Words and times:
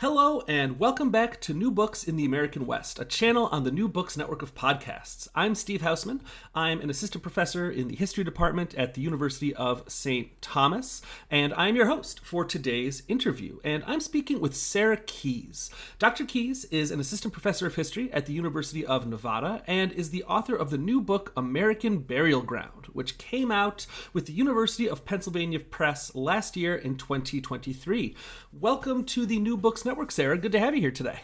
Hello, 0.00 0.44
and 0.46 0.78
welcome 0.78 1.10
back 1.10 1.40
to 1.40 1.52
New 1.52 1.72
Books 1.72 2.04
in 2.04 2.14
the 2.14 2.24
American 2.24 2.66
West, 2.66 3.00
a 3.00 3.04
channel 3.04 3.48
on 3.50 3.64
the 3.64 3.72
New 3.72 3.88
Books 3.88 4.16
network 4.16 4.42
of 4.42 4.54
podcasts. 4.54 5.26
I'm 5.34 5.56
Steve 5.56 5.82
Hausman. 5.82 6.20
I'm 6.54 6.80
an 6.80 6.88
assistant 6.88 7.20
professor 7.24 7.68
in 7.68 7.88
the 7.88 7.96
history 7.96 8.22
department 8.22 8.76
at 8.76 8.94
the 8.94 9.00
University 9.00 9.52
of 9.56 9.82
St. 9.90 10.40
Thomas, 10.40 11.02
and 11.32 11.52
I'm 11.54 11.74
your 11.74 11.86
host 11.86 12.20
for 12.20 12.44
today's 12.44 13.02
interview. 13.08 13.58
And 13.64 13.82
I'm 13.88 13.98
speaking 13.98 14.38
with 14.38 14.54
Sarah 14.54 14.98
Keyes. 14.98 15.68
Dr. 15.98 16.24
Keyes 16.24 16.64
is 16.66 16.92
an 16.92 17.00
assistant 17.00 17.32
professor 17.32 17.66
of 17.66 17.74
history 17.74 18.08
at 18.12 18.26
the 18.26 18.32
University 18.32 18.86
of 18.86 19.04
Nevada 19.04 19.64
and 19.66 19.90
is 19.90 20.10
the 20.10 20.22
author 20.22 20.54
of 20.54 20.70
the 20.70 20.78
new 20.78 21.00
book 21.00 21.32
American 21.36 21.98
Burial 21.98 22.42
Ground, 22.42 22.86
which 22.92 23.18
came 23.18 23.50
out 23.50 23.84
with 24.12 24.26
the 24.26 24.32
University 24.32 24.88
of 24.88 25.04
Pennsylvania 25.04 25.58
Press 25.58 26.14
last 26.14 26.56
year 26.56 26.76
in 26.76 26.96
2023. 26.96 28.14
Welcome 28.52 29.02
to 29.06 29.26
the 29.26 29.40
New 29.40 29.56
Books 29.56 29.84
Network, 29.88 30.10
Sarah. 30.12 30.36
Good 30.36 30.52
to 30.52 30.60
have 30.60 30.74
you 30.74 30.82
here 30.82 30.90
today. 30.90 31.20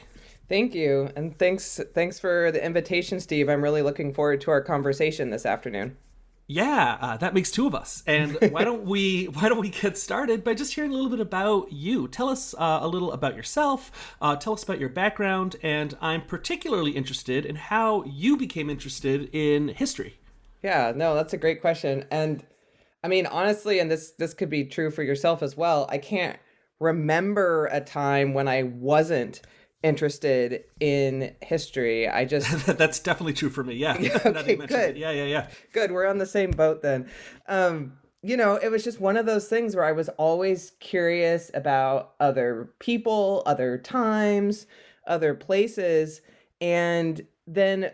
Thank 0.49 0.75
you, 0.75 1.11
and 1.17 1.39
thanks 1.39 1.81
thanks 1.93 2.19
for 2.19 2.51
the 2.51 2.65
invitation, 2.65 3.21
Steve. 3.21 3.51
I'm 3.51 3.63
really 3.63 3.83
looking 3.83 4.15
forward 4.15 4.41
to 4.43 4.51
our 4.51 4.63
conversation 4.63 5.29
this 5.29 5.45
afternoon. 5.45 5.99
Yeah, 6.47 6.99
uh, 7.01 7.17
that 7.19 7.35
makes 7.35 7.51
two 7.51 7.67
of 7.67 7.75
us. 7.75 8.03
And 8.07 8.39
why 8.51 8.65
don't 8.65 8.85
we 8.85 9.27
why 9.27 9.51
don't 9.51 9.61
we 9.61 9.69
get 9.69 9.99
started 9.99 10.43
by 10.43 10.55
just 10.55 10.75
hearing 10.75 10.93
a 10.93 10.95
little 10.95 11.11
bit 11.11 11.21
about 11.21 11.73
you? 11.73 12.09
Tell 12.09 12.31
us 12.31 12.55
uh, 12.55 12.79
a 12.81 12.89
little 12.89 13.13
about 13.13 13.37
yourself. 13.37 14.17
Uh, 14.21 14.35
tell 14.37 14.55
us 14.55 14.63
about 14.63 14.81
your 14.81 14.89
background, 14.89 15.57
and 15.63 15.95
I'm 16.01 16.23
particularly 16.23 16.93
interested 16.93 17.45
in 17.45 17.57
how 17.57 18.05
you 18.05 18.39
became 18.39 18.71
interested 18.71 19.29
in 19.35 19.69
history. 19.69 20.19
Yeah, 20.63 20.95
no, 20.97 21.15
that's 21.15 21.35
a 21.35 21.39
great 21.39 21.61
question, 21.61 22.07
and 22.11 22.43
I 23.03 23.09
mean 23.09 23.27
honestly, 23.27 23.79
and 23.79 23.91
this 23.91 24.13
this 24.13 24.33
could 24.33 24.49
be 24.49 24.65
true 24.65 24.91
for 24.91 25.03
yourself 25.03 25.43
as 25.43 25.55
well. 25.55 25.87
I 25.91 25.99
can't 25.99 26.39
remember 26.85 27.67
a 27.73 27.81
time 27.81 28.35
when 28.35 28.47
I 28.47 28.63
wasn't 28.63 29.41
interested 29.83 30.65
in 30.81 31.35
history. 31.43 32.09
I 32.09 32.25
just 32.35 32.67
that's 32.67 33.01
definitely 33.01 33.35
true 33.35 33.51
for 33.51 33.65
me. 33.65 33.75
Yeah. 33.75 33.95
okay, 34.27 34.57
good. 34.57 34.71
It. 34.71 34.97
Yeah, 34.97 35.11
yeah, 35.11 35.25
yeah. 35.25 35.49
Good. 35.73 35.91
We're 35.91 36.07
on 36.07 36.19
the 36.19 36.27
same 36.27 36.51
boat 36.51 36.83
then. 36.83 37.09
Um, 37.49 37.99
you 38.23 38.37
know, 38.37 38.57
it 38.57 38.71
was 38.71 38.83
just 38.83 39.01
one 39.01 39.19
of 39.19 39.27
those 39.27 39.49
things 39.49 39.77
where 39.77 39.85
I 39.85 39.93
was 39.93 40.09
always 40.11 40.73
curious 40.81 41.51
about 41.53 42.15
other 42.21 42.71
people, 42.79 43.43
other 43.45 43.77
times, 43.77 44.67
other 45.07 45.35
places, 45.35 46.23
and 46.61 47.27
then 47.47 47.91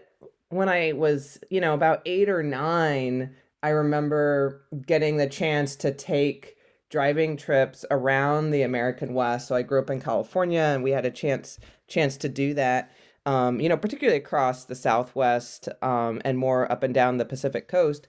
when 0.51 0.69
I 0.69 0.93
was, 0.93 1.39
you 1.51 1.61
know, 1.61 1.75
about 1.75 2.03
8 2.07 2.29
or 2.29 2.43
9, 2.43 3.35
I 3.63 3.69
remember 3.69 4.63
getting 4.87 5.17
the 5.17 5.29
chance 5.29 5.75
to 5.77 5.93
take 5.93 6.57
driving 6.91 7.37
trips 7.37 7.85
around 7.91 8.51
the 8.51 8.63
American 8.63 9.15
West. 9.15 9.49
So 9.49 9.55
I 9.55 9.63
grew 9.63 9.81
up 9.81 9.91
in 9.91 10.01
California, 10.01 10.61
and 10.61 10.83
we 10.83 10.91
had 10.91 11.07
a 11.07 11.11
chance 11.11 11.59
chance 11.89 12.17
to 12.19 12.29
do 12.29 12.55
that. 12.55 12.91
Um, 13.27 13.61
you 13.61 13.69
know, 13.69 13.77
particularly 13.77 14.19
across 14.19 14.65
the 14.65 14.75
Southwest 14.75 15.69
um, 15.83 16.21
and 16.25 16.39
more 16.39 16.71
up 16.71 16.83
and 16.83 16.95
down 16.95 17.19
the 17.19 17.25
Pacific 17.25 17.69
coast. 17.69 18.09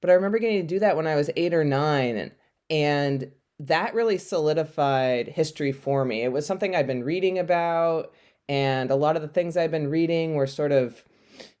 But 0.00 0.10
I 0.10 0.14
remember 0.14 0.38
getting 0.38 0.60
to 0.60 0.66
do 0.66 0.78
that 0.80 0.96
when 0.96 1.06
I 1.06 1.16
was 1.16 1.30
eight 1.36 1.54
or 1.54 1.64
nine, 1.64 2.16
and, 2.16 2.32
and 2.70 3.32
that 3.58 3.94
really 3.94 4.18
solidified 4.18 5.28
history 5.28 5.72
for 5.72 6.04
me. 6.04 6.22
It 6.22 6.32
was 6.32 6.46
something 6.46 6.74
I'd 6.74 6.86
been 6.86 7.04
reading 7.04 7.38
about, 7.38 8.12
and 8.48 8.90
a 8.90 8.96
lot 8.96 9.16
of 9.16 9.22
the 9.22 9.28
things 9.28 9.56
I'd 9.56 9.70
been 9.70 9.88
reading 9.88 10.34
were 10.34 10.46
sort 10.46 10.72
of 10.72 11.04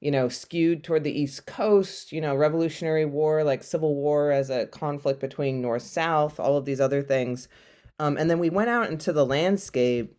you 0.00 0.10
know, 0.10 0.28
skewed 0.28 0.84
toward 0.84 1.04
the 1.04 1.20
East 1.20 1.46
Coast, 1.46 2.12
you 2.12 2.20
know, 2.20 2.34
Revolutionary 2.34 3.04
War, 3.04 3.44
like 3.44 3.62
Civil 3.62 3.94
War 3.94 4.30
as 4.30 4.50
a 4.50 4.66
conflict 4.66 5.20
between 5.20 5.60
North 5.60 5.82
South, 5.82 6.40
all 6.40 6.56
of 6.56 6.64
these 6.64 6.80
other 6.80 7.02
things. 7.02 7.48
Um, 7.98 8.16
and 8.16 8.30
then 8.30 8.38
we 8.38 8.50
went 8.50 8.70
out 8.70 8.90
into 8.90 9.12
the 9.12 9.26
landscape 9.26 10.16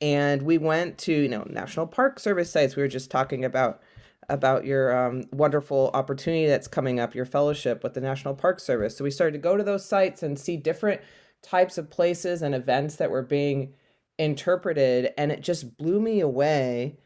and 0.00 0.42
we 0.42 0.58
went 0.58 0.98
to, 0.98 1.12
you 1.12 1.28
know, 1.28 1.44
National 1.48 1.86
Park 1.86 2.20
Service 2.20 2.50
sites. 2.50 2.76
We 2.76 2.82
were 2.82 2.88
just 2.88 3.10
talking 3.10 3.44
about 3.44 3.82
about 4.30 4.66
your 4.66 4.96
um, 4.96 5.24
wonderful 5.32 5.90
opportunity 5.94 6.46
that's 6.46 6.68
coming 6.68 7.00
up, 7.00 7.14
your 7.14 7.24
fellowship 7.24 7.82
with 7.82 7.94
the 7.94 8.00
National 8.00 8.34
Park 8.34 8.60
Service. 8.60 8.96
So 8.96 9.02
we 9.02 9.10
started 9.10 9.32
to 9.32 9.38
go 9.38 9.56
to 9.56 9.64
those 9.64 9.86
sites 9.86 10.22
and 10.22 10.38
see 10.38 10.56
different 10.56 11.00
types 11.42 11.78
of 11.78 11.88
places 11.88 12.42
and 12.42 12.54
events 12.54 12.96
that 12.96 13.10
were 13.10 13.22
being 13.22 13.74
interpreted. 14.18 15.12
And 15.16 15.32
it 15.32 15.40
just 15.40 15.78
blew 15.78 15.98
me 15.98 16.20
away 16.20 16.98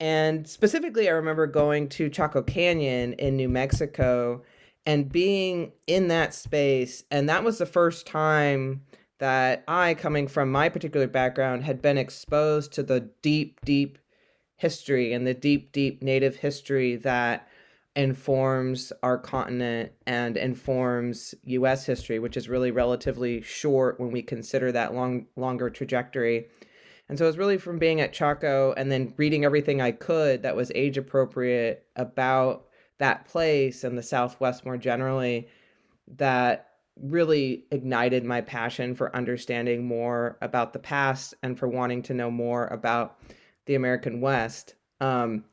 and 0.00 0.46
specifically, 0.46 1.08
I 1.08 1.12
remember 1.12 1.46
going 1.46 1.88
to 1.90 2.08
Chaco 2.08 2.42
Canyon 2.42 3.14
in 3.14 3.36
New 3.36 3.48
Mexico 3.48 4.42
and 4.84 5.10
being 5.10 5.72
in 5.86 6.08
that 6.08 6.34
space. 6.34 7.04
And 7.10 7.28
that 7.28 7.44
was 7.44 7.58
the 7.58 7.66
first 7.66 8.06
time 8.06 8.82
that 9.18 9.64
I, 9.66 9.94
coming 9.94 10.28
from 10.28 10.52
my 10.52 10.68
particular 10.68 11.06
background, 11.06 11.64
had 11.64 11.80
been 11.80 11.98
exposed 11.98 12.72
to 12.74 12.82
the 12.82 13.00
deep, 13.22 13.60
deep 13.64 13.98
history 14.56 15.12
and 15.12 15.26
the 15.26 15.34
deep, 15.34 15.72
deep 15.72 16.02
native 16.02 16.36
history 16.36 16.96
that 16.96 17.48
informs 17.94 18.92
our 19.02 19.16
continent 19.16 19.90
and 20.06 20.36
informs 20.36 21.34
US 21.44 21.86
history, 21.86 22.18
which 22.18 22.36
is 22.36 22.48
really 22.48 22.70
relatively 22.70 23.40
short 23.40 23.98
when 23.98 24.10
we 24.10 24.22
consider 24.22 24.70
that 24.70 24.94
long 24.94 25.26
longer 25.34 25.70
trajectory. 25.70 26.46
And 27.08 27.16
so 27.16 27.24
it 27.24 27.28
was 27.28 27.38
really 27.38 27.58
from 27.58 27.78
being 27.78 28.00
at 28.00 28.12
Chaco 28.12 28.74
and 28.76 28.90
then 28.90 29.14
reading 29.16 29.44
everything 29.44 29.80
I 29.80 29.92
could 29.92 30.42
that 30.42 30.56
was 30.56 30.72
age 30.74 30.98
appropriate 30.98 31.86
about 31.94 32.66
that 32.98 33.26
place 33.26 33.84
and 33.84 33.96
the 33.96 34.02
Southwest 34.02 34.64
more 34.64 34.76
generally 34.76 35.48
that 36.16 36.68
really 37.00 37.64
ignited 37.70 38.24
my 38.24 38.40
passion 38.40 38.94
for 38.94 39.14
understanding 39.14 39.86
more 39.86 40.38
about 40.40 40.72
the 40.72 40.78
past 40.78 41.34
and 41.42 41.58
for 41.58 41.68
wanting 41.68 42.02
to 42.02 42.14
know 42.14 42.30
more 42.30 42.66
about 42.68 43.18
the 43.66 43.74
American 43.74 44.20
West. 44.20 44.74
Um, 45.00 45.44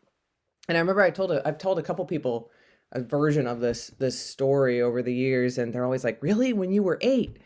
and 0.69 0.77
I 0.77 0.79
remember 0.81 1.01
I 1.01 1.09
told 1.09 1.31
a, 1.31 1.45
I've 1.47 1.57
told 1.57 1.79
a 1.79 1.83
couple 1.83 2.05
people 2.05 2.49
a 2.93 3.01
version 3.01 3.47
of 3.47 3.59
this 3.59 3.87
this 3.99 4.17
story 4.17 4.81
over 4.81 5.01
the 5.01 5.13
years, 5.13 5.57
and 5.57 5.73
they're 5.73 5.83
always 5.83 6.03
like, 6.03 6.21
"Really? 6.21 6.53
When 6.53 6.71
you 6.71 6.83
were 6.83 6.99
eight? 7.01 7.37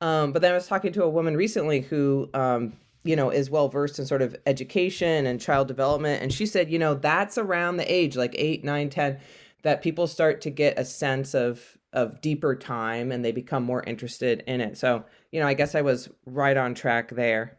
Um, 0.00 0.32
but 0.32 0.42
then 0.42 0.52
I 0.52 0.54
was 0.54 0.66
talking 0.66 0.92
to 0.92 1.04
a 1.04 1.08
woman 1.08 1.36
recently 1.36 1.80
who 1.80 2.28
um, 2.34 2.74
you 3.02 3.16
know 3.16 3.30
is 3.30 3.50
well 3.50 3.68
versed 3.68 3.98
in 3.98 4.06
sort 4.06 4.22
of 4.22 4.36
education 4.46 5.26
and 5.26 5.40
child 5.40 5.68
development. 5.68 6.22
And 6.22 6.32
she 6.32 6.46
said 6.46 6.70
you 6.70 6.78
know 6.78 6.94
that's 6.94 7.38
around 7.38 7.76
the 7.76 7.92
age 7.92 8.16
like 8.16 8.34
8 8.36 8.64
9 8.64 8.90
10 8.90 9.18
that 9.62 9.82
people 9.82 10.06
start 10.06 10.40
to 10.42 10.50
get 10.50 10.78
a 10.78 10.84
sense 10.84 11.34
of 11.34 11.78
of 11.92 12.20
deeper 12.20 12.54
time 12.54 13.10
and 13.10 13.24
they 13.24 13.32
become 13.32 13.64
more 13.64 13.82
interested 13.82 14.44
in 14.46 14.60
it. 14.60 14.78
So 14.78 15.04
you 15.32 15.40
know 15.40 15.46
i 15.46 15.54
guess 15.54 15.74
i 15.74 15.80
was 15.80 16.08
right 16.26 16.56
on 16.56 16.74
track 16.74 17.10
there 17.10 17.58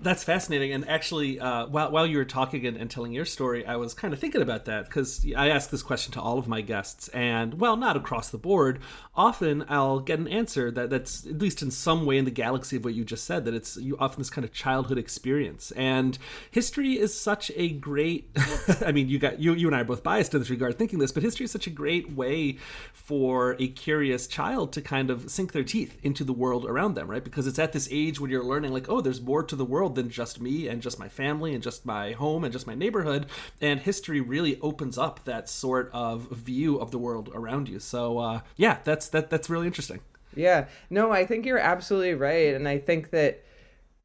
that's 0.00 0.24
fascinating. 0.24 0.72
And 0.72 0.88
actually, 0.88 1.38
uh, 1.38 1.66
while, 1.66 1.90
while 1.90 2.06
you 2.06 2.16
were 2.16 2.24
talking 2.24 2.66
and, 2.66 2.76
and, 2.76 2.90
telling 2.90 3.12
your 3.12 3.24
story, 3.24 3.64
I 3.64 3.76
was 3.76 3.94
kind 3.94 4.12
of 4.12 4.18
thinking 4.18 4.42
about 4.42 4.64
that 4.64 4.86
because 4.86 5.24
I 5.36 5.50
ask 5.50 5.70
this 5.70 5.82
question 5.82 6.12
to 6.14 6.20
all 6.20 6.38
of 6.38 6.48
my 6.48 6.60
guests. 6.60 7.08
And, 7.08 7.60
well, 7.60 7.76
not 7.76 7.96
across 7.96 8.30
the 8.30 8.38
board. 8.38 8.80
Often 9.14 9.66
I'll 9.68 10.00
get 10.00 10.18
an 10.18 10.26
answer 10.26 10.70
that, 10.70 10.90
that's, 10.90 11.26
at 11.26 11.38
least 11.38 11.62
in 11.62 11.70
some 11.70 12.06
way 12.06 12.18
in 12.18 12.24
the 12.24 12.30
galaxy 12.30 12.76
of 12.76 12.84
what 12.84 12.94
you 12.94 13.04
just 13.04 13.24
said, 13.24 13.44
that 13.44 13.54
it's 13.54 13.76
you 13.76 13.96
often 13.98 14.20
this 14.20 14.30
kind 14.30 14.44
of 14.44 14.52
childhood 14.52 14.98
experience. 14.98 15.70
And 15.72 16.18
history 16.50 16.98
is 16.98 17.18
such 17.18 17.52
a 17.54 17.68
great, 17.68 18.30
I 18.84 18.92
mean, 18.92 19.08
you 19.08 19.18
got 19.18 19.38
you, 19.38 19.52
you 19.54 19.68
and 19.68 19.76
I 19.76 19.80
are 19.80 19.84
both 19.84 20.02
biased 20.02 20.34
in 20.34 20.40
this 20.40 20.50
regard 20.50 20.78
thinking 20.78 20.98
this, 20.98 21.12
but 21.12 21.22
history 21.22 21.44
is 21.44 21.50
such 21.50 21.66
a 21.66 21.70
great 21.70 22.12
way 22.12 22.58
for 22.92 23.56
a 23.58 23.68
curious 23.68 24.26
child 24.26 24.72
to 24.72 24.80
kind 24.80 25.10
of 25.10 25.30
sink 25.30 25.52
their 25.52 25.64
teeth 25.64 25.98
into 26.02 26.24
the 26.24 26.32
world 26.32 26.64
around 26.64 26.94
them, 26.94 27.08
right? 27.08 27.22
Because 27.22 27.46
it's 27.46 27.58
at 27.58 27.72
this 27.72 27.88
age 27.90 28.18
when 28.18 28.30
you're 28.30 28.42
learning, 28.42 28.72
like, 28.72 28.88
oh, 28.88 29.00
there's 29.00 29.20
more 29.20 29.42
to 29.44 29.54
the 29.54 29.64
world 29.64 29.81
world 29.82 29.96
than 29.96 30.08
just 30.08 30.40
me 30.40 30.68
and 30.68 30.80
just 30.80 30.96
my 31.00 31.08
family 31.08 31.54
and 31.54 31.62
just 31.62 31.84
my 31.84 32.12
home 32.12 32.44
and 32.44 32.52
just 32.52 32.68
my 32.68 32.74
neighborhood. 32.74 33.26
And 33.60 33.80
history 33.80 34.20
really 34.20 34.60
opens 34.60 34.96
up 34.96 35.24
that 35.24 35.48
sort 35.48 35.90
of 35.92 36.30
view 36.30 36.78
of 36.78 36.92
the 36.92 36.98
world 36.98 37.30
around 37.34 37.68
you. 37.68 37.80
So 37.80 38.18
uh, 38.18 38.40
yeah, 38.56 38.78
that's 38.84 39.08
that 39.08 39.28
that's 39.28 39.50
really 39.50 39.66
interesting. 39.66 39.98
Yeah, 40.36 40.66
no, 40.88 41.10
I 41.10 41.26
think 41.26 41.44
you're 41.44 41.58
absolutely 41.58 42.14
right, 42.14 42.54
and 42.54 42.68
I 42.68 42.78
think 42.78 43.10
that 43.10 43.44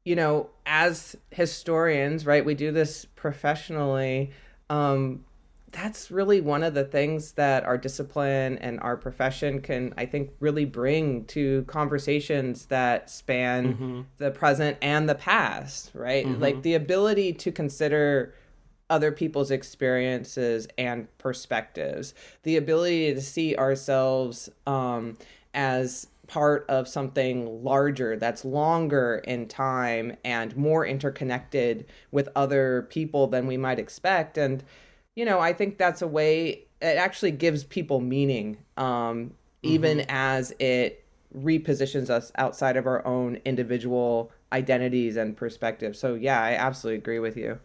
you 0.04 0.16
know, 0.16 0.50
as 0.66 1.16
historians, 1.30 2.26
right, 2.26 2.44
we 2.44 2.54
do 2.54 2.72
this 2.72 3.04
professionally. 3.04 4.32
Um, 4.68 5.24
that's 5.72 6.10
really 6.10 6.40
one 6.40 6.62
of 6.62 6.74
the 6.74 6.84
things 6.84 7.32
that 7.32 7.64
our 7.64 7.76
discipline 7.76 8.58
and 8.58 8.80
our 8.80 8.96
profession 8.96 9.60
can 9.60 9.92
i 9.96 10.06
think 10.06 10.30
really 10.40 10.64
bring 10.64 11.24
to 11.26 11.64
conversations 11.64 12.66
that 12.66 13.10
span 13.10 13.74
mm-hmm. 13.74 14.00
the 14.18 14.30
present 14.30 14.76
and 14.80 15.08
the 15.08 15.14
past 15.14 15.90
right 15.94 16.26
mm-hmm. 16.26 16.40
like 16.40 16.62
the 16.62 16.74
ability 16.74 17.32
to 17.32 17.52
consider 17.52 18.34
other 18.90 19.12
people's 19.12 19.50
experiences 19.50 20.66
and 20.78 21.06
perspectives 21.18 22.14
the 22.42 22.56
ability 22.56 23.12
to 23.12 23.20
see 23.20 23.54
ourselves 23.56 24.48
um, 24.66 25.16
as 25.52 26.06
part 26.26 26.66
of 26.68 26.86
something 26.86 27.64
larger 27.64 28.16
that's 28.16 28.44
longer 28.44 29.22
in 29.24 29.48
time 29.48 30.14
and 30.24 30.56
more 30.56 30.86
interconnected 30.86 31.86
with 32.10 32.28
other 32.36 32.86
people 32.90 33.26
than 33.26 33.46
we 33.46 33.56
might 33.56 33.78
expect 33.78 34.38
and 34.38 34.62
you 35.18 35.24
know 35.24 35.40
i 35.40 35.52
think 35.52 35.78
that's 35.78 36.00
a 36.00 36.06
way 36.06 36.64
it 36.80 36.96
actually 36.96 37.32
gives 37.32 37.64
people 37.64 38.00
meaning 38.00 38.56
um, 38.76 39.32
even 39.64 39.98
mm-hmm. 39.98 40.10
as 40.10 40.54
it 40.60 41.04
repositions 41.36 42.08
us 42.08 42.30
outside 42.36 42.76
of 42.76 42.86
our 42.86 43.04
own 43.04 43.36
individual 43.44 44.30
identities 44.52 45.16
and 45.16 45.36
perspectives 45.36 45.98
so 45.98 46.14
yeah 46.14 46.40
i 46.40 46.52
absolutely 46.52 46.98
agree 46.98 47.18
with 47.18 47.36
you 47.36 47.58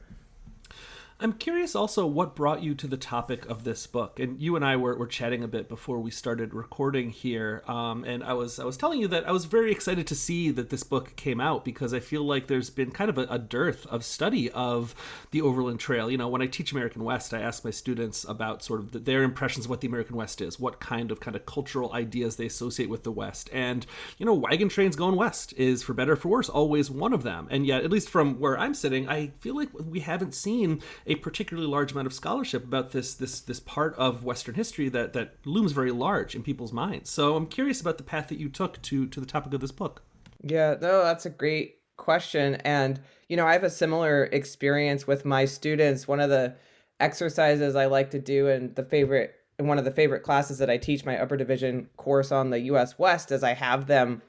I'm 1.19 1.33
curious 1.33 1.75
also 1.75 2.05
what 2.05 2.35
brought 2.35 2.63
you 2.63 2.75
to 2.75 2.87
the 2.87 2.97
topic 2.97 3.45
of 3.45 3.63
this 3.63 3.87
book. 3.87 4.19
And 4.19 4.41
you 4.41 4.55
and 4.55 4.65
I 4.65 4.75
were, 4.75 4.95
were 4.97 5.07
chatting 5.07 5.43
a 5.43 5.47
bit 5.47 5.69
before 5.69 5.99
we 5.99 6.11
started 6.11 6.53
recording 6.53 7.11
here. 7.11 7.63
Um, 7.67 8.03
and 8.03 8.23
I 8.23 8.33
was 8.33 8.59
I 8.59 8.65
was 8.65 8.77
telling 8.77 8.99
you 8.99 9.07
that 9.09 9.27
I 9.27 9.31
was 9.31 9.45
very 9.45 9.71
excited 9.71 10.07
to 10.07 10.15
see 10.15 10.51
that 10.51 10.69
this 10.69 10.83
book 10.83 11.15
came 11.15 11.39
out 11.39 11.63
because 11.63 11.93
I 11.93 11.99
feel 11.99 12.23
like 12.23 12.47
there's 12.47 12.69
been 12.69 12.91
kind 12.91 13.09
of 13.09 13.17
a, 13.17 13.27
a 13.29 13.39
dearth 13.39 13.85
of 13.87 14.03
study 14.03 14.49
of 14.51 14.95
the 15.31 15.41
Overland 15.41 15.79
Trail. 15.79 16.09
You 16.11 16.17
know, 16.17 16.27
when 16.27 16.41
I 16.41 16.47
teach 16.47 16.71
American 16.71 17.03
West, 17.03 17.33
I 17.33 17.41
ask 17.41 17.63
my 17.63 17.71
students 17.71 18.25
about 18.25 18.63
sort 18.63 18.79
of 18.79 18.91
the, 18.91 18.99
their 18.99 19.23
impressions 19.23 19.65
of 19.65 19.69
what 19.69 19.81
the 19.81 19.87
American 19.87 20.15
West 20.15 20.41
is, 20.41 20.59
what 20.59 20.79
kind 20.79 21.11
of 21.11 21.19
kind 21.19 21.35
of 21.35 21.45
cultural 21.45 21.93
ideas 21.93 22.35
they 22.35 22.47
associate 22.47 22.89
with 22.89 23.03
the 23.03 23.11
West. 23.11 23.49
And, 23.53 23.85
you 24.17 24.25
know, 24.25 24.33
wagon 24.33 24.69
trains 24.69 24.95
going 24.95 25.15
west 25.15 25.53
is, 25.53 25.83
for 25.83 25.93
better 25.93 26.15
for 26.15 26.29
worse, 26.29 26.49
always 26.49 26.89
one 26.91 27.13
of 27.13 27.23
them. 27.23 27.47
And 27.49 27.65
yet, 27.65 27.83
at 27.83 27.91
least 27.91 28.09
from 28.09 28.39
where 28.39 28.57
I'm 28.57 28.73
sitting, 28.73 29.07
I 29.07 29.31
feel 29.39 29.55
like 29.55 29.69
we 29.73 29.99
haven't 30.01 30.33
seen 30.33 30.81
a 31.05 31.15
particularly 31.15 31.67
large 31.67 31.91
amount 31.91 32.07
of 32.07 32.13
scholarship 32.13 32.63
about 32.63 32.91
this 32.91 33.13
this 33.13 33.41
this 33.41 33.59
part 33.59 33.95
of 33.95 34.23
Western 34.23 34.55
history 34.55 34.89
that 34.89 35.13
that 35.13 35.35
looms 35.45 35.71
very 35.71 35.91
large 35.91 36.35
in 36.35 36.43
people's 36.43 36.73
minds. 36.73 37.09
So 37.09 37.35
I'm 37.35 37.47
curious 37.47 37.81
about 37.81 37.97
the 37.97 38.03
path 38.03 38.29
that 38.29 38.39
you 38.39 38.49
took 38.49 38.81
to 38.83 39.07
to 39.07 39.19
the 39.19 39.25
topic 39.25 39.53
of 39.53 39.61
this 39.61 39.71
book. 39.71 40.03
Yeah, 40.41 40.75
no, 40.81 41.03
that's 41.03 41.25
a 41.25 41.29
great 41.29 41.77
question, 41.97 42.55
and 42.55 42.99
you 43.27 43.37
know 43.37 43.45
I 43.45 43.53
have 43.53 43.63
a 43.63 43.69
similar 43.69 44.25
experience 44.25 45.07
with 45.07 45.25
my 45.25 45.45
students. 45.45 46.07
One 46.07 46.19
of 46.19 46.29
the 46.29 46.55
exercises 46.99 47.75
I 47.75 47.85
like 47.85 48.11
to 48.11 48.19
do, 48.19 48.47
and 48.47 48.75
the 48.75 48.83
favorite 48.83 49.35
in 49.59 49.67
one 49.67 49.77
of 49.77 49.85
the 49.85 49.91
favorite 49.91 50.23
classes 50.23 50.57
that 50.57 50.69
I 50.69 50.77
teach 50.77 51.05
my 51.05 51.17
upper 51.19 51.37
division 51.37 51.87
course 51.97 52.31
on 52.31 52.49
the 52.49 52.59
U.S. 52.61 52.97
West, 52.97 53.31
is 53.31 53.43
I 53.43 53.53
have 53.53 53.87
them. 53.87 54.21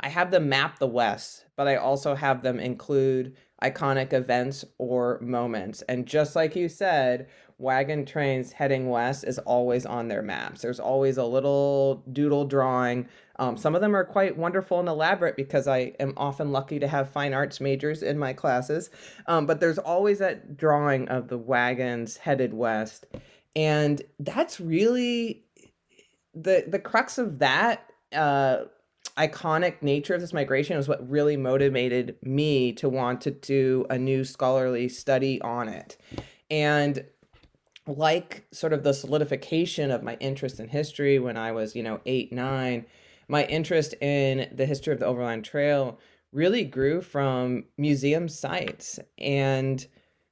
I 0.00 0.08
have 0.08 0.30
them 0.30 0.48
map 0.48 0.78
the 0.78 0.86
West, 0.86 1.46
but 1.56 1.66
I 1.66 1.76
also 1.76 2.14
have 2.14 2.42
them 2.42 2.58
include 2.58 3.36
iconic 3.70 4.12
events 4.12 4.64
or 4.78 5.18
moments. 5.20 5.82
And 5.82 6.06
just 6.06 6.36
like 6.36 6.54
you 6.54 6.68
said, 6.68 7.28
wagon 7.58 8.04
trains 8.04 8.52
heading 8.52 8.88
west 8.88 9.24
is 9.24 9.38
always 9.40 9.86
on 9.86 10.08
their 10.08 10.22
maps. 10.22 10.62
There's 10.62 10.80
always 10.80 11.16
a 11.16 11.24
little 11.24 12.04
doodle 12.12 12.46
drawing. 12.46 13.08
Um, 13.38 13.56
some 13.56 13.74
of 13.74 13.80
them 13.80 13.96
are 13.96 14.04
quite 14.04 14.36
wonderful 14.36 14.80
and 14.80 14.88
elaborate 14.88 15.36
because 15.36 15.66
I 15.66 15.92
am 15.98 16.14
often 16.16 16.52
lucky 16.52 16.78
to 16.78 16.88
have 16.88 17.10
fine 17.10 17.32
arts 17.32 17.60
majors 17.60 18.02
in 18.02 18.18
my 18.18 18.32
classes. 18.32 18.90
Um, 19.26 19.46
but 19.46 19.60
there's 19.60 19.78
always 19.78 20.18
that 20.18 20.56
drawing 20.56 21.08
of 21.08 21.28
the 21.28 21.38
wagons 21.38 22.16
headed 22.18 22.54
west. 22.54 23.06
And 23.56 24.02
that's 24.18 24.60
really 24.60 25.44
the 26.34 26.64
the 26.66 26.80
crux 26.80 27.18
of 27.18 27.38
that 27.38 27.88
uh, 28.12 28.64
iconic 29.18 29.82
nature 29.82 30.14
of 30.14 30.20
this 30.20 30.32
migration 30.32 30.76
was 30.76 30.88
what 30.88 31.08
really 31.08 31.36
motivated 31.36 32.16
me 32.22 32.72
to 32.72 32.88
want 32.88 33.20
to 33.22 33.30
do 33.30 33.86
a 33.90 33.98
new 33.98 34.24
scholarly 34.24 34.88
study 34.88 35.40
on 35.40 35.68
it. 35.68 35.96
And 36.50 37.04
like 37.86 38.46
sort 38.50 38.72
of 38.72 38.82
the 38.82 38.94
solidification 38.94 39.90
of 39.90 40.02
my 40.02 40.16
interest 40.20 40.58
in 40.58 40.68
history 40.68 41.18
when 41.18 41.36
I 41.36 41.52
was, 41.52 41.76
you 41.76 41.82
know, 41.82 42.00
eight, 42.06 42.32
nine, 42.32 42.86
my 43.28 43.44
interest 43.46 43.94
in 44.00 44.48
the 44.52 44.66
history 44.66 44.92
of 44.92 45.00
the 45.00 45.06
Overland 45.06 45.44
Trail 45.44 45.98
really 46.32 46.64
grew 46.64 47.00
from 47.00 47.64
museum 47.78 48.28
sites. 48.28 48.98
And 49.18 49.86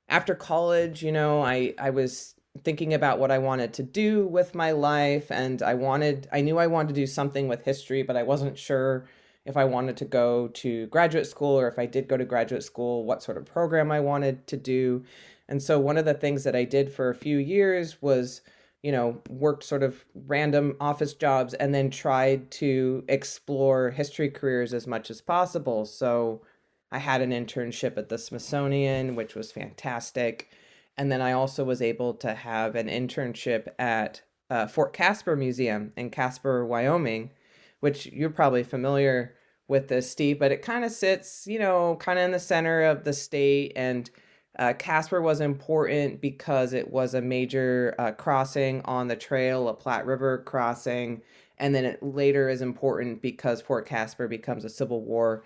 after 0.08 0.34
college, 0.34 1.02
you 1.02 1.12
know, 1.12 1.42
I, 1.42 1.74
I 1.78 1.90
was 1.90 2.34
thinking 2.64 2.94
about 2.94 3.18
what 3.18 3.30
I 3.30 3.38
wanted 3.38 3.72
to 3.74 3.82
do 3.82 4.26
with 4.26 4.54
my 4.54 4.72
life 4.72 5.30
and 5.30 5.62
I 5.62 5.74
wanted 5.74 6.28
I 6.32 6.42
knew 6.42 6.58
I 6.58 6.66
wanted 6.66 6.88
to 6.88 6.94
do 6.94 7.06
something 7.06 7.48
with 7.48 7.64
history 7.64 8.02
but 8.02 8.16
I 8.16 8.22
wasn't 8.22 8.58
sure 8.58 9.06
if 9.44 9.56
I 9.56 9.64
wanted 9.64 9.96
to 9.98 10.04
go 10.04 10.48
to 10.48 10.86
graduate 10.86 11.26
school 11.26 11.58
or 11.58 11.66
if 11.66 11.78
I 11.78 11.86
did 11.86 12.08
go 12.08 12.16
to 12.16 12.24
graduate 12.24 12.62
school 12.62 13.04
what 13.04 13.22
sort 13.22 13.38
of 13.38 13.46
program 13.46 13.90
I 13.90 14.00
wanted 14.00 14.46
to 14.48 14.56
do. 14.56 15.04
And 15.48 15.62
so 15.62 15.80
one 15.80 15.96
of 15.96 16.04
the 16.04 16.14
things 16.14 16.44
that 16.44 16.54
I 16.54 16.64
did 16.64 16.92
for 16.92 17.08
a 17.08 17.14
few 17.14 17.38
years 17.38 18.00
was 18.00 18.42
you 18.82 18.90
know, 18.90 19.20
worked 19.30 19.62
sort 19.62 19.82
of 19.82 20.04
random 20.26 20.76
office 20.80 21.14
jobs 21.14 21.54
and 21.54 21.72
then 21.72 21.88
tried 21.88 22.50
to 22.50 23.04
explore 23.08 23.90
history 23.90 24.28
careers 24.28 24.74
as 24.74 24.86
much 24.86 25.08
as 25.08 25.20
possible. 25.20 25.86
So 25.86 26.42
I 26.90 26.98
had 26.98 27.20
an 27.20 27.30
internship 27.30 27.96
at 27.96 28.08
the 28.08 28.18
Smithsonian, 28.18 29.14
which 29.14 29.36
was 29.36 29.52
fantastic. 29.52 30.50
And 31.02 31.10
then 31.10 31.20
I 31.20 31.32
also 31.32 31.64
was 31.64 31.82
able 31.82 32.14
to 32.14 32.32
have 32.32 32.76
an 32.76 32.86
internship 32.86 33.66
at 33.76 34.22
uh, 34.48 34.68
Fort 34.68 34.92
Caspar 34.92 35.34
Museum 35.34 35.92
in 35.96 36.10
Casper, 36.10 36.64
Wyoming, 36.64 37.30
which 37.80 38.06
you're 38.06 38.30
probably 38.30 38.62
familiar 38.62 39.34
with 39.66 39.88
this, 39.88 40.08
Steve, 40.08 40.38
but 40.38 40.52
it 40.52 40.62
kind 40.62 40.84
of 40.84 40.92
sits, 40.92 41.44
you 41.44 41.58
know, 41.58 41.96
kind 41.96 42.20
of 42.20 42.26
in 42.26 42.30
the 42.30 42.38
center 42.38 42.82
of 42.82 43.02
the 43.02 43.12
state. 43.12 43.72
And 43.74 44.08
uh, 44.56 44.74
Casper 44.74 45.20
was 45.20 45.40
important 45.40 46.20
because 46.20 46.72
it 46.72 46.92
was 46.92 47.14
a 47.14 47.20
major 47.20 47.96
uh, 47.98 48.12
crossing 48.12 48.80
on 48.82 49.08
the 49.08 49.16
trail, 49.16 49.68
a 49.68 49.74
Platte 49.74 50.06
River 50.06 50.44
crossing. 50.46 51.20
And 51.58 51.74
then 51.74 51.84
it 51.84 52.00
later 52.00 52.48
is 52.48 52.62
important 52.62 53.22
because 53.22 53.60
Fort 53.60 53.86
Caspar 53.86 54.28
becomes 54.28 54.64
a 54.64 54.70
Civil 54.70 55.00
War 55.00 55.42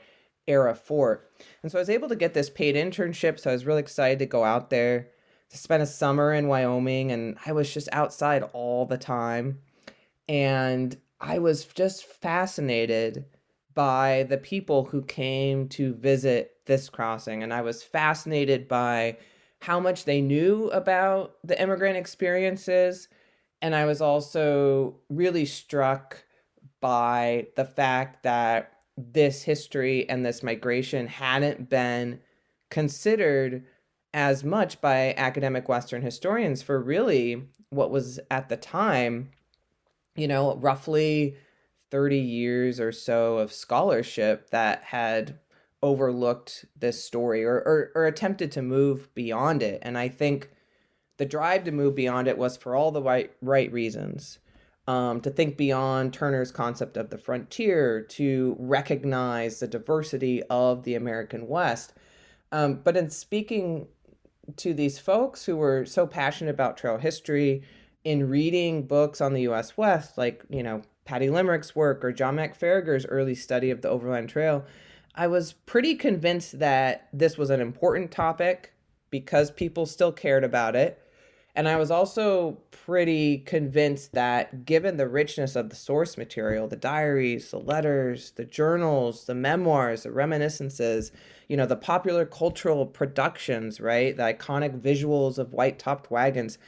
era 0.46 0.74
fort. 0.74 1.30
And 1.62 1.72
so 1.72 1.78
I 1.78 1.80
was 1.80 1.88
able 1.88 2.10
to 2.10 2.14
get 2.14 2.34
this 2.34 2.50
paid 2.50 2.74
internship. 2.74 3.40
So 3.40 3.48
I 3.48 3.54
was 3.54 3.64
really 3.64 3.80
excited 3.80 4.18
to 4.18 4.26
go 4.26 4.44
out 4.44 4.68
there 4.68 5.08
spend 5.48 5.82
a 5.82 5.86
summer 5.86 6.32
in 6.32 6.48
Wyoming 6.48 7.12
and 7.12 7.36
I 7.46 7.52
was 7.52 7.72
just 7.72 7.88
outside 7.92 8.42
all 8.52 8.86
the 8.86 8.98
time. 8.98 9.60
And 10.28 10.96
I 11.20 11.38
was 11.38 11.64
just 11.64 12.04
fascinated 12.04 13.24
by 13.74 14.26
the 14.28 14.38
people 14.38 14.84
who 14.84 15.02
came 15.02 15.68
to 15.68 15.94
visit 15.94 16.56
this 16.66 16.88
crossing. 16.88 17.42
And 17.42 17.52
I 17.52 17.62
was 17.62 17.82
fascinated 17.82 18.68
by 18.68 19.18
how 19.60 19.80
much 19.80 20.04
they 20.04 20.20
knew 20.20 20.68
about 20.70 21.36
the 21.44 21.60
immigrant 21.60 21.96
experiences. 21.96 23.08
And 23.62 23.74
I 23.74 23.84
was 23.84 24.00
also 24.00 24.96
really 25.08 25.44
struck 25.44 26.24
by 26.80 27.48
the 27.56 27.64
fact 27.64 28.22
that 28.22 28.72
this 28.96 29.42
history 29.42 30.08
and 30.08 30.24
this 30.24 30.42
migration 30.42 31.06
hadn't 31.06 31.68
been 31.68 32.20
considered 32.70 33.64
as 34.16 34.42
much 34.42 34.80
by 34.80 35.12
academic 35.18 35.68
Western 35.68 36.00
historians 36.00 36.62
for 36.62 36.80
really 36.80 37.44
what 37.68 37.90
was 37.90 38.18
at 38.30 38.48
the 38.48 38.56
time, 38.56 39.30
you 40.16 40.26
know, 40.26 40.56
roughly 40.56 41.36
30 41.90 42.16
years 42.16 42.80
or 42.80 42.90
so 42.92 43.36
of 43.36 43.52
scholarship 43.52 44.48
that 44.48 44.82
had 44.84 45.38
overlooked 45.82 46.64
this 46.74 47.04
story 47.04 47.44
or, 47.44 47.56
or, 47.56 47.92
or 47.94 48.06
attempted 48.06 48.50
to 48.50 48.62
move 48.62 49.14
beyond 49.14 49.62
it. 49.62 49.80
And 49.82 49.98
I 49.98 50.08
think 50.08 50.48
the 51.18 51.26
drive 51.26 51.64
to 51.64 51.70
move 51.70 51.94
beyond 51.94 52.26
it 52.26 52.38
was 52.38 52.56
for 52.56 52.74
all 52.74 52.92
the 52.92 53.02
right, 53.02 53.30
right 53.42 53.70
reasons. 53.70 54.38
Um, 54.88 55.20
to 55.22 55.30
think 55.30 55.58
beyond 55.58 56.14
Turner's 56.14 56.52
concept 56.52 56.96
of 56.96 57.10
the 57.10 57.18
frontier, 57.18 58.00
to 58.10 58.56
recognize 58.58 59.60
the 59.60 59.66
diversity 59.66 60.42
of 60.44 60.84
the 60.84 60.94
American 60.94 61.48
West. 61.48 61.92
Um, 62.52 62.80
but 62.84 62.96
in 62.96 63.10
speaking 63.10 63.88
to 64.56 64.74
these 64.74 64.98
folks 64.98 65.44
who 65.44 65.56
were 65.56 65.84
so 65.84 66.06
passionate 66.06 66.50
about 66.50 66.76
trail 66.76 66.98
history 66.98 67.62
in 68.04 68.28
reading 68.28 68.86
books 68.86 69.20
on 69.20 69.32
the 69.32 69.42
US 69.42 69.76
West, 69.76 70.16
like, 70.16 70.44
you 70.48 70.62
know, 70.62 70.82
Patty 71.04 71.28
Limerick's 71.28 71.74
work 71.74 72.04
or 72.04 72.12
John 72.12 72.36
Mack 72.36 72.58
Faragher's 72.58 73.06
early 73.06 73.34
study 73.34 73.70
of 73.70 73.82
the 73.82 73.88
Overland 73.88 74.28
Trail, 74.28 74.64
I 75.14 75.28
was 75.28 75.52
pretty 75.52 75.94
convinced 75.94 76.58
that 76.58 77.08
this 77.12 77.38
was 77.38 77.50
an 77.50 77.60
important 77.60 78.10
topic 78.10 78.74
because 79.10 79.50
people 79.50 79.86
still 79.86 80.12
cared 80.12 80.44
about 80.44 80.76
it. 80.76 81.00
And 81.54 81.68
I 81.68 81.76
was 81.76 81.90
also 81.90 82.58
pretty 82.70 83.38
convinced 83.38 84.12
that 84.12 84.66
given 84.66 84.98
the 84.98 85.08
richness 85.08 85.56
of 85.56 85.70
the 85.70 85.76
source 85.76 86.18
material, 86.18 86.68
the 86.68 86.76
diaries, 86.76 87.50
the 87.50 87.58
letters, 87.58 88.32
the 88.32 88.44
journals, 88.44 89.24
the 89.24 89.34
memoirs, 89.34 90.02
the 90.02 90.12
reminiscences, 90.12 91.12
you 91.48 91.56
know, 91.56 91.66
the 91.66 91.76
popular 91.76 92.24
cultural 92.24 92.86
productions, 92.86 93.80
right? 93.80 94.16
The 94.16 94.22
iconic 94.22 94.80
visuals 94.80 95.38
of 95.38 95.52
white 95.52 95.78
topped 95.78 96.10
wagons, 96.10 96.58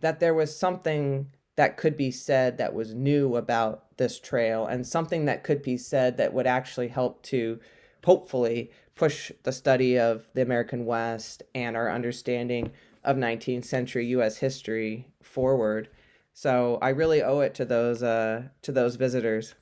that 0.00 0.20
there 0.20 0.34
was 0.34 0.56
something 0.56 1.28
that 1.56 1.76
could 1.76 1.96
be 1.96 2.10
said 2.10 2.58
that 2.58 2.74
was 2.74 2.94
new 2.94 3.36
about 3.36 3.96
this 3.98 4.18
trail 4.18 4.66
and 4.66 4.86
something 4.86 5.26
that 5.26 5.44
could 5.44 5.62
be 5.62 5.76
said 5.76 6.16
that 6.16 6.32
would 6.32 6.46
actually 6.46 6.88
help 6.88 7.22
to 7.22 7.60
hopefully 8.04 8.70
push 8.94 9.30
the 9.42 9.52
study 9.52 9.98
of 9.98 10.28
the 10.34 10.42
American 10.42 10.86
West 10.86 11.42
and 11.54 11.76
our 11.76 11.90
understanding 11.90 12.72
of 13.04 13.16
19th 13.16 13.64
century 13.64 14.06
US 14.06 14.38
history 14.38 15.08
forward. 15.22 15.88
So 16.32 16.78
I 16.80 16.90
really 16.90 17.22
owe 17.22 17.40
it 17.40 17.54
to 17.56 17.64
those 17.64 18.02
uh, 18.02 18.44
to 18.62 18.72
those 18.72 18.96
visitors. 18.96 19.54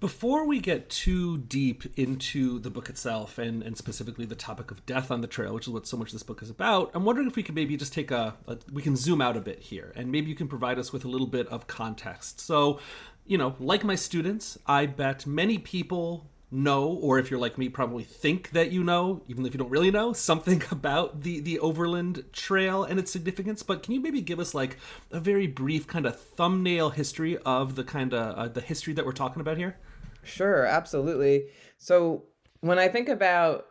Before 0.00 0.46
we 0.46 0.60
get 0.60 0.88
too 0.88 1.36
deep 1.36 1.84
into 1.98 2.58
the 2.58 2.70
book 2.70 2.88
itself 2.88 3.36
and, 3.36 3.62
and 3.62 3.76
specifically 3.76 4.24
the 4.24 4.34
topic 4.34 4.70
of 4.70 4.86
death 4.86 5.10
on 5.10 5.20
the 5.20 5.26
trail, 5.26 5.52
which 5.52 5.66
is 5.66 5.74
what 5.74 5.86
so 5.86 5.98
much 5.98 6.08
of 6.08 6.12
this 6.14 6.22
book 6.22 6.40
is 6.40 6.48
about, 6.48 6.90
I'm 6.94 7.04
wondering 7.04 7.28
if 7.28 7.36
we 7.36 7.42
could 7.42 7.54
maybe 7.54 7.76
just 7.76 7.92
take 7.92 8.10
a, 8.10 8.34
a 8.48 8.56
we 8.72 8.80
can 8.80 8.96
zoom 8.96 9.20
out 9.20 9.36
a 9.36 9.42
bit 9.42 9.58
here 9.58 9.92
and 9.94 10.10
maybe 10.10 10.30
you 10.30 10.34
can 10.34 10.48
provide 10.48 10.78
us 10.78 10.90
with 10.90 11.04
a 11.04 11.08
little 11.08 11.26
bit 11.26 11.46
of 11.48 11.66
context. 11.66 12.40
So, 12.40 12.80
you 13.26 13.36
know, 13.36 13.54
like 13.60 13.84
my 13.84 13.94
students, 13.94 14.58
I 14.66 14.86
bet 14.86 15.26
many 15.26 15.58
people 15.58 16.30
know, 16.50 16.86
or 16.86 17.18
if 17.18 17.30
you're 17.30 17.38
like 17.38 17.58
me, 17.58 17.68
probably 17.68 18.04
think 18.04 18.52
that 18.52 18.72
you 18.72 18.82
know, 18.82 19.20
even 19.28 19.44
if 19.44 19.52
you 19.52 19.58
don't 19.58 19.68
really 19.68 19.90
know, 19.90 20.14
something 20.14 20.62
about 20.70 21.24
the 21.24 21.40
the 21.40 21.58
Overland 21.58 22.24
Trail 22.32 22.84
and 22.84 22.98
its 22.98 23.12
significance. 23.12 23.62
But 23.62 23.82
can 23.82 23.92
you 23.92 24.00
maybe 24.00 24.22
give 24.22 24.40
us 24.40 24.54
like 24.54 24.78
a 25.10 25.20
very 25.20 25.46
brief 25.46 25.86
kind 25.86 26.06
of 26.06 26.18
thumbnail 26.18 26.88
history 26.88 27.36
of 27.44 27.74
the 27.74 27.84
kind 27.84 28.14
of 28.14 28.38
uh, 28.38 28.48
the 28.48 28.62
history 28.62 28.94
that 28.94 29.04
we're 29.04 29.12
talking 29.12 29.42
about 29.42 29.58
here? 29.58 29.76
Sure, 30.22 30.64
absolutely. 30.66 31.46
So 31.78 32.24
when 32.60 32.78
I 32.78 32.88
think 32.88 33.08
about 33.08 33.66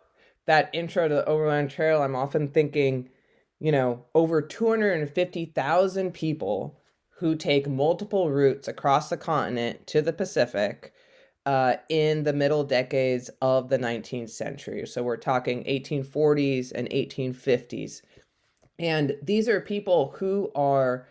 that 0.45 0.69
intro 0.73 1.07
to 1.07 1.15
the 1.15 1.25
Overland 1.25 1.69
Trail, 1.69 2.01
I'm 2.01 2.15
often 2.15 2.47
thinking, 2.49 3.09
you 3.59 3.71
know, 3.71 4.05
over 4.15 4.41
250,000 4.41 6.13
people 6.13 6.79
who 7.17 7.35
take 7.35 7.67
multiple 7.67 8.31
routes 8.31 8.67
across 8.67 9.09
the 9.09 9.17
continent 9.17 9.85
to 9.87 10.01
the 10.01 10.13
Pacific 10.13 10.93
uh, 11.45 11.75
in 11.89 12.23
the 12.23 12.33
middle 12.33 12.63
decades 12.63 13.29
of 13.41 13.69
the 13.69 13.77
19th 13.77 14.29
century. 14.29 14.85
So 14.87 15.03
we're 15.03 15.17
talking 15.17 15.63
1840s 15.65 16.71
and 16.71 16.87
1850s. 16.89 18.01
And 18.79 19.17
these 19.21 19.49
are 19.49 19.59
people 19.59 20.15
who 20.17 20.51
are 20.55 21.07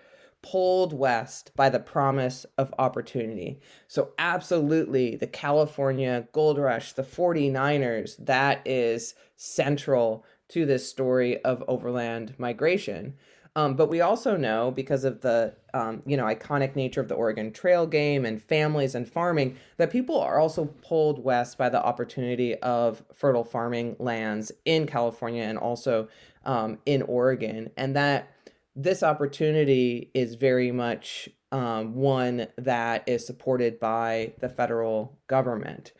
pulled 0.50 0.92
west 0.92 1.50
by 1.56 1.68
the 1.68 1.78
promise 1.78 2.46
of 2.56 2.74
opportunity. 2.78 3.60
So, 3.86 4.12
absolutely, 4.18 5.16
the 5.16 5.26
California 5.26 6.28
gold 6.32 6.58
rush, 6.58 6.92
the 6.92 7.02
49ers, 7.02 8.16
that 8.24 8.62
is 8.66 9.14
central 9.36 10.24
to 10.48 10.64
this 10.64 10.88
story 10.88 11.42
of 11.44 11.62
overland 11.68 12.34
migration. 12.38 13.14
Um, 13.56 13.74
but 13.74 13.90
we 13.90 14.00
also 14.00 14.36
know 14.36 14.70
because 14.70 15.04
of 15.04 15.20
the 15.20 15.54
um, 15.74 16.02
you 16.06 16.16
know 16.16 16.24
iconic 16.24 16.76
nature 16.76 17.00
of 17.00 17.08
the 17.08 17.14
Oregon 17.14 17.52
Trail 17.52 17.86
game 17.86 18.24
and 18.24 18.40
families 18.40 18.94
and 18.94 19.08
farming 19.08 19.56
that 19.78 19.90
people 19.90 20.20
are 20.20 20.38
also 20.38 20.66
pulled 20.66 21.22
west 21.22 21.58
by 21.58 21.68
the 21.68 21.82
opportunity 21.82 22.54
of 22.56 23.02
fertile 23.12 23.44
farming 23.44 23.96
lands 23.98 24.52
in 24.64 24.86
California 24.86 25.42
and 25.42 25.58
also 25.58 26.08
um, 26.44 26.78
in 26.86 27.02
Oregon, 27.02 27.70
and 27.76 27.96
that 27.96 28.32
this 28.78 29.02
opportunity 29.02 30.10
is 30.14 30.36
very 30.36 30.70
much 30.70 31.28
um, 31.50 31.96
one 31.96 32.46
that 32.56 33.08
is 33.08 33.26
supported 33.26 33.80
by 33.80 34.34
the 34.38 34.48
federal 34.48 35.18
government. 35.26 35.92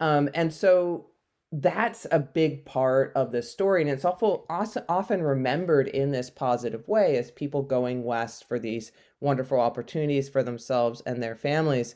Um, 0.00 0.30
and 0.32 0.52
so 0.52 1.10
that's 1.52 2.06
a 2.10 2.18
big 2.18 2.64
part 2.64 3.12
of 3.14 3.30
the 3.30 3.42
story. 3.42 3.82
And 3.82 3.90
it's 3.90 4.06
awful, 4.06 4.46
often 4.48 5.22
remembered 5.22 5.86
in 5.86 6.12
this 6.12 6.30
positive 6.30 6.88
way 6.88 7.18
as 7.18 7.30
people 7.30 7.62
going 7.62 8.04
west 8.04 8.48
for 8.48 8.58
these 8.58 8.90
wonderful 9.20 9.60
opportunities 9.60 10.28
for 10.30 10.42
themselves 10.42 11.02
and 11.02 11.22
their 11.22 11.36
families. 11.36 11.94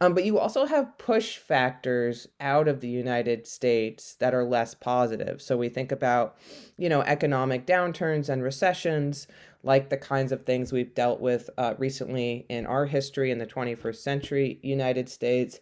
Um, 0.00 0.14
but 0.14 0.24
you 0.24 0.38
also 0.38 0.66
have 0.66 0.96
push 0.98 1.36
factors 1.36 2.28
out 2.40 2.68
of 2.68 2.80
the 2.80 2.88
United 2.88 3.46
States 3.46 4.14
that 4.14 4.34
are 4.34 4.44
less 4.44 4.74
positive. 4.74 5.42
So 5.42 5.56
we 5.56 5.68
think 5.68 5.92
about, 5.92 6.36
you 6.76 6.88
know, 6.88 7.02
economic 7.02 7.66
downturns 7.66 8.28
and 8.28 8.42
recessions, 8.42 9.26
like 9.62 9.90
the 9.90 9.96
kinds 9.96 10.32
of 10.32 10.44
things 10.44 10.72
we've 10.72 10.94
dealt 10.94 11.20
with 11.20 11.50
uh, 11.58 11.74
recently 11.78 12.46
in 12.48 12.66
our 12.66 12.86
history 12.86 13.30
in 13.30 13.38
the 13.38 13.46
21st 13.46 13.96
century 13.96 14.58
United 14.62 15.08
States. 15.08 15.60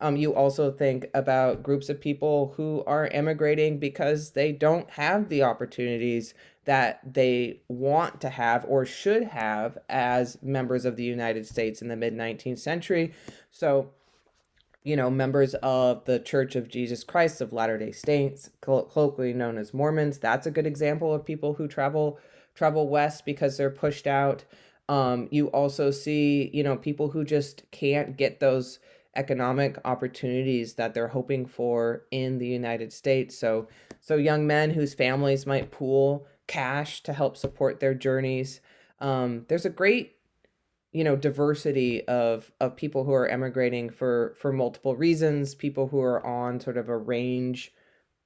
Um, 0.00 0.16
you 0.16 0.34
also 0.34 0.70
think 0.70 1.06
about 1.14 1.62
groups 1.62 1.88
of 1.88 2.00
people 2.00 2.52
who 2.56 2.84
are 2.86 3.08
emigrating 3.10 3.78
because 3.78 4.30
they 4.30 4.52
don't 4.52 4.88
have 4.90 5.28
the 5.28 5.42
opportunities 5.42 6.34
that 6.66 7.00
they 7.14 7.62
want 7.68 8.20
to 8.20 8.28
have 8.28 8.64
or 8.68 8.84
should 8.84 9.24
have 9.24 9.78
as 9.88 10.38
members 10.42 10.84
of 10.84 10.96
the 10.96 11.02
United 11.02 11.46
States 11.46 11.82
in 11.82 11.88
the 11.88 11.96
mid 11.96 12.14
19th 12.14 12.58
century. 12.58 13.12
So, 13.50 13.90
you 14.84 14.94
know, 14.94 15.10
members 15.10 15.54
of 15.54 16.04
the 16.04 16.20
Church 16.20 16.54
of 16.54 16.68
Jesus 16.68 17.02
Christ 17.02 17.40
of 17.40 17.52
Latter 17.52 17.78
day 17.78 17.90
Saints, 17.90 18.50
colloquially 18.60 19.32
known 19.32 19.58
as 19.58 19.74
Mormons, 19.74 20.18
that's 20.18 20.46
a 20.46 20.50
good 20.52 20.66
example 20.66 21.12
of 21.12 21.24
people 21.24 21.54
who 21.54 21.66
travel 21.66 22.20
travel 22.58 22.88
west 22.88 23.24
because 23.24 23.56
they're 23.56 23.70
pushed 23.70 24.08
out. 24.08 24.44
Um, 24.88 25.28
you 25.30 25.46
also 25.48 25.92
see, 25.92 26.50
you 26.52 26.64
know, 26.64 26.76
people 26.76 27.10
who 27.10 27.24
just 27.24 27.62
can't 27.70 28.16
get 28.16 28.40
those 28.40 28.80
economic 29.14 29.78
opportunities 29.84 30.74
that 30.74 30.92
they're 30.92 31.08
hoping 31.08 31.46
for 31.46 32.02
in 32.10 32.38
the 32.38 32.46
United 32.46 32.92
States. 32.92 33.38
So, 33.38 33.68
so 34.00 34.16
young 34.16 34.46
men 34.46 34.70
whose 34.70 34.92
families 34.92 35.46
might 35.46 35.70
pool 35.70 36.26
cash 36.48 37.02
to 37.04 37.12
help 37.12 37.36
support 37.36 37.78
their 37.78 37.94
journeys. 37.94 38.60
Um, 39.00 39.44
there's 39.48 39.66
a 39.66 39.70
great, 39.70 40.16
you 40.92 41.04
know, 41.04 41.14
diversity 41.14 42.06
of 42.08 42.50
of 42.60 42.74
people 42.74 43.04
who 43.04 43.12
are 43.12 43.28
emigrating 43.28 43.90
for 43.90 44.34
for 44.40 44.52
multiple 44.52 44.96
reasons. 44.96 45.54
People 45.54 45.88
who 45.88 46.00
are 46.00 46.24
on 46.26 46.58
sort 46.58 46.76
of 46.76 46.88
a 46.88 46.96
range 46.96 47.72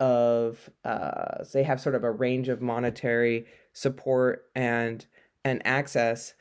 of 0.01 0.71
uh, 0.85 1.45
they 1.53 1.62
have 1.62 1.81
sort 1.81 1.95
of 1.95 2.05
a 2.05 2.11
range 2.11 2.49
of 2.49 2.61
monetary 2.61 3.47
support 3.73 4.47
and 4.55 5.07
and 5.45 5.61
access. 5.67 6.35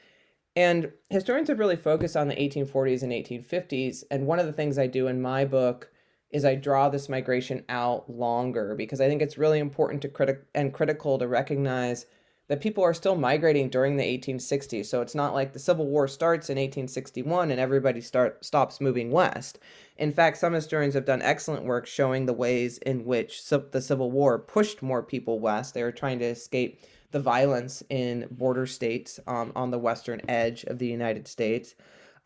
And 0.56 0.92
historians 1.10 1.48
have 1.48 1.60
really 1.60 1.76
focused 1.76 2.18
on 2.18 2.28
the 2.28 2.36
1840s 2.36 3.04
and 3.04 3.12
1850s. 3.12 4.04
And 4.12 4.28
one 4.28 4.40
of 4.40 4.46
the 4.46 4.54
things 4.54 4.78
I 4.78 4.88
do 4.88 5.08
in 5.08 5.22
my 5.22 5.46
book 5.46 5.90
is 6.30 6.46
I 6.46 6.56
draw 6.56 6.90
this 6.90 7.10
migration 7.10 7.64
out 7.70 8.10
longer 8.10 8.76
because 8.76 9.02
I 9.02 9.08
think 9.08 9.22
it's 9.22 9.38
really 9.38 9.60
important 9.60 10.02
to 10.02 10.10
critic 10.10 10.46
and 10.54 10.74
critical 10.74 11.18
to 11.18 11.28
recognize 11.28 12.06
that 12.48 12.60
people 12.60 12.84
are 12.84 12.94
still 12.94 13.16
migrating 13.16 13.70
during 13.70 13.96
the 13.96 14.04
1860s. 14.04 14.86
So 14.86 15.02
it's 15.02 15.16
not 15.16 15.34
like 15.34 15.54
the 15.54 15.60
Civil 15.60 15.88
War 15.88 16.06
starts 16.08 16.50
in 16.50 16.58
1861 16.58 17.50
and 17.50 17.60
everybody 17.60 18.02
start 18.02 18.44
stops 18.44 18.82
moving 18.82 19.10
west. 19.10 19.60
In 19.98 20.12
fact, 20.12 20.38
some 20.38 20.52
historians 20.52 20.94
have 20.96 21.06
done 21.06 21.22
excellent 21.22 21.64
work 21.64 21.88
showing 21.88 22.26
the 22.26 22.34
ways 22.34 22.78
in 22.80 23.06
which 23.06 23.48
the 23.48 23.82
Civil 23.82 24.12
War 24.12 24.38
pushed 24.38 24.82
more 24.82 25.02
people 25.02 25.40
west. 25.40 25.74
They 25.74 25.84
were 25.84 25.94
trying 25.94 26.20
to 26.20 26.26
escape 26.26 26.82
the 27.12 27.20
violence 27.20 27.84
in 27.90 28.28
border 28.32 28.66
states 28.66 29.20
um, 29.28 29.52
on 29.56 29.72
the 29.72 29.80
western 29.80 30.22
edge 30.28 30.64
of 30.66 30.80
the 30.80 30.88
United 30.88 31.28
States. 31.28 31.76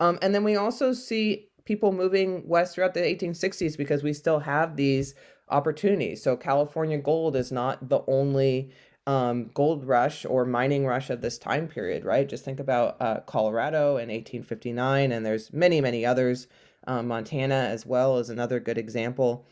Um, 0.00 0.18
and 0.22 0.34
then 0.34 0.44
we 0.44 0.56
also 0.56 0.92
see 0.92 1.48
people 1.64 1.92
moving 1.92 2.46
west 2.46 2.74
throughout 2.74 2.94
the 2.94 3.00
1860s 3.00 3.76
because 3.76 4.02
we 4.02 4.12
still 4.12 4.40
have 4.40 4.76
these 4.76 5.14
opportunities. 5.48 6.22
So 6.22 6.36
California 6.36 6.98
gold 6.98 7.36
is 7.36 7.52
not 7.52 7.88
the 7.88 8.00
only 8.06 8.70
um, 9.06 9.50
gold 9.54 9.84
rush 9.84 10.24
or 10.24 10.44
mining 10.44 10.86
rush 10.86 11.10
of 11.10 11.20
this 11.20 11.38
time 11.38 11.68
period, 11.68 12.04
right? 12.04 12.28
Just 12.28 12.44
think 12.44 12.58
about 12.58 12.96
uh, 13.00 13.20
Colorado 13.20 13.96
in 13.96 14.08
1859, 14.08 15.12
and 15.12 15.24
there's 15.24 15.52
many, 15.52 15.80
many 15.80 16.04
others. 16.04 16.48
Uh, 16.86 17.02
Montana 17.02 17.54
as 17.54 17.86
well 17.86 18.18
is 18.18 18.30
another 18.30 18.60
good 18.60 18.78
example. 18.78 19.46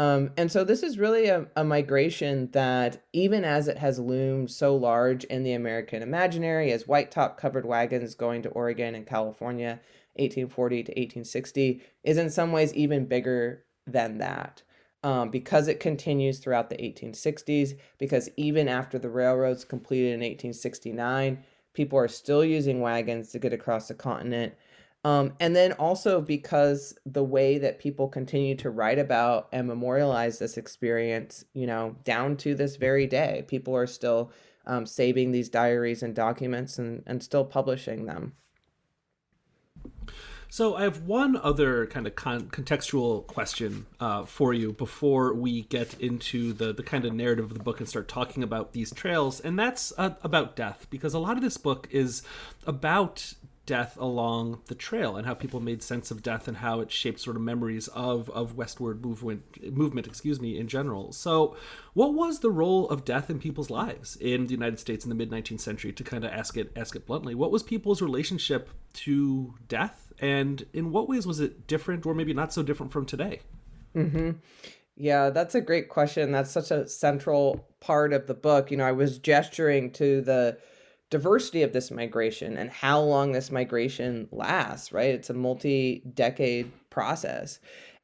Um, 0.00 0.30
and 0.38 0.50
so 0.50 0.64
this 0.64 0.82
is 0.82 0.98
really 0.98 1.26
a, 1.26 1.46
a 1.56 1.62
migration 1.62 2.48
that, 2.52 3.04
even 3.12 3.44
as 3.44 3.68
it 3.68 3.76
has 3.76 3.98
loomed 3.98 4.50
so 4.50 4.74
large 4.74 5.24
in 5.24 5.42
the 5.42 5.52
American 5.52 6.02
imaginary, 6.02 6.72
as 6.72 6.88
white 6.88 7.10
top 7.10 7.36
covered 7.36 7.66
wagons 7.66 8.14
going 8.14 8.40
to 8.44 8.48
Oregon 8.48 8.94
and 8.94 9.06
California, 9.06 9.78
1840 10.14 10.84
to 10.84 10.92
1860, 10.92 11.82
is 12.02 12.16
in 12.16 12.30
some 12.30 12.50
ways 12.50 12.72
even 12.72 13.04
bigger 13.04 13.62
than 13.86 14.16
that. 14.16 14.62
Um, 15.04 15.28
because 15.28 15.68
it 15.68 15.80
continues 15.80 16.38
throughout 16.38 16.70
the 16.70 16.76
1860s, 16.76 17.78
because 17.98 18.30
even 18.38 18.68
after 18.68 18.98
the 18.98 19.10
railroads 19.10 19.66
completed 19.66 20.14
in 20.14 20.20
1869, 20.20 21.44
people 21.74 21.98
are 21.98 22.08
still 22.08 22.42
using 22.42 22.80
wagons 22.80 23.32
to 23.32 23.38
get 23.38 23.52
across 23.52 23.88
the 23.88 23.94
continent. 23.94 24.54
Um, 25.02 25.32
and 25.40 25.56
then 25.56 25.72
also 25.72 26.20
because 26.20 26.94
the 27.06 27.24
way 27.24 27.56
that 27.58 27.78
people 27.78 28.08
continue 28.08 28.54
to 28.56 28.70
write 28.70 28.98
about 28.98 29.48
and 29.50 29.66
memorialize 29.66 30.38
this 30.38 30.58
experience, 30.58 31.44
you 31.54 31.66
know, 31.66 31.96
down 32.04 32.36
to 32.38 32.54
this 32.54 32.76
very 32.76 33.06
day, 33.06 33.44
people 33.48 33.74
are 33.74 33.86
still 33.86 34.30
um, 34.66 34.84
saving 34.84 35.32
these 35.32 35.48
diaries 35.48 36.02
and 36.02 36.14
documents 36.14 36.78
and, 36.78 37.02
and 37.06 37.22
still 37.22 37.44
publishing 37.44 38.04
them. 38.04 38.34
So 40.52 40.74
I 40.74 40.82
have 40.82 41.02
one 41.02 41.36
other 41.36 41.86
kind 41.86 42.08
of 42.08 42.16
con- 42.16 42.50
contextual 42.50 43.24
question 43.28 43.86
uh, 44.00 44.24
for 44.24 44.52
you 44.52 44.72
before 44.72 45.32
we 45.32 45.62
get 45.62 45.94
into 46.00 46.52
the 46.52 46.72
the 46.72 46.82
kind 46.82 47.04
of 47.04 47.14
narrative 47.14 47.44
of 47.44 47.54
the 47.56 47.62
book 47.62 47.78
and 47.78 47.88
start 47.88 48.08
talking 48.08 48.42
about 48.42 48.72
these 48.72 48.92
trails, 48.92 49.38
and 49.38 49.56
that's 49.56 49.92
uh, 49.96 50.14
about 50.24 50.56
death 50.56 50.88
because 50.90 51.14
a 51.14 51.20
lot 51.20 51.36
of 51.36 51.42
this 51.44 51.56
book 51.56 51.86
is 51.92 52.24
about 52.66 53.34
death 53.70 53.96
along 54.00 54.60
the 54.66 54.74
trail 54.74 55.16
and 55.16 55.28
how 55.28 55.32
people 55.32 55.60
made 55.60 55.80
sense 55.80 56.10
of 56.10 56.24
death 56.24 56.48
and 56.48 56.56
how 56.56 56.80
it 56.80 56.90
shaped 56.90 57.20
sort 57.20 57.36
of 57.36 57.42
memories 57.42 57.86
of 57.94 58.28
of 58.30 58.56
westward 58.56 59.00
movement 59.00 59.44
movement 59.72 60.08
excuse 60.08 60.40
me 60.40 60.58
in 60.58 60.66
general. 60.66 61.12
So 61.12 61.54
what 61.94 62.12
was 62.12 62.40
the 62.40 62.50
role 62.50 62.88
of 62.88 63.04
death 63.04 63.30
in 63.30 63.38
people's 63.38 63.70
lives 63.70 64.16
in 64.16 64.48
the 64.48 64.54
united 64.54 64.80
states 64.80 65.04
in 65.04 65.08
the 65.08 65.14
mid 65.14 65.30
19th 65.30 65.60
century 65.60 65.92
to 65.92 66.02
kind 66.02 66.24
of 66.24 66.32
ask 66.32 66.56
it 66.56 66.72
ask 66.74 66.96
it 66.96 67.06
bluntly? 67.06 67.36
What 67.36 67.52
was 67.52 67.62
people's 67.62 68.02
relationship 68.02 68.70
to 69.04 69.54
death 69.68 70.12
and 70.18 70.66
in 70.72 70.90
what 70.90 71.08
ways 71.08 71.24
was 71.24 71.38
it 71.38 71.68
different 71.68 72.04
or 72.04 72.12
maybe 72.12 72.34
not 72.34 72.52
so 72.52 72.64
different 72.64 72.90
from 72.90 73.06
today? 73.06 73.38
Mm-hmm. 73.94 74.30
yeah 74.96 75.30
that's 75.30 75.54
a 75.54 75.60
great 75.60 75.88
question. 75.88 76.32
That's 76.32 76.50
such 76.50 76.72
a 76.72 76.88
central 76.88 77.68
part 77.78 78.12
of 78.12 78.26
the 78.26 78.34
book. 78.34 78.72
You 78.72 78.78
know 78.78 78.84
i 78.84 78.90
was 78.90 79.20
gesturing 79.20 79.92
to 79.92 80.22
the 80.22 80.58
diversity 81.10 81.62
of 81.62 81.72
this 81.72 81.90
migration 81.90 82.56
and 82.56 82.70
how 82.70 83.00
long 83.00 83.32
this 83.32 83.50
migration 83.50 84.28
lasts, 84.30 84.92
right? 84.92 85.14
It's 85.14 85.30
a 85.30 85.34
multi 85.34 86.02
decade 86.14 86.70
process. 86.88 87.58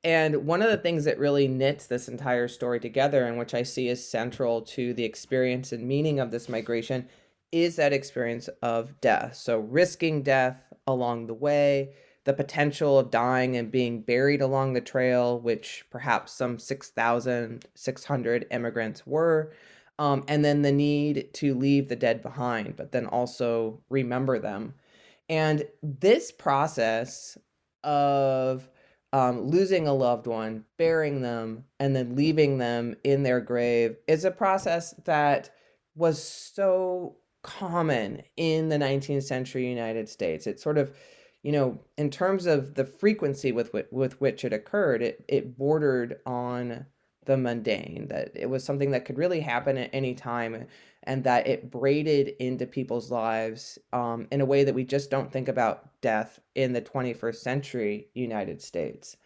And 0.04 0.46
one 0.46 0.62
of 0.62 0.70
the 0.70 0.76
things 0.76 1.04
that 1.04 1.18
really 1.18 1.48
knits 1.48 1.86
this 1.86 2.08
entire 2.08 2.48
story 2.48 2.78
together, 2.78 3.24
and 3.24 3.38
which 3.38 3.54
I 3.54 3.62
see 3.62 3.88
as 3.88 4.06
central 4.06 4.62
to 4.62 4.94
the 4.94 5.04
experience 5.04 5.72
and 5.72 5.86
meaning 5.88 6.20
of 6.20 6.30
this 6.30 6.48
migration, 6.48 7.08
is 7.50 7.76
that 7.76 7.92
experience 7.92 8.48
of 8.62 9.00
death. 9.00 9.34
So, 9.36 9.58
risking 9.58 10.22
death 10.22 10.60
along 10.86 11.26
the 11.26 11.34
way, 11.34 11.94
the 12.24 12.32
potential 12.32 12.98
of 12.98 13.10
dying 13.10 13.56
and 13.56 13.70
being 13.70 14.02
buried 14.02 14.42
along 14.42 14.72
the 14.72 14.80
trail, 14.80 15.40
which 15.40 15.84
perhaps 15.90 16.32
some 16.32 16.58
6,600 16.58 18.46
immigrants 18.50 19.06
were, 19.06 19.52
um, 19.98 20.24
and 20.28 20.44
then 20.44 20.62
the 20.62 20.72
need 20.72 21.32
to 21.34 21.54
leave 21.54 21.88
the 21.88 21.96
dead 21.96 22.22
behind, 22.22 22.76
but 22.76 22.92
then 22.92 23.06
also 23.06 23.80
remember 23.88 24.38
them. 24.38 24.74
And 25.28 25.64
this 25.82 26.30
process 26.30 27.38
of 27.82 28.68
um, 29.12 29.42
losing 29.42 29.88
a 29.88 29.94
loved 29.94 30.26
one, 30.26 30.64
burying 30.76 31.22
them, 31.22 31.64
and 31.80 31.96
then 31.96 32.16
leaving 32.16 32.58
them 32.58 32.96
in 33.04 33.22
their 33.22 33.40
grave 33.40 33.96
is 34.06 34.24
a 34.24 34.30
process 34.30 34.94
that 35.04 35.50
was 35.94 36.22
so 36.22 37.16
common 37.42 38.22
in 38.36 38.68
the 38.68 38.76
19th 38.76 39.22
century 39.22 39.68
United 39.68 40.08
States. 40.08 40.46
It 40.46 40.60
sort 40.60 40.76
of, 40.76 40.94
you 41.42 41.52
know, 41.52 41.78
in 41.96 42.10
terms 42.10 42.44
of 42.46 42.74
the 42.74 42.84
frequency 42.84 43.52
with 43.52 43.72
with, 43.72 43.90
with 43.90 44.20
which 44.20 44.44
it 44.44 44.52
occurred, 44.52 45.00
it, 45.00 45.24
it 45.28 45.56
bordered 45.56 46.18
on 46.26 46.86
the 47.26 47.36
mundane, 47.36 48.06
that 48.08 48.30
it 48.34 48.46
was 48.46 48.64
something 48.64 48.90
that 48.92 49.04
could 49.04 49.18
really 49.18 49.40
happen 49.40 49.76
at 49.76 49.90
any 49.92 50.14
time, 50.14 50.66
and 51.02 51.24
that 51.24 51.46
it 51.46 51.70
braided 51.70 52.28
into 52.40 52.66
people's 52.66 53.10
lives 53.10 53.78
um, 53.92 54.26
in 54.32 54.40
a 54.40 54.46
way 54.46 54.64
that 54.64 54.74
we 54.74 54.84
just 54.84 55.10
don't 55.10 55.30
think 55.30 55.48
about 55.48 56.00
death 56.00 56.40
in 56.54 56.72
the 56.72 56.82
21st 56.82 57.36
century 57.36 58.08
United 58.14 58.60
States. 58.60 59.16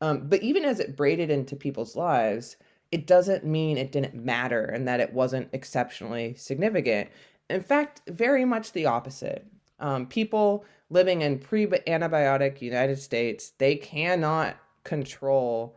Um, 0.00 0.28
but 0.28 0.42
even 0.42 0.64
as 0.64 0.80
it 0.80 0.96
braided 0.96 1.30
into 1.30 1.56
people's 1.56 1.96
lives, 1.96 2.56
it 2.90 3.06
doesn't 3.06 3.44
mean 3.44 3.76
it 3.76 3.92
didn't 3.92 4.14
matter 4.14 4.64
and 4.64 4.86
that 4.88 5.00
it 5.00 5.12
wasn't 5.12 5.48
exceptionally 5.52 6.34
significant. 6.34 7.10
In 7.50 7.62
fact, 7.62 8.02
very 8.08 8.44
much 8.44 8.72
the 8.72 8.86
opposite. 8.86 9.46
Um, 9.80 10.06
people 10.06 10.64
living 10.90 11.22
in 11.22 11.38
pre-antibiotic 11.38 12.62
United 12.62 12.98
States, 12.98 13.50
they 13.58 13.76
cannot 13.76 14.56
control 14.84 15.76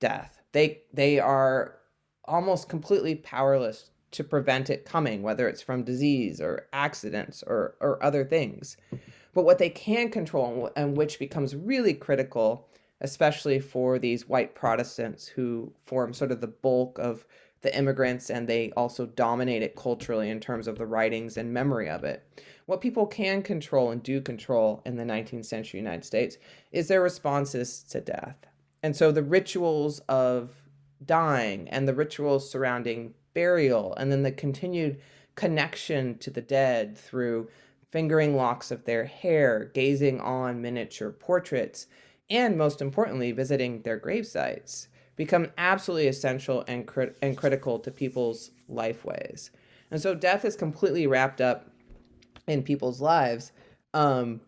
death 0.00 0.39
they 0.52 0.82
they 0.92 1.18
are 1.18 1.76
almost 2.24 2.68
completely 2.68 3.14
powerless 3.14 3.90
to 4.12 4.24
prevent 4.24 4.70
it 4.70 4.84
coming, 4.84 5.22
whether 5.22 5.48
it's 5.48 5.62
from 5.62 5.84
disease 5.84 6.40
or 6.40 6.66
accidents 6.72 7.44
or, 7.46 7.76
or 7.80 8.02
other 8.02 8.24
things. 8.24 8.76
But 9.32 9.44
what 9.44 9.58
they 9.58 9.70
can 9.70 10.10
control, 10.10 10.70
and 10.74 10.96
which 10.96 11.18
becomes 11.18 11.54
really 11.54 11.94
critical, 11.94 12.68
especially 13.00 13.60
for 13.60 13.98
these 13.98 14.28
white 14.28 14.54
Protestants 14.54 15.28
who 15.28 15.72
form 15.86 16.12
sort 16.12 16.32
of 16.32 16.40
the 16.40 16.48
bulk 16.48 16.98
of 16.98 17.24
the 17.62 17.76
immigrants 17.76 18.30
and 18.30 18.48
they 18.48 18.72
also 18.72 19.06
dominate 19.06 19.62
it 19.62 19.76
culturally 19.76 20.30
in 20.30 20.40
terms 20.40 20.66
of 20.66 20.78
the 20.78 20.86
writings 20.86 21.36
and 21.36 21.52
memory 21.52 21.88
of 21.88 22.04
it. 22.04 22.26
What 22.66 22.80
people 22.80 23.06
can 23.06 23.42
control 23.42 23.90
and 23.90 24.02
do 24.02 24.20
control 24.20 24.82
in 24.86 24.96
the 24.96 25.04
19th 25.04 25.44
century 25.44 25.78
United 25.78 26.04
States 26.04 26.38
is 26.72 26.88
their 26.88 27.02
responses 27.02 27.82
to 27.90 28.00
death. 28.00 28.36
And 28.82 28.96
so 28.96 29.12
the 29.12 29.22
rituals 29.22 30.00
of 30.08 30.54
dying 31.04 31.68
and 31.68 31.86
the 31.86 31.94
rituals 31.94 32.50
surrounding 32.50 33.14
burial 33.34 33.94
and 33.94 34.10
then 34.10 34.22
the 34.22 34.32
continued 34.32 35.00
connection 35.34 36.18
to 36.18 36.30
the 36.30 36.40
dead 36.40 36.96
through 36.96 37.48
fingering 37.90 38.36
locks 38.36 38.70
of 38.70 38.84
their 38.84 39.04
hair, 39.04 39.70
gazing 39.74 40.20
on 40.20 40.62
miniature 40.62 41.10
portraits, 41.10 41.86
and 42.28 42.56
most 42.56 42.80
importantly, 42.80 43.32
visiting 43.32 43.82
their 43.82 43.96
grave 43.96 44.26
sites 44.26 44.88
become 45.16 45.48
absolutely 45.58 46.08
essential 46.08 46.64
and, 46.68 46.88
and 47.20 47.36
critical 47.36 47.78
to 47.78 47.90
people's 47.90 48.52
lifeways. 48.70 49.50
And 49.90 50.00
so 50.00 50.14
death 50.14 50.44
is 50.44 50.56
completely 50.56 51.06
wrapped 51.06 51.40
up 51.40 51.68
in 52.46 52.62
people's 52.62 53.00
lives. 53.00 53.52
Um, 53.92 54.40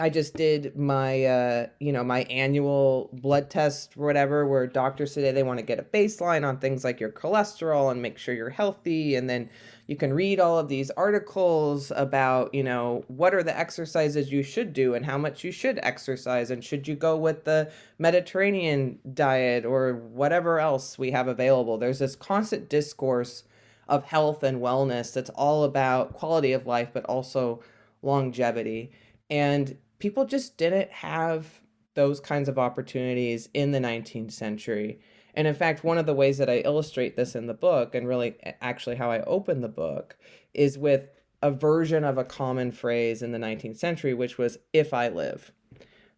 I 0.00 0.10
just 0.10 0.34
did 0.34 0.76
my 0.76 1.24
uh, 1.24 1.66
you 1.80 1.92
know 1.92 2.04
my 2.04 2.20
annual 2.24 3.10
blood 3.12 3.50
test 3.50 3.96
whatever 3.96 4.46
where 4.46 4.66
doctors 4.66 5.14
today 5.14 5.32
they 5.32 5.42
want 5.42 5.58
to 5.58 5.64
get 5.64 5.80
a 5.80 5.82
baseline 5.82 6.46
on 6.46 6.58
things 6.58 6.84
like 6.84 7.00
your 7.00 7.10
cholesterol 7.10 7.90
and 7.90 8.00
make 8.00 8.16
sure 8.16 8.32
you're 8.32 8.48
healthy 8.48 9.16
and 9.16 9.28
then 9.28 9.50
you 9.88 9.96
can 9.96 10.12
read 10.12 10.38
all 10.38 10.56
of 10.56 10.68
these 10.68 10.90
articles 10.92 11.90
about 11.96 12.54
you 12.54 12.62
know 12.62 13.02
what 13.08 13.34
are 13.34 13.42
the 13.42 13.58
exercises 13.58 14.30
you 14.30 14.44
should 14.44 14.72
do 14.72 14.94
and 14.94 15.04
how 15.04 15.18
much 15.18 15.42
you 15.42 15.50
should 15.50 15.80
exercise 15.82 16.52
and 16.52 16.62
should 16.62 16.86
you 16.86 16.94
go 16.94 17.16
with 17.16 17.44
the 17.44 17.68
Mediterranean 17.98 19.00
diet 19.14 19.64
or 19.64 19.94
whatever 19.94 20.60
else 20.60 20.96
we 20.96 21.10
have 21.10 21.26
available. 21.26 21.76
There's 21.76 21.98
this 21.98 22.14
constant 22.14 22.68
discourse 22.68 23.42
of 23.88 24.04
health 24.04 24.44
and 24.44 24.60
wellness 24.60 25.12
that's 25.12 25.30
all 25.30 25.64
about 25.64 26.12
quality 26.12 26.52
of 26.52 26.66
life 26.66 26.90
but 26.92 27.04
also 27.06 27.60
longevity. 28.02 28.92
And 29.30 29.76
people 29.98 30.24
just 30.24 30.56
didn't 30.56 30.90
have 30.90 31.60
those 31.94 32.20
kinds 32.20 32.48
of 32.48 32.58
opportunities 32.58 33.48
in 33.54 33.72
the 33.72 33.80
19th 33.80 34.32
century. 34.32 35.00
And 35.34 35.46
in 35.46 35.54
fact, 35.54 35.84
one 35.84 35.98
of 35.98 36.06
the 36.06 36.14
ways 36.14 36.38
that 36.38 36.50
I 36.50 36.58
illustrate 36.58 37.16
this 37.16 37.34
in 37.34 37.46
the 37.46 37.54
book, 37.54 37.94
and 37.94 38.06
really 38.06 38.36
actually 38.60 38.96
how 38.96 39.10
I 39.10 39.22
open 39.22 39.60
the 39.60 39.68
book, 39.68 40.16
is 40.54 40.78
with 40.78 41.10
a 41.42 41.50
version 41.50 42.04
of 42.04 42.18
a 42.18 42.24
common 42.24 42.72
phrase 42.72 43.22
in 43.22 43.32
the 43.32 43.38
19th 43.38 43.78
century, 43.78 44.14
which 44.14 44.38
was, 44.38 44.58
if 44.72 44.92
I 44.92 45.08
live. 45.08 45.52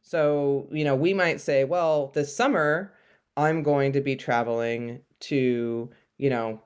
So, 0.02 0.68
you 0.70 0.84
know, 0.84 0.96
we 0.96 1.12
might 1.12 1.40
say, 1.40 1.64
well, 1.64 2.10
this 2.14 2.34
summer, 2.34 2.94
I'm 3.36 3.62
going 3.62 3.92
to 3.92 4.00
be 4.00 4.16
traveling 4.16 5.00
to, 5.20 5.90
you 6.16 6.30
know, 6.30 6.62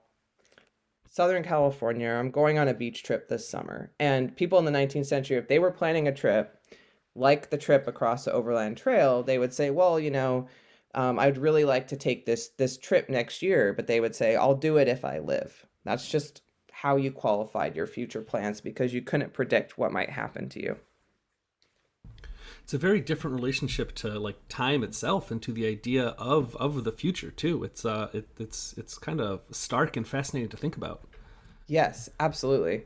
Southern 1.09 1.44
California. 1.44 2.09
I'm 2.09 2.31
going 2.31 2.59
on 2.59 2.68
a 2.68 2.74
beach 2.74 3.03
trip 3.03 3.29
this 3.29 3.48
summer. 3.48 3.92
And 4.00 4.37
people 4.37 4.59
in 4.59 4.64
the 4.64 4.72
19th 4.72 5.07
century, 5.07 5.37
if 5.37 5.48
they 5.48 5.59
were 5.59 5.70
planning 5.70 6.09
a 6.09 6.14
trip, 6.14 6.61
like 7.14 7.50
the 7.50 7.59
trip 7.59 7.87
across 7.87 8.24
the 8.24 8.33
Overland 8.33 8.77
Trail, 8.77 9.22
they 9.22 9.38
would 9.38 9.55
say, 9.55 9.70
well, 9.70 10.00
you 10.00 10.11
know, 10.11 10.48
um, 10.94 11.18
I'd 11.18 11.38
really 11.38 11.64
like 11.64 11.88
to 11.88 11.96
take 11.96 12.27
this 12.27 12.48
this 12.50 12.77
trip 12.77 13.09
next 13.09 13.42
year, 13.42 13.72
but 13.72 13.87
they 13.87 14.00
would 14.00 14.14
say, 14.14 14.37
I'll 14.37 14.55
do 14.55 14.77
it 14.77 14.88
if 14.88 15.05
I 15.05 15.18
live. 15.18 15.66
That's 15.85 16.09
just 16.09 16.42
how 16.70 16.96
you 16.96 17.11
qualified 17.11 17.77
your 17.77 17.87
future 17.87 18.20
plans 18.20 18.61
because 18.61 18.92
you 18.92 19.03
couldn't 19.03 19.33
predict 19.33 19.79
what 19.79 19.92
might 19.92 20.11
happen 20.11 20.48
to 20.50 20.62
you. 20.62 20.77
It's 22.62 22.74
a 22.74 22.79
very 22.79 23.00
different 23.00 23.37
relationship 23.37 23.94
to 23.96 24.18
like 24.18 24.37
time 24.48 24.83
itself 24.83 25.31
and 25.31 25.42
to 25.42 25.53
the 25.53 25.66
idea 25.66 26.09
of 26.18 26.57
of 26.57 26.85
the 26.85 26.92
future 26.92 27.31
too. 27.31 27.64
It's 27.64 27.85
uh 27.85 28.09
it, 28.12 28.29
it's 28.38 28.74
it's 28.77 28.98
kind 28.98 29.20
of 29.20 29.40
stark 29.50 29.96
and 29.96 30.07
fascinating 30.07 30.50
to 30.50 30.57
think 30.57 30.77
about. 30.77 31.03
Yes, 31.66 32.09
absolutely. 32.20 32.85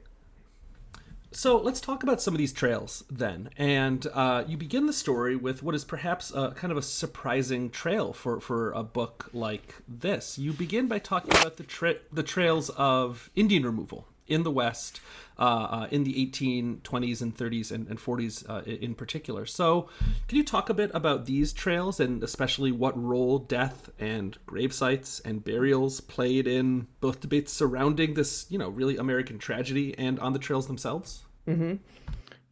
So 1.31 1.59
let's 1.59 1.81
talk 1.81 2.03
about 2.03 2.23
some 2.23 2.35
of 2.35 2.39
these 2.39 2.53
trails 2.53 3.05
then. 3.11 3.51
And 3.57 4.07
uh, 4.15 4.45
you 4.47 4.57
begin 4.57 4.87
the 4.87 4.93
story 4.93 5.37
with 5.37 5.63
what 5.63 5.75
is 5.75 5.85
perhaps 5.85 6.33
a, 6.35 6.53
kind 6.53 6.71
of 6.71 6.79
a 6.79 6.83
surprising 6.83 7.71
trail 7.71 8.13
for, 8.13 8.41
for 8.41 8.73
a 8.73 8.83
book 8.83 9.29
like 9.33 9.75
this. 9.87 10.39
You 10.39 10.53
begin 10.53 10.89
by 10.89 10.99
talking 10.99 11.33
about 11.33 11.57
the 11.57 11.65
tra- 11.65 11.97
the 12.13 12.23
trails 12.23 12.71
of 12.71 13.31
Indian 13.37 13.65
removal 13.65 14.07
in 14.29 14.43
the 14.43 14.51
West 14.51 15.01
uh, 15.39 15.43
uh, 15.43 15.89
in 15.91 16.05
the 16.05 16.15
1820s 16.27 17.23
and 17.23 17.37
30s 17.37 17.71
and, 17.71 17.89
and 17.89 17.99
40s 17.99 18.49
uh, 18.49 18.63
in 18.65 18.95
particular. 18.95 19.47
So, 19.47 19.89
can 20.27 20.37
you 20.37 20.45
talk 20.45 20.69
a 20.69 20.75
bit 20.75 20.91
about 20.95 21.27
these 21.27 21.53
trails 21.53 22.01
and 22.01 22.23
especially 22.23 22.73
what 22.73 23.01
role 23.01 23.39
death 23.39 23.91
and 23.99 24.37
grave 24.47 24.73
sites 24.73 25.21
and 25.21 25.45
burials 25.45 26.01
played 26.01 26.47
in 26.47 26.89
both 27.01 27.21
debates 27.21 27.53
surrounding 27.53 28.15
this, 28.15 28.47
you 28.49 28.59
know, 28.59 28.69
really 28.69 28.97
American 28.97 29.39
tragedy 29.39 29.97
and 29.97 30.19
on 30.19 30.33
the 30.33 30.39
trails 30.39 30.67
themselves? 30.67 31.25
Mm-hmm. 31.47 31.75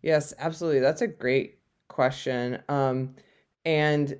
Yes, 0.03 0.33
absolutely. 0.39 0.81
That's 0.81 1.03
a 1.03 1.09
great 1.09 1.59
question. 1.89 2.62
Um, 2.69 3.17
and 3.65 4.17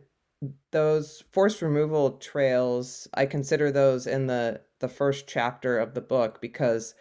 those 0.73 1.23
forced 1.31 1.63
removal 1.63 2.19
trails, 2.19 3.07
I 3.15 3.27
consider 3.27 3.71
those 3.71 4.07
in 4.07 4.27
the 4.27 4.61
the 4.79 4.89
first 4.89 5.27
chapter 5.27 5.79
of 5.79 5.95
the 5.95 6.03
book 6.03 6.41
because 6.41 6.95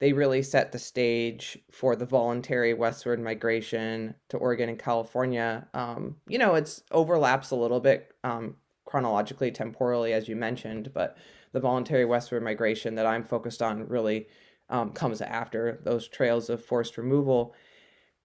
they 0.00 0.14
really 0.14 0.42
set 0.42 0.72
the 0.72 0.78
stage 0.78 1.58
for 1.70 1.94
the 1.94 2.06
voluntary 2.06 2.72
westward 2.72 3.20
migration 3.20 4.14
to 4.30 4.38
Oregon 4.38 4.70
and 4.70 4.78
California. 4.78 5.68
Um, 5.74 6.16
you 6.26 6.38
know, 6.38 6.54
it's 6.54 6.82
overlaps 6.90 7.50
a 7.50 7.56
little 7.56 7.80
bit 7.80 8.14
um, 8.24 8.56
chronologically, 8.86 9.52
temporally, 9.52 10.14
as 10.14 10.26
you 10.26 10.36
mentioned, 10.36 10.92
but 10.94 11.18
the 11.52 11.60
voluntary 11.60 12.06
westward 12.06 12.42
migration 12.42 12.94
that 12.94 13.06
I'm 13.06 13.24
focused 13.24 13.60
on 13.60 13.88
really 13.88 14.26
um, 14.70 14.92
comes 14.92 15.20
after 15.20 15.80
those 15.84 16.08
trails 16.08 16.48
of 16.48 16.64
forced 16.64 16.96
removal. 16.96 17.54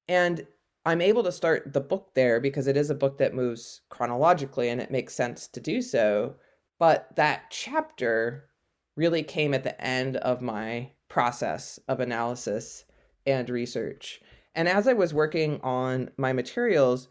And 0.08 0.48
I'm 0.86 1.02
able 1.02 1.24
to 1.24 1.32
start 1.32 1.74
the 1.74 1.82
book 1.82 2.12
there 2.14 2.40
because 2.40 2.68
it 2.68 2.78
is 2.78 2.90
a 2.90 2.96
book 2.96 3.18
that 3.18 3.34
moves 3.34 3.82
chronologically 3.90 4.70
and 4.70 4.80
it 4.80 4.92
makes 4.92 5.14
sense 5.14 5.48
to 5.50 5.60
do 5.60 5.82
so. 5.82 6.36
But 6.80 7.16
that 7.16 7.50
chapter 7.50 8.50
really 8.96 9.24
came 9.24 9.54
at 9.54 9.64
the 9.64 9.80
end 9.82 10.18
of 10.18 10.42
my 10.42 10.92
process 11.16 11.80
of 11.88 12.02
analysis 12.02 12.84
and 13.26 13.50
research. 13.50 14.20
And 14.54 14.68
as 14.68 14.86
I 14.86 14.92
was 14.92 15.14
working 15.14 15.62
on 15.64 16.10
my 16.18 16.34
materials, 16.34 17.08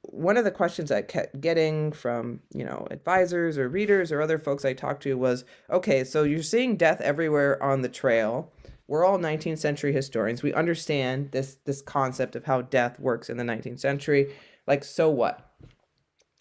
one 0.00 0.36
of 0.36 0.42
the 0.42 0.50
questions 0.50 0.90
I 0.90 1.02
kept 1.02 1.40
getting 1.40 1.92
from, 1.92 2.40
you 2.52 2.64
know, 2.64 2.88
advisors 2.90 3.56
or 3.56 3.68
readers 3.68 4.10
or 4.10 4.20
other 4.20 4.36
folks 4.36 4.64
I 4.64 4.72
talked 4.72 5.04
to 5.04 5.16
was, 5.16 5.44
okay, 5.70 6.02
so 6.02 6.24
you're 6.24 6.42
seeing 6.42 6.76
death 6.76 7.00
everywhere 7.00 7.62
on 7.62 7.82
the 7.82 7.88
trail. 7.88 8.52
We're 8.88 9.04
all 9.04 9.16
19th 9.16 9.58
century 9.58 9.92
historians. 9.92 10.42
We 10.42 10.52
understand 10.52 11.30
this 11.30 11.58
this 11.66 11.82
concept 11.82 12.34
of 12.34 12.46
how 12.46 12.62
death 12.62 12.98
works 12.98 13.30
in 13.30 13.36
the 13.36 13.44
19th 13.44 13.78
century. 13.78 14.34
Like, 14.66 14.82
so 14.82 15.08
what? 15.08 15.52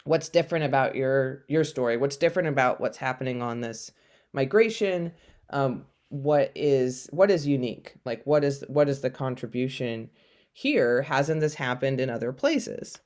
What's 0.05 0.27
different 0.27 0.65
about 0.65 0.95
your 0.95 1.45
your 1.47 1.65
story? 1.65 1.97
What's 1.97 2.17
different 2.17 2.49
about 2.49 2.81
what's 2.81 2.97
happening 2.97 3.43
on 3.43 3.62
this 3.62 3.91
migration? 4.33 5.12
Um, 5.51 5.86
what 6.13 6.52
is 6.54 7.10
what 7.12 7.32
is 7.32 7.47
unique? 7.47 7.95
Like, 8.06 8.21
what 8.23 8.43
is 8.43 8.63
what 8.67 8.88
is 8.88 9.02
the 9.02 9.10
contribution 9.10 10.12
here? 10.52 11.02
Hasn't 11.02 11.41
this 11.41 11.56
happened 11.56 11.99
in 11.99 12.12
other 12.12 12.32
places? 12.32 12.99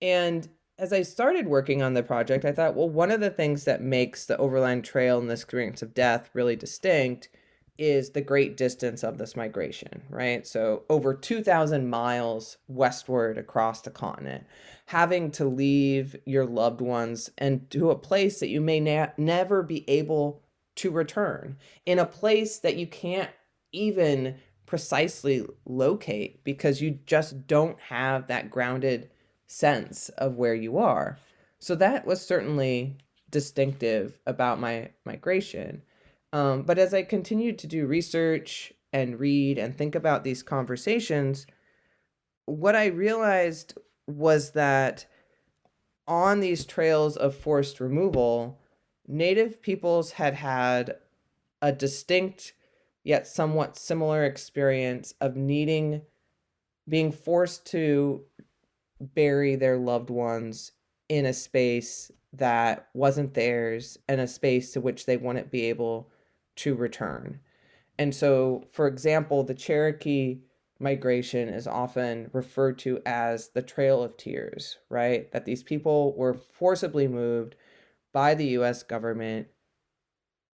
And 0.00 0.48
as 0.78 0.90
I 0.90 1.02
started 1.02 1.46
working 1.46 1.82
on 1.82 1.92
the 1.92 2.02
project, 2.02 2.46
I 2.46 2.52
thought, 2.52 2.74
well, 2.74 2.88
one 2.88 3.10
of 3.10 3.20
the 3.20 3.28
things 3.28 3.64
that 3.64 3.82
makes 3.82 4.24
the 4.24 4.38
Overland 4.38 4.84
Trail 4.84 5.18
and 5.18 5.28
the 5.28 5.34
Experience 5.34 5.82
of 5.82 5.92
Death 5.92 6.30
really 6.32 6.56
distinct 6.56 7.28
is 7.76 8.10
the 8.10 8.22
great 8.22 8.56
distance 8.56 9.04
of 9.04 9.18
this 9.18 9.36
migration, 9.36 10.02
right? 10.08 10.46
So, 10.46 10.84
over 10.88 11.12
2,000 11.12 11.90
miles 11.90 12.56
westward 12.66 13.36
across 13.36 13.82
the 13.82 13.90
continent, 13.90 14.46
having 14.86 15.30
to 15.32 15.44
leave 15.44 16.16
your 16.24 16.46
loved 16.46 16.80
ones 16.80 17.30
and 17.36 17.70
to 17.72 17.90
a 17.90 17.98
place 17.98 18.40
that 18.40 18.48
you 18.48 18.62
may 18.62 18.80
na- 18.80 19.10
never 19.18 19.62
be 19.62 19.88
able 19.88 20.42
to 20.78 20.90
return, 20.90 21.56
in 21.86 21.98
a 21.98 22.06
place 22.06 22.58
that 22.58 22.76
you 22.76 22.86
can't 22.86 23.30
even 23.72 24.36
precisely 24.66 25.44
locate 25.64 26.44
because 26.44 26.80
you 26.80 26.98
just 27.06 27.46
don't 27.46 27.78
have 27.80 28.26
that 28.26 28.50
grounded 28.50 29.10
sense 29.46 30.08
of 30.10 30.36
where 30.36 30.54
you 30.54 30.78
are. 30.78 31.18
So, 31.58 31.74
that 31.76 32.06
was 32.06 32.24
certainly 32.24 32.98
distinctive 33.30 34.20
about 34.26 34.60
my 34.60 34.90
migration. 35.04 35.82
Um, 36.32 36.62
but 36.62 36.78
as 36.78 36.94
I 36.94 37.02
continued 37.02 37.58
to 37.58 37.66
do 37.66 37.86
research 37.86 38.72
and 38.92 39.18
read 39.18 39.58
and 39.58 39.76
think 39.76 39.94
about 39.94 40.24
these 40.24 40.42
conversations, 40.42 41.46
what 42.44 42.76
I 42.76 42.86
realized 42.86 43.74
was 44.06 44.52
that 44.52 45.06
on 46.06 46.40
these 46.40 46.64
trails 46.64 47.16
of 47.16 47.34
forced 47.34 47.80
removal, 47.80 48.58
Native 49.08 49.62
peoples 49.62 50.12
had 50.12 50.34
had 50.34 50.96
a 51.62 51.72
distinct 51.72 52.52
yet 53.02 53.26
somewhat 53.26 53.76
similar 53.76 54.24
experience 54.24 55.14
of 55.20 55.34
needing 55.34 56.02
being 56.86 57.10
forced 57.10 57.66
to 57.66 58.22
bury 59.00 59.56
their 59.56 59.76
loved 59.76 60.10
ones 60.10 60.72
in 61.08 61.26
a 61.26 61.32
space 61.32 62.10
that 62.32 62.88
wasn't 62.94 63.34
theirs 63.34 63.98
and 64.08 64.20
a 64.20 64.26
space 64.26 64.72
to 64.72 64.80
which 64.80 65.06
they 65.06 65.16
wouldn't 65.16 65.50
be 65.50 65.64
able 65.64 66.10
to 66.56 66.74
return. 66.74 67.40
And 67.98 68.14
so, 68.14 68.64
for 68.72 68.86
example, 68.86 69.42
the 69.42 69.54
Cherokee 69.54 70.40
migration 70.78 71.48
is 71.48 71.66
often 71.66 72.30
referred 72.32 72.78
to 72.78 73.00
as 73.04 73.48
the 73.48 73.62
Trail 73.62 74.02
of 74.02 74.16
Tears, 74.16 74.78
right? 74.88 75.30
That 75.32 75.44
these 75.44 75.62
people 75.62 76.14
were 76.16 76.34
forcibly 76.34 77.08
moved 77.08 77.54
by 78.12 78.34
the 78.34 78.46
US 78.58 78.82
government 78.82 79.48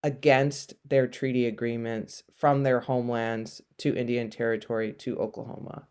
against 0.02 0.74
their 0.84 1.06
treaty 1.06 1.46
agreements 1.46 2.22
from 2.34 2.62
their 2.62 2.80
homelands 2.80 3.62
to 3.78 3.96
Indian 3.96 4.28
Territory 4.28 4.92
to 4.92 5.16
Oklahoma. 5.16 5.88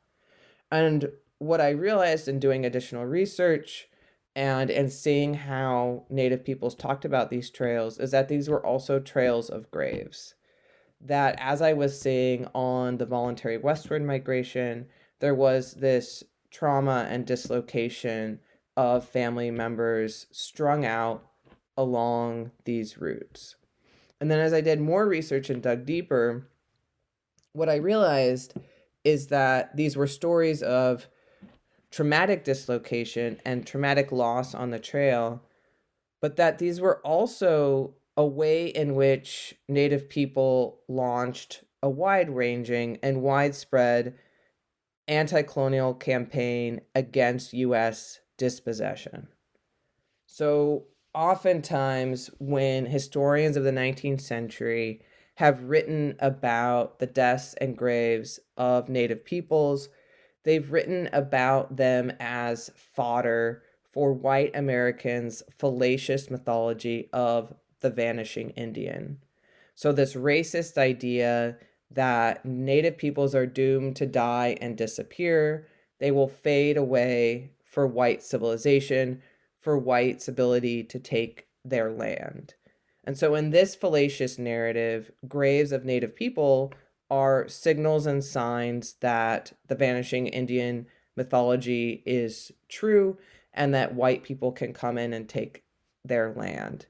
And 0.72 1.10
what 1.40 1.62
I 1.62 1.70
realized 1.70 2.28
in 2.28 2.40
doing 2.40 2.66
additional 2.66 3.06
research 3.06 3.88
and 4.36 4.70
in 4.70 4.90
seeing 4.90 5.34
how 5.34 6.06
native 6.10 6.44
peoples 6.44 6.76
talked 6.76 7.06
about 7.06 7.30
these 7.30 7.50
trails 7.50 8.00
is 8.00 8.12
that 8.12 8.28
these 8.28 8.50
were 8.50 8.66
also 8.66 9.00
trails 9.00 9.50
of 9.50 9.70
graves 9.72 10.36
that 11.00 11.36
as 11.40 11.62
i 11.62 11.74
was 11.74 12.00
seeing 12.00 12.48
on 12.54 12.98
the 12.98 13.06
voluntary 13.06 13.58
westward 13.58 14.04
migration 14.04 14.86
there 15.20 15.36
was 15.36 15.74
this 15.76 16.24
trauma 16.50 17.08
and 17.10 17.26
dislocation 17.26 18.40
of 18.76 19.08
family 19.08 19.52
members 19.52 20.28
strung 20.32 20.86
out 20.86 21.26
along 21.78 22.52
these 22.66 22.98
routes 22.98 23.56
and 24.20 24.30
then 24.30 24.40
as 24.40 24.54
i 24.54 24.62
did 24.62 24.80
more 24.80 25.08
research 25.08 25.50
and 25.50 25.62
dug 25.62 25.86
deeper 25.86 26.48
what 27.54 27.70
i 27.70 27.76
realized 27.76 28.54
is 29.04 29.28
that 29.28 29.76
these 29.76 29.98
were 29.98 30.08
stories 30.08 30.64
of 30.64 31.08
traumatic 31.94 32.44
dislocation 32.44 33.40
and 33.46 33.68
traumatic 33.68 34.12
loss 34.12 34.56
on 34.56 34.72
the 34.72 34.80
trail, 34.80 35.44
but 36.22 36.38
that 36.38 36.58
these 36.58 36.82
were 36.82 37.00
also 37.02 37.94
a 38.18 38.26
way 38.26 38.66
in 38.66 38.96
which 38.96 39.54
Native 39.70 40.10
people 40.10 40.80
launched 40.88 41.64
a 41.84 41.90
wide 41.90 42.32
ranging 42.32 42.98
and 43.04 43.22
widespread 43.22 44.16
anti 45.08 45.44
colonial 45.44 45.94
campaign 45.94 46.82
against 46.96 47.54
US 47.54 48.22
dispossession. 48.38 49.28
So, 50.26 50.86
oftentimes, 51.14 52.30
when 52.40 52.86
historians 52.86 53.58
of 53.58 53.64
the 53.64 53.72
19th 53.72 54.22
century 54.22 55.02
have 55.36 55.64
written 55.64 56.16
about 56.20 57.00
the 57.00 57.08
deaths 57.08 57.54
and 57.56 57.78
graves 57.78 58.40
of 58.58 58.90
Native 58.90 59.26
peoples, 59.26 59.90
they've 60.44 60.72
written 60.72 61.10
about 61.12 61.76
them 61.78 62.12
as 62.20 62.70
fodder 62.76 63.64
for 63.92 64.14
white 64.14 64.56
Americans' 64.56 65.44
fallacious 65.58 66.30
mythology 66.30 67.10
of 67.14 67.54
the 67.82 67.90
vanishing 67.90 68.52
Indian. 68.52 69.20
So, 69.76 69.92
this 69.92 70.14
racist 70.14 70.78
idea 70.78 71.58
that 71.92 72.46
Native 72.46 72.98
peoples 72.98 73.36
are 73.36 73.46
doomed 73.46 73.96
to 73.98 74.06
die 74.06 74.58
and 74.62 74.78
disappear, 74.78 75.68
they 76.00 76.12
will 76.12 76.28
fade 76.28 76.78
away 76.78 77.52
for 77.64 77.88
white 77.88 78.22
civilization, 78.22 79.22
for 79.64 79.78
whites' 79.78 80.28
ability 80.28 80.84
to 80.84 81.00
take 81.00 81.48
their 81.66 81.92
land. 81.92 82.54
And 83.04 83.18
so, 83.18 83.36
in 83.36 83.50
this 83.50 83.76
fallacious 83.76 84.38
narrative, 84.38 85.12
graves 85.28 85.72
of 85.72 85.86
Native 85.86 86.16
people 86.16 86.74
are 87.10 87.48
signals 87.48 88.06
and 88.06 88.24
signs 88.24 88.94
that 89.02 89.54
the 89.68 89.76
vanishing 89.76 90.28
Indian 90.28 90.88
mythology 91.16 92.02
is 92.06 92.52
true 92.70 93.18
and 93.54 93.74
that 93.74 93.94
white 93.94 94.24
people 94.24 94.52
can 94.52 94.74
come 94.74 94.98
in 94.98 95.14
and 95.14 95.30
take 95.30 95.64
their 96.04 96.34
land. 96.34 96.88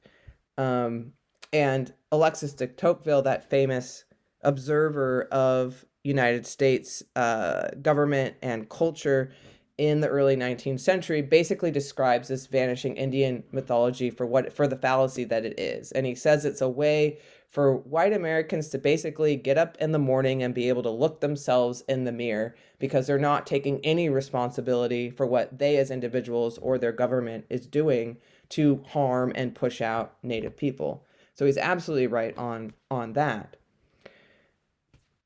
Um, 0.57 1.13
and 1.51 1.93
Alexis 2.11 2.53
de 2.53 2.67
Tocqueville, 2.67 3.23
that 3.23 3.49
famous 3.49 4.05
observer 4.43 5.23
of 5.31 5.85
United 6.03 6.45
States 6.45 7.03
uh, 7.15 7.69
government 7.81 8.35
and 8.41 8.69
culture 8.69 9.31
in 9.77 10.01
the 10.01 10.07
early 10.07 10.35
19th 10.35 10.79
century, 10.79 11.21
basically 11.21 11.71
describes 11.71 12.27
this 12.27 12.45
vanishing 12.45 12.95
Indian 12.95 13.43
mythology 13.51 14.09
for 14.11 14.25
what 14.25 14.53
for 14.53 14.67
the 14.67 14.75
fallacy 14.75 15.23
that 15.23 15.45
it 15.45 15.59
is. 15.59 15.91
And 15.91 16.05
he 16.05 16.13
says 16.13 16.45
it's 16.45 16.61
a 16.61 16.69
way 16.69 17.19
for 17.49 17.77
white 17.77 18.13
Americans 18.13 18.69
to 18.69 18.77
basically 18.77 19.35
get 19.35 19.57
up 19.57 19.77
in 19.79 19.91
the 19.91 19.99
morning 19.99 20.43
and 20.43 20.53
be 20.53 20.69
able 20.69 20.83
to 20.83 20.89
look 20.89 21.21
themselves 21.21 21.83
in 21.87 22.03
the 22.03 22.11
mirror 22.11 22.55
because 22.79 23.07
they're 23.07 23.19
not 23.19 23.47
taking 23.47 23.79
any 23.83 24.09
responsibility 24.09 25.09
for 25.09 25.25
what 25.25 25.57
they 25.57 25.77
as 25.77 25.91
individuals 25.91 26.57
or 26.59 26.77
their 26.77 26.91
government 26.91 27.45
is 27.49 27.65
doing 27.65 28.17
to 28.49 28.83
harm 28.89 29.31
and 29.35 29.55
push 29.55 29.81
out 29.81 30.15
native 30.21 30.55
people. 30.55 31.03
So 31.33 31.45
he's 31.45 31.57
absolutely 31.57 32.07
right 32.07 32.37
on 32.37 32.73
on 32.91 33.13
that. 33.13 33.55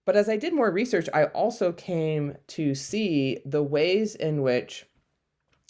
But 0.07 0.15
as 0.15 0.29
I 0.29 0.37
did 0.37 0.53
more 0.53 0.71
research, 0.71 1.09
I 1.13 1.25
also 1.25 1.73
came 1.73 2.37
to 2.47 2.73
see 2.73 3.39
the 3.43 3.61
ways 3.61 4.15
in 4.15 4.41
which 4.41 4.85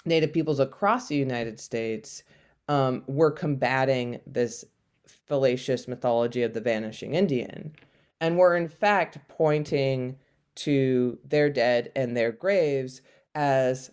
Native 0.05 0.31
peoples 0.31 0.59
across 0.59 1.07
the 1.07 1.15
United 1.15 1.59
States 1.59 2.21
um, 2.67 3.03
were 3.07 3.31
combating 3.31 4.19
this 4.27 4.63
fallacious 5.07 5.87
mythology 5.87 6.43
of 6.43 6.53
the 6.53 6.61
vanishing 6.61 7.15
Indian 7.15 7.73
and 8.21 8.37
were 8.37 8.55
in 8.55 8.67
fact 8.67 9.17
pointing 9.27 10.17
to 10.53 11.17
their 11.25 11.49
dead 11.49 11.91
and 11.95 12.15
their 12.15 12.31
graves 12.31 13.01
as, 13.33 13.89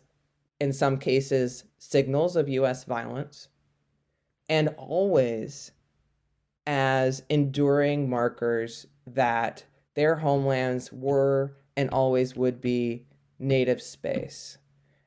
in 0.61 0.75
some 0.75 0.99
cases, 0.99 1.65
signals 1.79 2.37
of 2.37 2.51
US 2.51 2.85
violence 2.85 3.49
and 4.51 4.69
always 4.77 5.73
as 6.67 7.23
enduring 7.31 8.11
markers 8.11 8.87
that 9.07 9.65
their 9.95 10.17
homelands 10.17 10.93
were 10.93 11.57
and 11.77 11.91
always 11.91 12.37
would 12.37 12.61
be 12.61 13.07
native 13.39 13.83
space. 13.83 14.59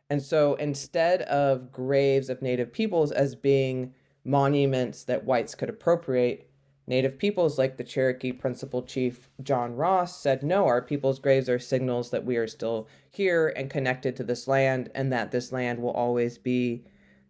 And 0.10 0.22
so 0.22 0.56
instead 0.56 1.22
of 1.24 1.72
graves 1.72 2.30
of 2.30 2.42
native 2.42 2.72
peoples 2.72 3.12
as 3.12 3.36
being 3.36 3.94
monuments 4.24 5.04
that 5.06 5.26
whites 5.26 5.56
could 5.56 5.70
appropriate, 5.70 6.50
native 6.86 7.18
peoples 7.18 7.58
like 7.58 7.76
the 7.78 7.84
Cherokee 7.84 8.32
principal 8.32 8.84
chief 8.84 9.30
John 9.44 9.76
Ross 9.76 10.22
said, 10.22 10.44
no, 10.44 10.66
our 10.66 10.82
people's 10.82 11.20
graves 11.20 11.50
are 11.50 11.60
signals 11.60 12.10
that 12.12 12.26
we 12.26 12.38
are 12.38 12.48
still 12.48 12.88
here 13.10 13.50
and 13.56 13.70
connected 13.70 14.16
to 14.16 14.24
this 14.24 14.48
land 14.48 14.90
and 14.96 15.12
that 15.12 15.32
this 15.32 15.52
land 15.52 15.80
will 15.80 15.92
always 15.92 16.38
be 16.38 16.86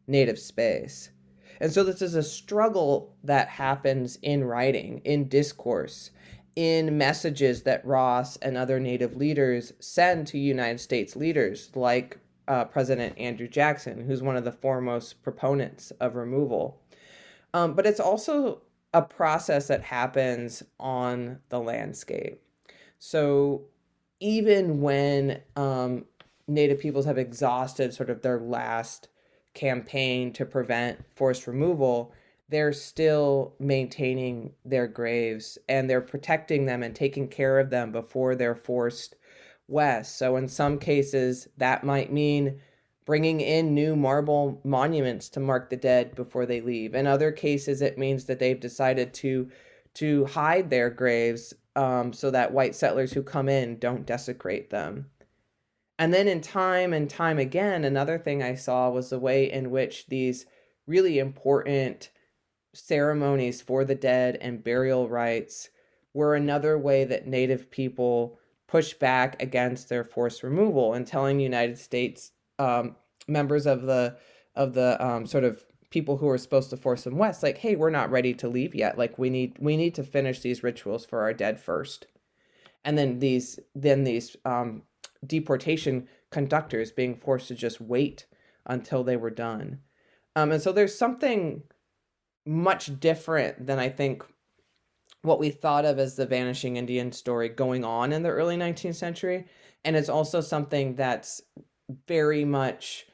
native 0.06 0.38
space. 0.38 1.10
And 1.60 1.72
so 1.72 1.84
this 1.84 2.04
is 2.04 2.14
a 2.14 2.22
struggle 2.22 3.16
that 3.24 3.48
happens 3.48 4.18
in 4.22 4.44
writing, 4.44 5.02
in 5.04 5.28
discourse, 5.28 6.12
in 6.58 6.98
messages 6.98 7.62
that 7.62 7.86
Ross 7.86 8.36
and 8.38 8.58
other 8.58 8.80
Native 8.80 9.16
leaders 9.16 9.74
send 9.80 10.26
to 10.26 10.40
United 10.40 10.80
States 10.80 11.16
leaders 11.16 11.70
like 11.76 12.18
uh, 12.48 12.66
President 12.66 13.16
Andrew 13.16 13.48
Jackson, 13.48 14.04
who's 14.08 14.24
one 14.24 14.36
of 14.36 14.44
the 14.44 14.52
foremost 14.52 15.22
proponents 15.22 15.92
of 16.00 16.16
removal. 16.16 16.82
Um, 17.54 17.76
but 17.76 17.86
it's 17.86 18.00
also 18.00 18.64
a 18.92 19.04
process 19.04 19.68
that 19.68 19.84
happens 19.84 20.64
on 20.80 21.38
the 21.50 21.60
landscape. 21.60 22.42
So 22.98 23.66
even 24.20 24.82
when 24.82 25.42
um, 25.56 26.06
Native 26.48 26.80
peoples 26.80 27.06
have 27.06 27.20
exhausted 27.20 27.94
sort 27.94 28.10
of 28.10 28.24
their 28.24 28.40
last 28.40 29.10
campaign 29.54 30.34
to 30.34 30.44
prevent 30.44 31.06
forced 31.16 31.46
removal, 31.46 32.14
they're 32.50 32.74
still 32.74 33.54
maintaining 33.60 34.54
their 34.64 34.88
graves 34.88 35.58
and 35.68 35.90
they're 35.90 36.02
protecting 36.02 36.66
them 36.66 36.82
and 36.82 36.96
taking 36.96 37.28
care 37.28 37.60
of 37.60 37.70
them 37.70 37.92
before 37.92 38.36
they're 38.36 38.56
forced 38.56 39.16
west. 39.68 40.18
So, 40.18 40.38
in 40.38 40.48
some 40.48 40.80
cases, 40.80 41.48
that 41.58 41.84
might 41.84 42.12
mean 42.12 42.60
bringing 43.06 43.42
in 43.42 43.74
new 43.74 43.96
marble 43.96 44.62
monuments 44.64 45.30
to 45.30 45.40
mark 45.40 45.70
the 45.70 45.78
dead 45.78 46.16
before 46.16 46.46
they 46.46 46.62
leave. 46.62 46.94
In 46.94 47.08
other 47.08 47.32
cases, 47.32 47.82
it 47.82 47.98
means 47.98 48.26
that 48.26 48.40
they've 48.40 48.60
decided 48.60 49.14
to 49.16 49.50
to 49.96 50.26
hide 50.26 50.70
their 50.70 50.90
graves 50.90 51.54
um, 51.76 52.14
so 52.14 52.30
that 52.30 52.54
white 52.54 52.76
settlers 52.76 53.12
who 53.12 53.24
come 53.24 53.50
in 53.50 53.80
don't 53.80 54.06
desecrate 54.06 54.70
them. 54.70 55.10
And 56.00 56.14
then, 56.14 56.28
in 56.28 56.42
time 56.42 56.94
and 56.94 57.10
time 57.10 57.40
again, 57.40 57.84
another 57.84 58.18
thing 58.18 58.44
I 58.44 58.56
saw 58.56 58.90
was 58.90 59.10
the 59.10 59.20
way 59.20 59.52
in 59.52 59.72
which 59.72 60.08
these 60.08 60.46
really 60.86 61.20
important 61.20 62.10
ceremonies 62.78 63.62
for 63.62 63.84
the 63.84 63.96
dead 63.96 64.38
and 64.42 64.64
burial 64.64 65.10
rites 65.10 65.70
were 66.14 66.36
another 66.36 66.78
way 66.78 67.04
that 67.06 67.28
Native 67.28 67.70
people 67.70 68.40
pushed 68.68 69.00
back 69.00 69.42
against 69.42 69.90
their 69.90 70.04
forced 70.04 70.44
removal 70.44 70.94
and 70.94 71.08
telling 71.08 71.40
United 71.40 71.78
States 71.78 72.32
um, 72.60 72.96
members 73.28 73.66
of 73.66 73.84
the 73.84 74.18
of 74.56 74.74
the 74.74 75.04
um, 75.06 75.26
sort 75.26 75.44
of 75.44 75.62
people 75.90 76.18
who 76.18 76.28
are 76.28 76.38
supposed 76.38 76.70
to 76.72 76.78
force 76.78 77.04
them 77.04 77.18
west, 77.18 77.44
like, 77.44 77.60
hey, 77.60 77.76
we're 77.76 77.90
not 77.90 78.12
ready 78.12 78.34
to 78.34 78.48
leave 78.48 78.76
yet. 78.76 78.98
Like, 78.98 79.18
we 79.18 79.30
need 79.30 79.58
we 79.60 79.78
need 79.78 79.96
to 79.96 80.04
finish 80.04 80.42
these 80.42 80.64
rituals 80.64 81.06
for 81.06 81.22
our 81.22 81.34
dead 81.34 81.60
first, 81.60 82.08
and 82.84 82.98
then 82.98 83.20
these 83.20 83.60
then 83.76 84.04
these 84.04 84.36
um, 84.46 84.84
deportation 85.26 86.08
conductors 86.30 86.92
being 86.92 87.16
forced 87.16 87.48
to 87.48 87.56
just 87.56 87.80
wait 87.80 88.26
until 88.66 89.04
they 89.04 89.16
were 89.16 89.30
done. 89.30 89.80
Um, 90.36 90.52
and 90.52 90.62
so 90.62 90.72
there's 90.72 90.94
something 90.94 91.64
much 92.48 93.00
different 93.00 93.68
than 93.68 93.80
I 93.80 93.90
think 93.90 94.24
what 95.22 95.40
we 95.40 95.50
thought 95.50 95.86
of 95.86 96.00
as 96.00 96.16
the 96.16 96.26
vanishing 96.26 96.78
Indian 96.78 97.12
story 97.12 97.50
going 97.50 97.84
on 97.84 98.14
in 98.14 98.24
the 98.24 98.30
early 98.30 98.56
19th 98.56 98.96
century. 98.96 99.46
And 99.84 99.96
it's 99.96 100.10
also 100.10 100.42
something 100.42 100.96
that's 100.96 101.42
very 102.08 102.46
much 102.46 103.08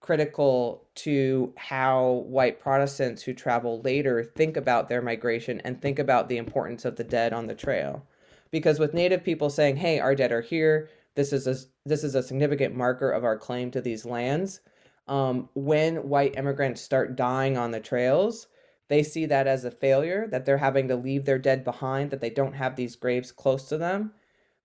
critical 0.00 0.88
to 0.94 1.52
how 1.56 2.24
white 2.26 2.60
Protestants 2.60 3.22
who 3.22 3.34
travel 3.34 3.80
later 3.82 4.24
think 4.24 4.56
about 4.56 4.88
their 4.88 5.02
migration 5.02 5.60
and 5.60 5.80
think 5.80 5.98
about 5.98 6.28
the 6.28 6.38
importance 6.38 6.84
of 6.84 6.96
the 6.96 7.04
dead 7.04 7.32
on 7.32 7.46
the 7.46 7.54
trail. 7.54 8.06
Because 8.50 8.78
with 8.78 8.94
Native 8.94 9.22
people 9.22 9.50
saying, 9.50 9.76
hey, 9.76 10.00
our 10.00 10.14
dead 10.14 10.32
are 10.32 10.40
here, 10.40 10.88
this 11.14 11.32
is 11.32 11.46
a 11.46 11.56
this 11.84 12.02
is 12.02 12.14
a 12.14 12.22
significant 12.22 12.74
marker 12.74 13.10
of 13.10 13.24
our 13.24 13.36
claim 13.36 13.70
to 13.72 13.80
these 13.80 14.04
lands. 14.04 14.60
Um, 15.06 15.48
when 15.54 16.08
white 16.08 16.36
immigrants 16.36 16.80
start 16.80 17.16
dying 17.16 17.58
on 17.58 17.72
the 17.72 17.80
trails, 17.80 18.46
they 18.90 19.04
see 19.04 19.24
that 19.26 19.46
as 19.46 19.64
a 19.64 19.70
failure, 19.70 20.26
that 20.32 20.44
they're 20.44 20.58
having 20.58 20.88
to 20.88 20.96
leave 20.96 21.24
their 21.24 21.38
dead 21.38 21.62
behind, 21.62 22.10
that 22.10 22.20
they 22.20 22.28
don't 22.28 22.54
have 22.54 22.74
these 22.74 22.96
graves 22.96 23.30
close 23.30 23.68
to 23.68 23.78
them. 23.78 24.12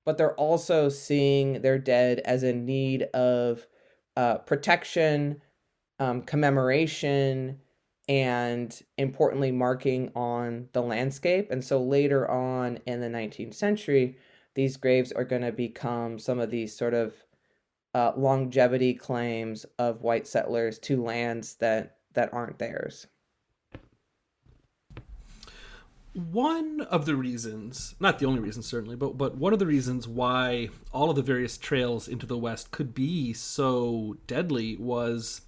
But 0.04 0.18
they're 0.18 0.34
also 0.34 0.90
seeing 0.90 1.62
their 1.62 1.78
dead 1.78 2.22
as 2.26 2.42
in 2.42 2.66
need 2.66 3.04
of 3.14 3.68
uh, 4.18 4.40
protection, 4.40 5.42
um, 6.00 6.24
commemoration, 6.24 7.60
and 8.10 8.82
importantly, 8.98 9.52
marking 9.52 10.12
on 10.16 10.70
the 10.74 10.82
landscape. 10.82 11.52
And 11.52 11.64
so 11.64 11.80
later 11.82 12.30
on 12.30 12.80
in 12.88 13.02
the 13.02 13.08
19th 13.08 13.54
century, 13.54 14.18
these 14.56 14.76
graves 14.76 15.12
are 15.12 15.24
going 15.24 15.44
to 15.44 15.52
become 15.52 16.18
some 16.18 16.40
of 16.40 16.50
these 16.50 16.76
sort 16.76 16.96
of 16.96 17.14
uh, 17.94 18.14
longevity 18.18 18.96
claims 18.96 19.68
of 19.78 20.02
white 20.02 20.26
settlers 20.26 20.80
to 20.80 21.04
lands 21.04 21.56
that 21.58 21.98
that 22.14 22.34
aren't 22.34 22.58
theirs. 22.58 23.06
One 26.16 26.80
of 26.80 27.06
the 27.06 27.18
reasons, 27.18 27.94
not 28.00 28.20
the 28.20 28.26
only 28.26 28.40
reason 28.40 28.64
certainly, 28.64 28.96
but 28.96 29.18
but 29.18 29.36
one 29.36 29.52
of 29.52 29.60
the 29.60 29.66
reasons 29.66 30.08
why 30.08 30.70
all 30.94 31.10
of 31.10 31.18
the 31.18 31.22
various 31.22 31.58
trails 31.58 32.08
into 32.08 32.26
the 32.26 32.38
west 32.38 32.72
could 32.72 32.94
be 32.94 33.34
so 33.34 34.16
deadly 34.26 34.78
was 34.78 35.42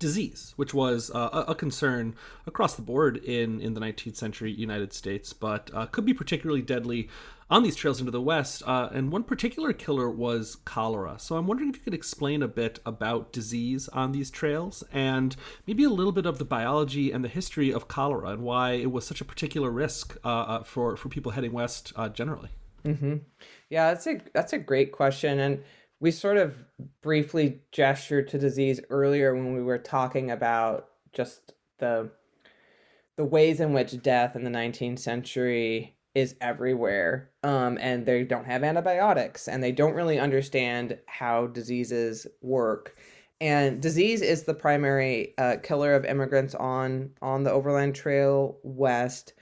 disease, 0.00 0.52
which 0.56 0.74
was 0.74 1.12
uh, 1.14 1.44
a 1.46 1.54
concern 1.54 2.16
across 2.46 2.74
the 2.74 2.82
board 2.82 3.16
in, 3.18 3.60
in 3.60 3.74
the 3.74 3.80
19th 3.80 4.16
century 4.16 4.50
United 4.50 4.92
States, 4.92 5.32
but 5.32 5.70
uh, 5.74 5.86
could 5.86 6.04
be 6.04 6.14
particularly 6.14 6.62
deadly 6.62 7.08
on 7.50 7.62
these 7.62 7.76
trails 7.76 8.00
into 8.00 8.12
the 8.12 8.20
west. 8.20 8.62
Uh, 8.66 8.88
and 8.92 9.10
one 9.10 9.24
particular 9.24 9.72
killer 9.72 10.10
was 10.10 10.56
cholera. 10.64 11.18
So 11.18 11.36
I'm 11.36 11.46
wondering 11.46 11.70
if 11.70 11.76
you 11.76 11.82
could 11.82 11.94
explain 11.94 12.42
a 12.42 12.48
bit 12.48 12.78
about 12.84 13.32
disease 13.32 13.88
on 13.88 14.12
these 14.12 14.30
trails 14.30 14.84
and 14.92 15.34
maybe 15.66 15.84
a 15.84 15.90
little 15.90 16.12
bit 16.12 16.26
of 16.26 16.38
the 16.38 16.44
biology 16.44 17.10
and 17.10 17.24
the 17.24 17.28
history 17.28 17.72
of 17.72 17.88
cholera 17.88 18.30
and 18.30 18.42
why 18.42 18.72
it 18.72 18.92
was 18.92 19.06
such 19.06 19.20
a 19.20 19.24
particular 19.24 19.70
risk 19.70 20.16
uh, 20.24 20.28
uh, 20.28 20.62
for 20.62 20.96
for 20.96 21.08
people 21.08 21.32
heading 21.32 21.52
west 21.52 21.92
uh, 21.96 22.08
generally. 22.08 22.50
Mm-hmm. 22.84 23.16
Yeah, 23.70 23.92
that's 23.92 24.06
a 24.06 24.20
that's 24.34 24.52
a 24.52 24.58
great 24.58 24.92
question, 24.92 25.40
and 25.40 25.62
we 26.00 26.10
sort 26.10 26.36
of 26.36 26.56
briefly 27.02 27.60
gestured 27.72 28.28
to 28.28 28.38
disease 28.38 28.80
earlier 28.88 29.34
when 29.34 29.52
we 29.52 29.62
were 29.62 29.78
talking 29.78 30.30
about 30.30 30.88
just 31.12 31.52
the 31.78 32.10
the 33.16 33.24
ways 33.24 33.58
in 33.58 33.72
which 33.72 34.00
death 34.00 34.36
in 34.36 34.44
the 34.44 34.50
19th 34.50 35.00
century 35.00 35.97
is 36.14 36.34
everywhere 36.40 37.30
um, 37.42 37.78
and 37.80 38.04
they 38.04 38.24
don't 38.24 38.46
have 38.46 38.64
antibiotics 38.64 39.48
and 39.48 39.62
they 39.62 39.72
don't 39.72 39.94
really 39.94 40.18
understand 40.18 40.98
how 41.06 41.46
diseases 41.46 42.26
work. 42.42 42.96
And 43.40 43.80
disease 43.80 44.20
is 44.20 44.42
the 44.42 44.54
primary 44.54 45.34
uh, 45.38 45.56
killer 45.62 45.94
of 45.94 46.04
immigrants 46.04 46.54
on 46.56 47.10
on 47.22 47.44
the 47.44 47.52
overland 47.52 47.94
trail 47.94 48.58
west 48.64 49.34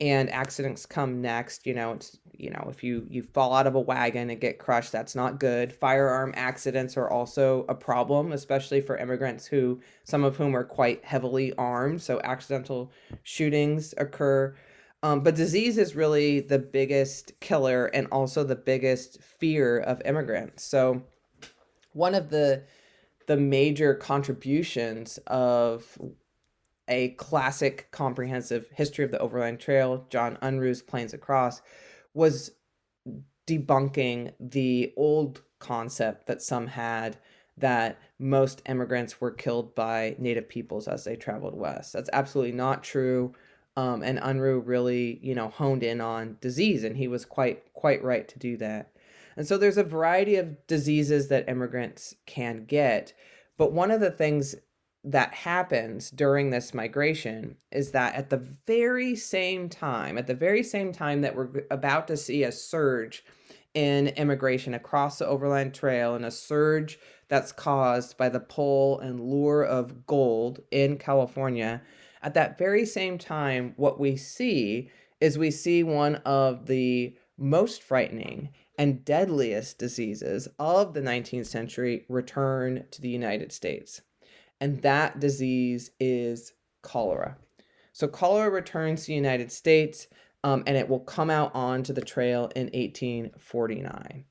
and 0.00 0.30
accidents 0.30 0.84
come 0.86 1.20
next 1.20 1.64
you 1.66 1.74
know 1.74 1.92
it's 1.92 2.18
you 2.32 2.50
know 2.50 2.66
if 2.68 2.82
you 2.82 3.06
you 3.08 3.22
fall 3.22 3.52
out 3.54 3.66
of 3.66 3.74
a 3.74 3.80
wagon 3.80 4.30
and 4.30 4.40
get 4.40 4.58
crushed 4.58 4.90
that's 4.90 5.14
not 5.14 5.38
good. 5.38 5.70
Firearm 5.70 6.32
accidents 6.34 6.96
are 6.96 7.10
also 7.10 7.66
a 7.68 7.74
problem 7.74 8.32
especially 8.32 8.80
for 8.80 8.96
immigrants 8.96 9.46
who 9.46 9.80
some 10.04 10.24
of 10.24 10.36
whom 10.36 10.56
are 10.56 10.64
quite 10.64 11.04
heavily 11.04 11.52
armed 11.58 12.00
so 12.00 12.22
accidental 12.24 12.90
shootings 13.22 13.92
occur 13.98 14.54
um, 15.02 15.20
but 15.20 15.34
disease 15.34 15.78
is 15.78 15.96
really 15.96 16.40
the 16.40 16.58
biggest 16.58 17.38
killer 17.40 17.86
and 17.86 18.06
also 18.12 18.44
the 18.44 18.56
biggest 18.56 19.22
fear 19.22 19.78
of 19.78 20.00
immigrants. 20.04 20.64
So 20.64 21.02
one 21.92 22.14
of 22.14 22.30
the 22.30 22.64
the 23.26 23.36
major 23.36 23.94
contributions 23.94 25.18
of 25.28 25.96
a 26.88 27.10
classic 27.10 27.88
comprehensive 27.92 28.68
history 28.74 29.04
of 29.04 29.12
the 29.12 29.18
Overland 29.18 29.60
Trail, 29.60 30.06
John 30.10 30.36
Unruh's 30.42 30.82
Plains 30.82 31.14
Across, 31.14 31.62
was 32.14 32.50
debunking 33.46 34.32
the 34.40 34.92
old 34.96 35.42
concept 35.60 36.26
that 36.26 36.42
some 36.42 36.66
had 36.66 37.16
that 37.56 37.98
most 38.18 38.62
immigrants 38.68 39.20
were 39.20 39.30
killed 39.30 39.74
by 39.74 40.16
native 40.18 40.48
peoples 40.48 40.88
as 40.88 41.04
they 41.04 41.16
traveled 41.16 41.54
west. 41.54 41.92
That's 41.92 42.10
absolutely 42.12 42.52
not 42.52 42.82
true. 42.82 43.34
Um, 43.76 44.02
and 44.02 44.18
Unruh 44.18 44.62
really, 44.64 45.18
you 45.22 45.34
know, 45.34 45.48
honed 45.48 45.82
in 45.82 46.00
on 46.00 46.36
disease, 46.40 46.84
and 46.84 46.96
he 46.96 47.08
was 47.08 47.24
quite 47.24 47.72
quite 47.72 48.02
right 48.04 48.28
to 48.28 48.38
do 48.38 48.56
that. 48.58 48.92
And 49.36 49.46
so 49.46 49.56
there's 49.56 49.78
a 49.78 49.84
variety 49.84 50.36
of 50.36 50.66
diseases 50.66 51.28
that 51.28 51.48
immigrants 51.48 52.14
can 52.26 52.66
get, 52.66 53.14
but 53.56 53.72
one 53.72 53.90
of 53.90 54.00
the 54.00 54.10
things 54.10 54.54
that 55.04 55.34
happens 55.34 56.10
during 56.10 56.50
this 56.50 56.72
migration 56.72 57.56
is 57.72 57.90
that 57.90 58.14
at 58.14 58.30
the 58.30 58.36
very 58.66 59.16
same 59.16 59.68
time, 59.68 60.16
at 60.16 60.26
the 60.26 60.34
very 60.34 60.62
same 60.62 60.92
time 60.92 61.22
that 61.22 61.34
we're 61.34 61.64
about 61.70 62.06
to 62.06 62.16
see 62.16 62.44
a 62.44 62.52
surge 62.52 63.24
in 63.74 64.08
immigration 64.08 64.74
across 64.74 65.18
the 65.18 65.26
Overland 65.26 65.74
Trail 65.74 66.14
and 66.14 66.24
a 66.24 66.30
surge 66.30 66.98
that's 67.28 67.52
caused 67.52 68.16
by 68.16 68.28
the 68.28 68.40
pull 68.40 69.00
and 69.00 69.18
lure 69.18 69.64
of 69.64 70.06
gold 70.06 70.60
in 70.70 70.98
California, 70.98 71.82
at 72.22 72.34
that 72.34 72.58
very 72.58 72.86
same 72.86 73.18
time, 73.18 73.74
what 73.76 73.98
we 73.98 74.16
see 74.16 74.90
is 75.20 75.38
we 75.38 75.50
see 75.50 75.82
one 75.82 76.16
of 76.16 76.66
the 76.66 77.16
most 77.38 77.82
frightening 77.82 78.50
and 78.78 79.04
deadliest 79.04 79.78
diseases 79.78 80.48
of 80.58 80.94
the 80.94 81.00
19th 81.00 81.46
century 81.46 82.04
return 82.08 82.84
to 82.90 83.00
the 83.00 83.08
United 83.08 83.52
States. 83.52 84.00
And 84.60 84.82
that 84.82 85.20
disease 85.20 85.90
is 86.00 86.52
cholera. 86.82 87.36
So, 87.92 88.08
cholera 88.08 88.50
returns 88.50 89.02
to 89.02 89.06
the 89.08 89.14
United 89.14 89.52
States 89.52 90.06
um, 90.44 90.62
and 90.66 90.76
it 90.76 90.88
will 90.88 91.00
come 91.00 91.30
out 91.30 91.54
onto 91.54 91.92
the 91.92 92.00
trail 92.00 92.50
in 92.56 92.64
1849. 92.66 94.24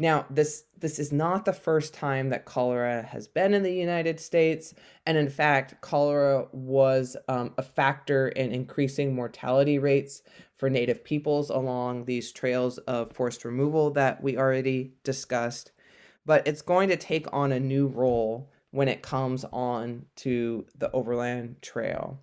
Now, 0.00 0.26
this 0.30 0.64
this 0.78 1.00
is 1.00 1.10
not 1.12 1.44
the 1.44 1.52
first 1.52 1.92
time 1.92 2.28
that 2.28 2.44
cholera 2.44 3.02
has 3.02 3.26
been 3.26 3.52
in 3.52 3.64
the 3.64 3.74
United 3.74 4.20
States, 4.20 4.72
and 5.04 5.18
in 5.18 5.28
fact, 5.28 5.80
cholera 5.80 6.46
was 6.52 7.16
um, 7.26 7.52
a 7.58 7.64
factor 7.64 8.28
in 8.28 8.52
increasing 8.52 9.12
mortality 9.12 9.80
rates 9.80 10.22
for 10.56 10.70
Native 10.70 11.02
peoples 11.02 11.50
along 11.50 12.04
these 12.04 12.30
trails 12.30 12.78
of 12.78 13.10
forced 13.10 13.44
removal 13.44 13.90
that 13.90 14.22
we 14.22 14.38
already 14.38 14.92
discussed. 15.02 15.72
But 16.24 16.46
it's 16.46 16.62
going 16.62 16.90
to 16.90 16.96
take 16.96 17.26
on 17.32 17.50
a 17.50 17.58
new 17.58 17.88
role 17.88 18.52
when 18.70 18.86
it 18.86 19.02
comes 19.02 19.44
on 19.52 20.06
to 20.16 20.66
the 20.76 20.92
Overland 20.92 21.56
Trail. 21.60 22.20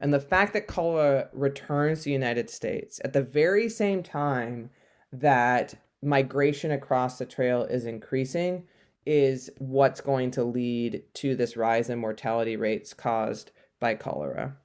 And 0.00 0.12
the 0.12 0.20
fact 0.20 0.54
that 0.54 0.66
cholera 0.66 1.28
returns 1.32 2.00
to 2.00 2.04
the 2.04 2.12
United 2.12 2.50
States 2.50 3.00
at 3.04 3.12
the 3.12 3.22
very 3.22 3.68
same 3.68 4.02
time 4.02 4.70
that 5.12 5.74
migration 6.02 6.70
across 6.72 7.18
the 7.18 7.26
trail 7.26 7.62
is 7.64 7.86
increasing 7.86 8.64
is 9.06 9.50
what's 9.58 10.00
going 10.00 10.30
to 10.32 10.44
lead 10.44 11.02
to 11.14 11.34
this 11.34 11.56
rise 11.56 11.88
in 11.90 11.98
mortality 11.98 12.56
rates 12.56 12.94
caused 12.94 13.50
by 13.80 13.94
cholera. 13.94 14.56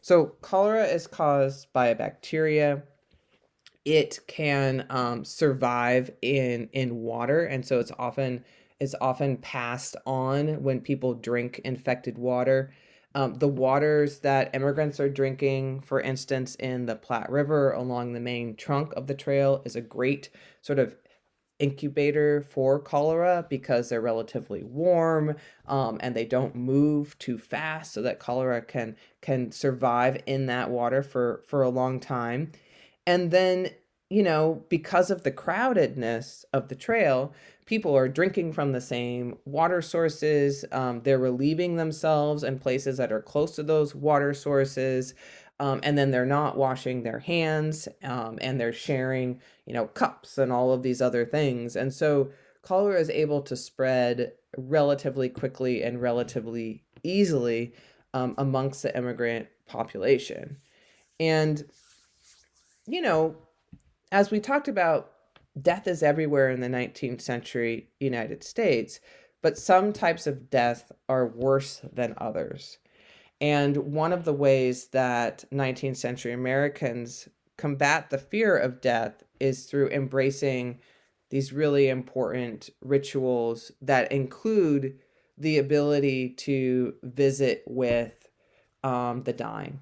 So, 0.00 0.34
cholera 0.40 0.84
is 0.84 1.06
caused 1.06 1.72
by 1.72 1.86
a 1.88 1.94
bacteria. 1.94 2.82
It 3.84 4.20
can 4.26 4.86
um, 4.90 5.24
survive 5.24 6.10
in 6.22 6.68
in 6.72 6.96
water, 6.96 7.44
and 7.44 7.64
so 7.64 7.78
it's 7.78 7.92
often 7.98 8.44
is 8.80 8.96
often 9.00 9.36
passed 9.36 9.94
on 10.06 10.62
when 10.62 10.80
people 10.80 11.14
drink 11.14 11.60
infected 11.64 12.18
water. 12.18 12.72
Um, 13.14 13.34
the 13.34 13.48
waters 13.48 14.20
that 14.20 14.54
immigrants 14.54 14.98
are 14.98 15.08
drinking, 15.08 15.80
for 15.80 16.00
instance, 16.00 16.54
in 16.56 16.86
the 16.86 16.96
Platte 16.96 17.30
River 17.30 17.72
along 17.72 18.12
the 18.12 18.20
main 18.20 18.56
trunk 18.56 18.92
of 18.94 19.06
the 19.06 19.14
trail, 19.14 19.62
is 19.64 19.76
a 19.76 19.80
great 19.80 20.30
sort 20.62 20.78
of 20.78 20.96
incubator 21.58 22.42
for 22.42 22.80
cholera 22.80 23.46
because 23.48 23.88
they're 23.88 24.00
relatively 24.00 24.64
warm 24.64 25.36
um, 25.66 25.98
and 26.00 26.16
they 26.16 26.24
don't 26.24 26.56
move 26.56 27.16
too 27.18 27.38
fast, 27.38 27.92
so 27.92 28.02
that 28.02 28.18
cholera 28.18 28.60
can 28.62 28.96
can 29.20 29.52
survive 29.52 30.20
in 30.26 30.46
that 30.46 30.70
water 30.70 31.02
for 31.02 31.42
for 31.46 31.62
a 31.62 31.68
long 31.68 32.00
time. 32.00 32.50
And 33.06 33.30
then 33.30 33.70
you 34.10 34.22
know, 34.22 34.62
because 34.68 35.10
of 35.10 35.22
the 35.22 35.32
crowdedness 35.32 36.44
of 36.52 36.68
the 36.68 36.74
trail, 36.74 37.32
people 37.64 37.96
are 37.96 38.08
drinking 38.08 38.52
from 38.52 38.72
the 38.72 38.80
same 38.80 39.38
water 39.44 39.80
sources. 39.82 40.64
Um, 40.72 41.02
they're 41.02 41.18
relieving 41.18 41.76
themselves 41.76 42.42
in 42.42 42.58
places 42.58 42.96
that 42.98 43.12
are 43.12 43.22
close 43.22 43.54
to 43.56 43.62
those 43.62 43.94
water 43.94 44.34
sources. 44.34 45.14
Um, 45.60 45.80
and 45.84 45.96
then 45.96 46.10
they're 46.10 46.26
not 46.26 46.56
washing 46.56 47.02
their 47.02 47.20
hands 47.20 47.86
um, 48.02 48.38
and 48.40 48.60
they're 48.60 48.72
sharing, 48.72 49.40
you 49.64 49.74
know, 49.74 49.86
cups 49.86 50.38
and 50.38 50.52
all 50.52 50.72
of 50.72 50.82
these 50.82 51.00
other 51.00 51.24
things. 51.24 51.76
And 51.76 51.94
so 51.94 52.30
cholera 52.62 52.98
is 52.98 53.10
able 53.10 53.42
to 53.42 53.56
spread 53.56 54.32
relatively 54.56 55.28
quickly 55.28 55.82
and 55.82 56.02
relatively 56.02 56.82
easily 57.04 57.74
um, 58.12 58.34
amongst 58.38 58.82
the 58.82 58.96
immigrant 58.96 59.46
population. 59.66 60.56
And, 61.20 61.64
you 62.86 63.00
know, 63.00 63.36
as 64.10 64.30
we 64.30 64.40
talked 64.40 64.68
about, 64.68 65.11
death 65.60 65.86
is 65.86 66.02
everywhere 66.02 66.50
in 66.50 66.60
the 66.60 66.68
19th 66.68 67.20
century 67.20 67.88
United 68.00 68.42
States, 68.42 69.00
but 69.42 69.58
some 69.58 69.92
types 69.92 70.26
of 70.26 70.50
death 70.50 70.92
are 71.08 71.26
worse 71.26 71.80
than 71.92 72.14
others. 72.18 72.78
And 73.40 73.76
one 73.92 74.12
of 74.12 74.24
the 74.24 74.32
ways 74.32 74.86
that 74.88 75.44
19th 75.52 75.96
century 75.96 76.32
Americans 76.32 77.28
combat 77.56 78.10
the 78.10 78.18
fear 78.18 78.56
of 78.56 78.80
death 78.80 79.24
is 79.40 79.64
through 79.64 79.88
embracing 79.88 80.78
these 81.30 81.52
really 81.52 81.88
important 81.88 82.70
rituals 82.80 83.72
that 83.80 84.12
include 84.12 84.98
the 85.38 85.58
ability 85.58 86.28
to 86.28 86.94
visit 87.02 87.64
with 87.66 88.28
um, 88.84 89.22
the 89.24 89.32
dying. 89.32 89.80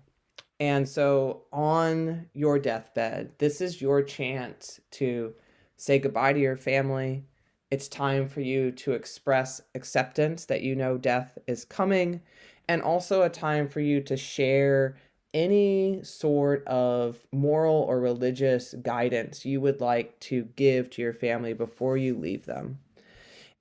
And 0.59 0.89
so, 0.89 1.45
on 1.53 2.27
your 2.35 2.59
deathbed, 2.59 3.33
this 3.39 3.61
is 3.61 3.81
your 3.81 4.03
chance 4.03 4.81
to 4.93 5.35
say 5.81 5.99
goodbye 5.99 6.35
to 6.35 6.39
your 6.39 6.59
family. 6.59 7.25
It's 7.71 7.89
time 7.89 8.29
for 8.29 8.43
you 8.43 8.71
to 8.73 8.93
express 8.93 9.63
acceptance 9.75 10.45
that 10.45 10.61
you 10.61 10.75
know 10.75 10.99
death 10.99 11.39
is 11.47 11.65
coming, 11.65 12.21
and 12.69 12.83
also 12.83 13.23
a 13.23 13.31
time 13.31 13.67
for 13.67 13.81
you 13.81 14.03
to 14.03 14.17
share 14.17 14.97
any 15.33 16.01
sort 16.03 16.67
of 16.67 17.25
moral 17.33 17.77
or 17.77 17.99
religious 18.01 18.75
guidance 18.83 19.47
you 19.47 19.61
would 19.61 19.81
like 19.81 20.19
to 20.21 20.43
give 20.57 20.91
to 20.91 21.03
your 21.03 21.15
family 21.15 21.55
before 21.55 21.97
you 21.97 22.19
leave 22.19 22.45
them. 22.45 22.79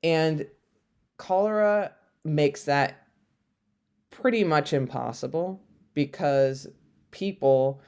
And 0.03 0.45
cholera 1.17 1.93
makes 2.25 2.63
that 2.65 3.07
pretty 4.09 4.43
much 4.43 4.73
impossible 4.73 5.61
because 5.93 6.67
people 7.11 7.81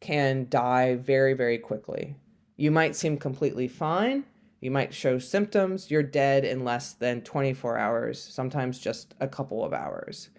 can 0.00 0.46
die 0.50 0.96
very, 0.96 1.32
very 1.32 1.58
quickly. 1.58 2.16
You 2.58 2.72
might 2.72 2.96
seem 2.96 3.16
completely 3.16 3.68
fine. 3.68 4.24
You 4.60 4.72
might 4.72 4.92
show 4.92 5.20
symptoms. 5.20 5.92
You're 5.92 6.02
dead 6.02 6.44
in 6.44 6.64
less 6.64 6.92
than 6.92 7.22
24 7.22 7.78
hours, 7.78 8.20
sometimes 8.20 8.80
just 8.80 9.14
a 9.20 9.28
couple 9.28 9.64
of 9.64 9.72
hours. 9.72 10.30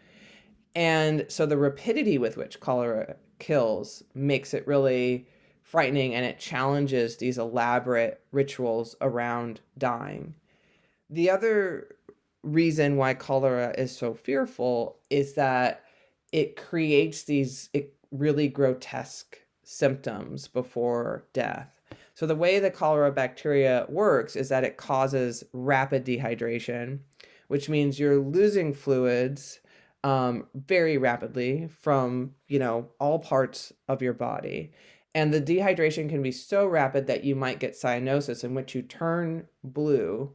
And 0.75 1.25
so 1.29 1.45
the 1.45 1.57
rapidity 1.57 2.17
with 2.17 2.35
which 2.35 2.59
cholera 2.59 3.15
kills 3.39 4.03
makes 4.13 4.53
it 4.53 4.67
really 4.67 5.27
frightening 5.61 6.13
and 6.13 6.25
it 6.25 6.39
challenges 6.39 7.15
these 7.17 7.37
elaborate 7.37 8.21
rituals 8.33 8.97
around 8.99 9.61
dying. 9.77 10.35
The 11.09 11.29
other 11.29 11.95
reason 12.43 12.97
why 12.97 13.13
cholera 13.13 13.73
is 13.77 13.95
so 13.95 14.13
fearful 14.13 14.99
is 15.09 15.35
that 15.35 15.85
it 16.33 16.57
creates 16.57 17.23
these 17.23 17.69
really 18.11 18.49
grotesque 18.49 19.37
symptoms 19.63 20.49
before 20.49 21.23
death. 21.31 21.78
So, 22.19 22.25
the 22.25 22.35
way 22.35 22.59
the 22.59 22.69
cholera 22.69 23.13
bacteria 23.13 23.85
works 23.87 24.35
is 24.35 24.49
that 24.49 24.65
it 24.65 24.75
causes 24.75 25.45
rapid 25.53 26.03
dehydration, 26.03 26.99
which 27.47 27.69
means 27.69 27.97
you're 27.97 28.19
losing 28.19 28.73
fluids 28.73 29.61
um, 30.03 30.45
very 30.53 30.97
rapidly 30.97 31.69
from, 31.79 32.33
you 32.49 32.59
know, 32.59 32.89
all 32.99 33.19
parts 33.19 33.71
of 33.87 34.01
your 34.01 34.11
body. 34.11 34.73
And 35.15 35.33
the 35.33 35.39
dehydration 35.41 36.09
can 36.09 36.21
be 36.21 36.33
so 36.33 36.67
rapid 36.67 37.07
that 37.07 37.23
you 37.23 37.37
might 37.37 37.61
get 37.61 37.71
cyanosis, 37.71 38.43
in 38.43 38.53
which 38.53 38.75
you 38.75 38.81
turn 38.81 39.47
blue. 39.63 40.33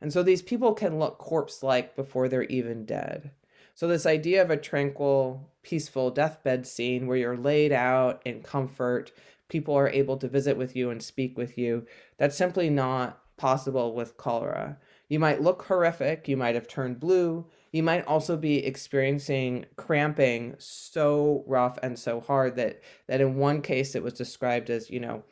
And 0.00 0.12
so 0.12 0.22
these 0.22 0.40
people 0.40 0.72
can 0.72 1.00
look 1.00 1.18
corpse 1.18 1.64
like 1.64 1.96
before 1.96 2.28
they're 2.28 2.44
even 2.44 2.84
dead. 2.84 3.32
So, 3.74 3.88
this 3.88 4.06
idea 4.06 4.40
of 4.40 4.50
a 4.50 4.56
tranquil, 4.56 5.50
peaceful 5.64 6.12
deathbed 6.12 6.64
scene 6.64 7.08
where 7.08 7.16
you're 7.16 7.36
laid 7.36 7.72
out 7.72 8.22
in 8.24 8.40
comfort, 8.40 9.10
people 9.48 9.74
are 9.74 9.88
able 9.88 10.16
to 10.18 10.28
visit 10.28 10.56
with 10.56 10.74
you 10.74 10.90
and 10.90 11.02
speak 11.02 11.36
with 11.36 11.58
you, 11.58 11.86
that's 12.18 12.36
simply 12.36 12.70
not 12.70 13.20
possible 13.36 13.94
with 13.94 14.16
cholera. 14.16 14.78
You 15.08 15.18
might 15.18 15.42
look 15.42 15.62
horrific, 15.62 16.28
you 16.28 16.36
might 16.36 16.54
have 16.54 16.68
turned 16.68 17.00
blue, 17.00 17.46
you 17.72 17.82
might 17.82 18.06
also 18.06 18.36
be 18.36 18.64
experiencing 18.64 19.66
cramping 19.76 20.54
so 20.58 21.44
rough 21.46 21.78
and 21.82 21.98
so 21.98 22.20
hard 22.20 22.56
that 22.56 22.80
that 23.08 23.20
in 23.20 23.36
one 23.36 23.60
case 23.60 23.94
it 23.94 24.02
was 24.02 24.14
described 24.14 24.70
as, 24.70 24.90
you 24.90 25.00
know, 25.00 25.24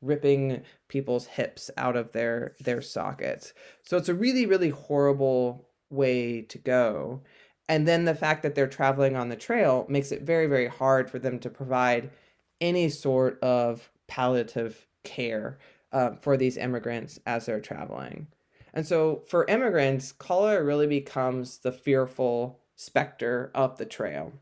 ripping 0.00 0.62
people's 0.88 1.26
hips 1.26 1.70
out 1.76 1.96
of 1.96 2.12
their 2.12 2.54
their 2.60 2.80
sockets. 2.80 3.52
So 3.82 3.96
it's 3.96 4.08
a 4.08 4.14
really 4.14 4.46
really 4.46 4.70
horrible 4.70 5.68
way 5.90 6.42
to 6.42 6.58
go. 6.58 7.22
And 7.68 7.86
then 7.86 8.06
the 8.06 8.14
fact 8.14 8.42
that 8.42 8.54
they're 8.54 8.66
traveling 8.66 9.14
on 9.14 9.28
the 9.28 9.36
trail 9.36 9.84
makes 9.88 10.10
it 10.10 10.22
very, 10.22 10.46
very 10.46 10.68
hard 10.68 11.10
for 11.10 11.18
them 11.18 11.38
to 11.40 11.50
provide 11.50 12.10
any 12.60 12.88
sort 12.88 13.38
of 13.42 13.90
palliative 14.06 14.86
care 15.04 15.58
uh, 15.92 16.12
for 16.20 16.36
these 16.36 16.56
immigrants 16.56 17.18
as 17.26 17.46
they're 17.46 17.60
traveling. 17.60 18.26
And 18.74 18.86
so 18.86 19.22
for 19.26 19.46
immigrants, 19.46 20.12
cholera 20.12 20.62
really 20.62 20.86
becomes 20.86 21.58
the 21.58 21.72
fearful 21.72 22.60
specter 22.76 23.50
of 23.54 23.78
the 23.78 23.86
trail. 23.86 24.32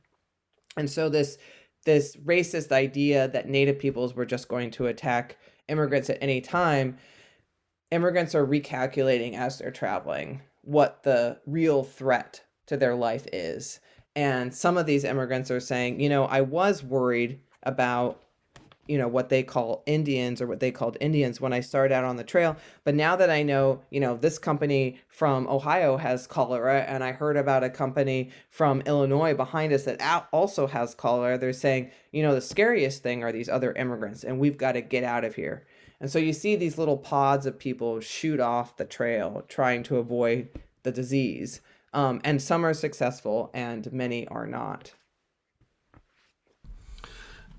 And 0.77 0.91
so 0.91 1.09
this 1.09 1.39
this 1.85 2.17
racist 2.17 2.73
idea 2.73 3.29
that 3.29 3.49
native 3.49 3.79
peoples 3.79 4.15
were 4.15 4.27
just 4.27 4.49
going 4.49 4.73
to 4.73 4.89
attack 4.89 5.39
immigrants 5.69 6.11
at 6.11 6.19
any 6.21 6.41
time, 6.41 6.99
immigrants 7.93 8.35
are 8.35 8.45
recalculating 8.45 9.35
as 9.35 9.59
they're 9.59 9.71
traveling 9.71 10.43
what 10.63 11.05
the 11.05 11.39
real 11.47 11.85
threat 11.85 12.43
to 12.67 12.77
their 12.77 12.97
life 12.97 13.27
is. 13.33 13.79
And 14.17 14.53
some 14.53 14.77
of 14.77 14.87
these 14.87 15.05
immigrants 15.05 15.51
are 15.53 15.61
saying, 15.61 16.01
you 16.01 16.09
know, 16.09 16.25
I 16.25 16.41
was 16.41 16.83
worried 16.83 17.39
about 17.67 18.23
you 18.89 18.99
know 18.99 19.09
what 19.09 19.29
they 19.29 19.43
call 19.43 19.83
Indians 19.87 20.41
or 20.41 20.47
what 20.47 20.61
they 20.61 20.71
called 20.71 20.97
Indians 21.01 21.41
when 21.41 21.53
I 21.53 21.61
started 21.61 21.95
out 21.95 22.05
on 22.05 22.17
the 22.17 22.25
trail. 22.25 22.57
But 22.85 22.95
now 22.95 23.17
that 23.17 23.31
I 23.31 23.43
know, 23.43 23.83
you 23.91 24.01
know, 24.01 24.17
this 24.17 24.39
company 24.39 24.99
from 25.09 25.49
Ohio 25.49 25.97
has 25.97 26.27
cholera, 26.27 26.83
and 26.83 27.03
I 27.03 27.13
heard 27.13 27.37
about 27.37 27.65
a 27.65 27.71
company 27.71 28.31
from 28.49 28.83
Illinois 28.83 29.35
behind 29.35 29.73
us 29.73 29.85
that 29.85 30.29
also 30.33 30.67
has 30.67 30.95
cholera, 30.95 31.39
they're 31.39 31.53
saying, 31.53 31.91
you 32.13 32.23
know, 32.23 32.35
the 32.35 32.41
scariest 32.41 33.03
thing 33.03 33.23
are 33.23 33.33
these 33.33 33.49
other 33.49 33.73
immigrants, 33.73 34.25
and 34.25 34.39
we've 34.39 34.59
got 34.59 34.73
to 34.73 34.81
get 34.81 35.05
out 35.05 35.25
of 35.25 35.35
here. 35.35 35.67
And 36.01 36.11
so 36.11 36.19
you 36.19 36.33
see 36.33 36.57
these 36.57 36.79
little 36.79 36.99
pods 36.99 37.47
of 37.47 37.59
people 37.59 38.01
shoot 38.01 38.39
off 38.39 38.77
the 38.77 38.85
trail 38.85 39.45
trying 39.49 39.83
to 39.85 39.97
avoid 39.97 40.49
the 40.83 40.93
disease. 40.93 41.61
Um, 41.95 42.21
and 42.23 42.43
some 42.43 42.65
are 42.67 42.75
successful, 42.75 43.51
and 43.55 43.91
many 43.93 44.29
are 44.29 44.47
not. 44.47 44.93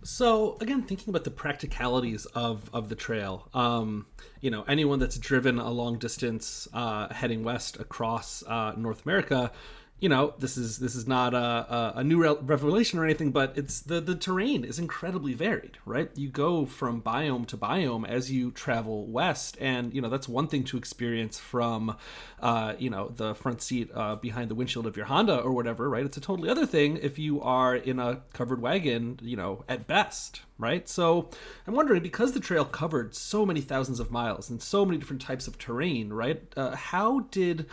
So 0.07 0.55
again, 0.61 0.83
thinking 0.83 1.09
about 1.09 1.25
the 1.25 1.31
practicalities 1.31 2.25
of 2.27 2.69
of 2.71 2.87
the 2.87 2.95
trail, 2.95 3.49
um, 3.53 4.05
you 4.39 4.49
know, 4.49 4.63
anyone 4.65 4.99
that's 4.99 5.17
driven 5.17 5.59
a 5.59 5.69
long 5.69 5.97
distance 5.97 6.65
uh, 6.73 7.13
heading 7.13 7.43
west 7.43 7.77
across 7.77 8.41
uh, 8.43 8.71
North 8.77 9.05
America 9.05 9.51
you 9.99 10.09
know 10.09 10.33
this 10.37 10.57
is 10.57 10.77
this 10.77 10.95
is 10.95 11.07
not 11.07 11.33
a, 11.33 11.93
a, 11.95 12.03
new 12.03 12.23
revelation 12.41 12.99
or 12.99 13.03
anything 13.03 13.31
but 13.31 13.57
it's 13.57 13.81
the 13.81 13.99
the 13.99 14.15
terrain 14.15 14.63
is 14.63 14.77
incredibly 14.77 15.33
varied 15.33 15.77
right? 15.85 16.09
You 16.15 16.29
go 16.29 16.65
from 16.65 17.01
biome 17.01 17.47
to 17.47 17.57
biome 17.57 18.07
as 18.07 18.31
you 18.31 18.51
travel 18.51 19.07
west 19.07 19.57
and 19.59 19.93
you 19.93 20.01
know 20.01 20.09
that's 20.09 20.27
one 20.27 20.47
thing 20.47 20.63
to 20.65 20.77
experience 20.77 21.39
from 21.39 21.97
uh, 22.39 22.75
you 22.77 22.89
know 22.89 23.09
the 23.09 23.33
front 23.33 23.61
seat 23.61 23.89
uh, 23.93 24.15
behind 24.15 24.51
the 24.51 24.55
windshield 24.55 24.85
of 24.85 24.95
your 24.95 25.07
honda 25.07 25.39
or 25.39 25.51
whatever 25.51 25.89
right? 25.89 26.05
It's 26.05 26.17
a 26.17 26.21
totally 26.21 26.49
other 26.49 26.65
thing 26.65 26.97
if 26.97 27.17
you 27.17 27.41
are 27.41 27.75
in 27.75 27.99
a 27.99 28.21
covered 28.33 28.61
wagon 28.61 29.19
you 29.21 29.35
know 29.35 29.63
at 29.67 29.87
best 29.87 30.41
right? 30.59 30.87
So 30.89 31.29
i'm 31.65 31.73
wondering 31.73 32.03
because 32.03 32.33
the 32.33 32.39
trail 32.39 32.65
covered 32.65 33.15
so 33.15 33.45
many 33.45 33.61
thousands 33.61 33.99
of 33.99 34.11
miles 34.11 34.49
and 34.49 34.61
so 34.61 34.85
many 34.85 34.97
different 34.97 35.21
types 35.21 35.47
of 35.47 35.57
terrain 35.57 36.11
right 36.11 36.41
uh, 36.55 36.75
how 36.75 37.21
did 37.31 37.65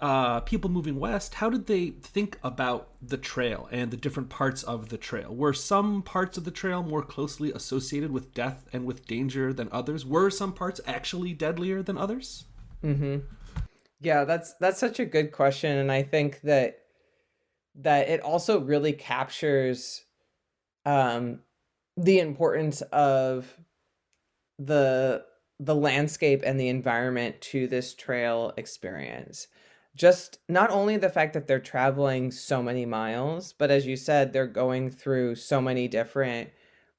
uh, 0.00 0.40
people 0.40 0.70
moving 0.70 0.98
west, 0.98 1.34
how 1.34 1.50
did 1.50 1.66
they 1.66 1.90
think 1.90 2.38
about 2.42 2.88
the 3.02 3.18
trail 3.18 3.68
and 3.70 3.90
the 3.90 3.96
different 3.96 4.30
parts 4.30 4.62
of 4.62 4.88
the 4.88 4.96
trail? 4.96 5.34
Were 5.34 5.52
some 5.52 6.02
parts 6.02 6.38
of 6.38 6.44
the 6.44 6.50
trail 6.50 6.82
more 6.82 7.02
closely 7.02 7.52
associated 7.52 8.10
with 8.10 8.32
death 8.32 8.66
and 8.72 8.86
with 8.86 9.06
danger 9.06 9.52
than 9.52 9.68
others? 9.70 10.06
Were 10.06 10.30
some 10.30 10.52
parts 10.54 10.80
actually 10.86 11.34
deadlier 11.34 11.82
than 11.82 11.98
others? 11.98 12.44
Mm-hmm. 12.82 13.18
Yeah, 14.00 14.24
that's 14.24 14.54
that's 14.54 14.80
such 14.80 14.98
a 14.98 15.04
good 15.04 15.32
question, 15.32 15.76
and 15.76 15.92
I 15.92 16.02
think 16.02 16.40
that 16.42 16.78
that 17.74 18.08
it 18.08 18.20
also 18.20 18.60
really 18.60 18.94
captures 18.94 20.02
um, 20.86 21.40
the 21.98 22.20
importance 22.20 22.80
of 22.80 23.54
the 24.58 25.24
the 25.58 25.74
landscape 25.74 26.40
and 26.44 26.58
the 26.58 26.68
environment 26.68 27.38
to 27.42 27.66
this 27.66 27.94
trail 27.94 28.54
experience 28.56 29.46
just 29.94 30.38
not 30.48 30.70
only 30.70 30.96
the 30.96 31.08
fact 31.08 31.34
that 31.34 31.46
they're 31.46 31.58
traveling 31.58 32.30
so 32.30 32.62
many 32.62 32.86
miles, 32.86 33.52
but 33.52 33.70
as 33.70 33.86
you 33.86 33.96
said, 33.96 34.32
they're 34.32 34.46
going 34.46 34.90
through 34.90 35.34
so 35.34 35.60
many 35.60 35.88
different 35.88 36.50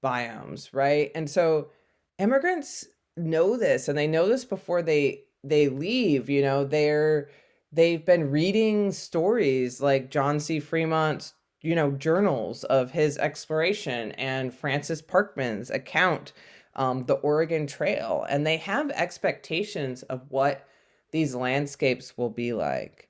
biomes, 0.03 0.69
right? 0.73 1.11
And 1.15 1.29
so 1.29 1.69
immigrants 2.17 2.85
know 3.17 3.57
this 3.57 3.87
and 3.87 3.97
they 3.97 4.07
know 4.07 4.27
this 4.27 4.45
before 4.45 4.81
they 4.81 5.23
they 5.43 5.69
leave, 5.69 6.29
you 6.29 6.41
know, 6.41 6.63
they're 6.63 7.29
they've 7.71 8.05
been 8.05 8.29
reading 8.29 8.91
stories 8.91 9.81
like 9.81 10.11
John 10.11 10.39
C. 10.39 10.59
Fremont's, 10.59 11.33
you 11.61 11.75
know, 11.75 11.91
journals 11.91 12.63
of 12.65 12.91
his 12.91 13.17
exploration 13.17 14.11
and 14.13 14.53
Francis 14.53 15.01
Parkman's 15.01 15.69
account, 15.69 16.33
um, 16.75 17.05
the 17.05 17.15
Oregon 17.15 17.65
Trail, 17.67 18.25
and 18.29 18.45
they 18.45 18.57
have 18.57 18.91
expectations 18.91 20.03
of 20.03 20.21
what 20.29 20.67
these 21.11 21.35
landscapes 21.35 22.17
will 22.17 22.29
be 22.29 22.53
like. 22.53 23.09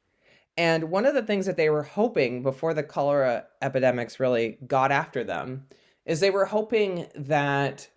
And 0.58 0.86
one 0.92 1.06
of 1.06 1.14
the 1.14 1.24
things 1.24 1.46
that 1.46 1.58
they 1.58 1.70
were 1.70 1.84
hoping 1.84 2.44
before 2.44 2.74
the 2.74 2.84
cholera 2.84 3.46
epidemics 3.62 4.20
really 4.20 4.58
got 4.68 4.92
after 4.92 5.24
them 5.24 5.68
is 6.06 6.20
they 6.20 6.30
were 6.30 6.46
hoping 6.46 7.08
that 7.16 7.90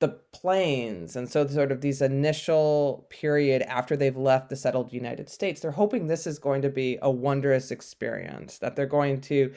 the 0.00 0.08
plains 0.08 1.16
and 1.16 1.30
so 1.30 1.46
sort 1.46 1.72
of 1.72 1.80
these 1.80 2.02
initial 2.02 3.06
period 3.08 3.62
after 3.62 3.96
they've 3.96 4.16
left 4.16 4.50
the 4.50 4.56
settled 4.56 4.92
United 4.92 5.30
States, 5.30 5.60
they're 5.60 5.70
hoping 5.70 6.06
this 6.06 6.26
is 6.26 6.38
going 6.38 6.60
to 6.62 6.68
be 6.68 6.98
a 7.00 7.10
wondrous 7.10 7.70
experience, 7.70 8.58
that 8.58 8.76
they're 8.76 8.86
going 8.86 9.20
to 9.22 9.52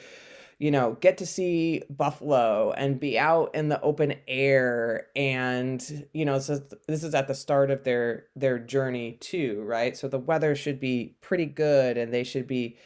you 0.59 0.71
know, 0.71 0.97
get 1.01 1.19
to 1.19 1.25
see 1.25 1.83
buffalo 1.89 2.71
and 2.71 2.99
be 2.99 3.19
out 3.19 3.53
in 3.53 3.69
the 3.69 3.79
open 3.81 4.15
air 4.27 5.07
and 5.15 6.07
you 6.13 6.25
know, 6.25 6.39
so 6.39 6.61
this 6.87 7.03
is 7.03 7.13
at 7.13 7.27
the 7.27 7.35
start 7.35 7.69
of 7.69 7.83
their 7.83 8.25
their 8.35 8.57
journey 8.57 9.13
too, 9.19 9.63
right? 9.65 9.95
So 9.95 10.07
the 10.07 10.19
weather 10.19 10.55
should 10.55 10.79
be 10.79 11.15
pretty 11.21 11.45
good 11.45 11.97
and 11.97 12.13
they 12.13 12.23
should 12.23 12.47
be 12.47 12.77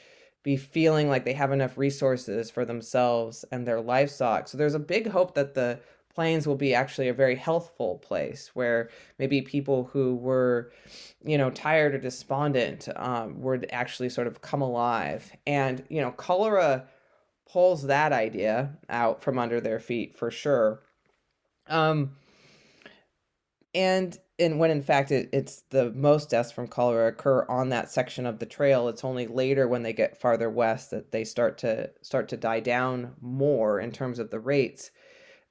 be 0.44 0.58
feeling 0.58 1.08
like 1.08 1.24
they 1.24 1.34
have 1.34 1.52
enough 1.52 1.78
resources 1.78 2.50
for 2.50 2.66
themselves 2.66 3.46
and 3.52 3.66
their 3.66 3.80
livestock. 3.80 4.48
So 4.48 4.58
there's 4.58 4.74
a 4.74 4.80
big 4.80 5.08
hope 5.08 5.36
that 5.36 5.54
the 5.54 5.80
plains 6.14 6.48
will 6.48 6.56
be 6.56 6.74
actually 6.74 7.08
a 7.08 7.14
very 7.14 7.36
healthful 7.36 8.00
place 8.00 8.52
where 8.54 8.90
maybe 9.18 9.42
people 9.42 9.86
who 9.94 10.16
were 10.16 10.72
you 11.24 11.38
know 11.38 11.50
tired 11.50 11.96
or 11.96 12.00
despondent 12.00 12.90
um, 12.98 13.42
would 13.42 13.66
actually 13.72 14.10
sort 14.10 14.28
of 14.28 14.42
come 14.42 14.62
alive 14.62 15.32
and 15.48 15.84
you 15.90 16.02
know 16.02 16.12
cholera 16.12 16.86
pulls 17.52 17.84
that 17.84 18.14
idea 18.14 18.78
out 18.90 19.22
from 19.22 19.38
under 19.38 19.60
their 19.60 19.80
feet 19.80 20.18
for 20.18 20.32
sure. 20.32 20.82
Um, 21.68 22.12
and 23.74 24.18
and 24.40 24.60
when 24.60 24.72
in 24.72 24.82
fact 24.82 25.12
it, 25.12 25.30
it's 25.32 25.64
the 25.70 25.92
most 25.92 26.30
deaths 26.30 26.52
from 26.52 26.68
cholera 26.68 27.08
occur 27.08 27.46
on 27.48 27.70
that 27.70 27.90
section 27.90 28.26
of 28.26 28.40
the 28.40 28.46
trail 28.46 28.90
it's 28.90 29.06
only 29.06 29.28
later 29.28 29.68
when 29.68 29.84
they 29.84 29.94
get 29.94 30.20
farther 30.20 30.50
west 30.50 30.92
that 30.92 31.12
they 31.12 31.24
start 31.24 31.58
to 31.58 31.90
start 32.02 32.28
to 32.28 32.36
die 32.36 32.60
down 32.60 33.14
more 33.22 33.80
in 33.80 33.92
terms 33.92 34.20
of 34.20 34.30
the 34.30 34.40
rates 34.40 34.92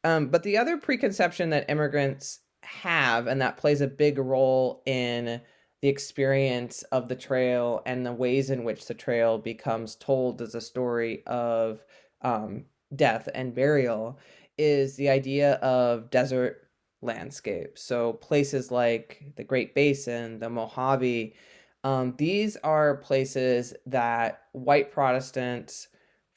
um, 0.04 0.28
but 0.28 0.42
the 0.42 0.58
other 0.58 0.76
preconception 0.76 1.50
that 1.50 1.70
immigrants 1.70 2.40
have 2.62 3.26
and 3.26 3.40
that 3.40 3.56
plays 3.56 3.80
a 3.80 3.86
big 3.86 4.18
role 4.18 4.82
in 4.84 5.40
the 5.82 5.88
experience 5.88 6.82
of 6.84 7.08
the 7.08 7.16
trail 7.16 7.82
and 7.86 8.04
the 8.04 8.12
ways 8.12 8.50
in 8.50 8.64
which 8.64 8.86
the 8.86 8.94
trail 8.94 9.38
becomes 9.38 9.94
told 9.94 10.42
as 10.42 10.54
a 10.54 10.60
story 10.60 11.22
of 11.26 11.82
um, 12.22 12.64
death 12.94 13.28
and 13.34 13.54
burial 13.54 14.18
is 14.58 14.96
the 14.96 15.08
idea 15.08 15.54
of 15.54 16.10
desert 16.10 16.68
landscapes. 17.00 17.82
So 17.82 18.14
places 18.14 18.70
like 18.70 19.32
the 19.36 19.44
Great 19.44 19.74
Basin, 19.74 20.38
the 20.38 20.50
Mojave, 20.50 21.34
um, 21.82 22.14
these 22.18 22.56
are 22.58 22.96
places 22.96 23.72
that 23.86 24.42
white 24.52 24.92
Protestants, 24.92 25.88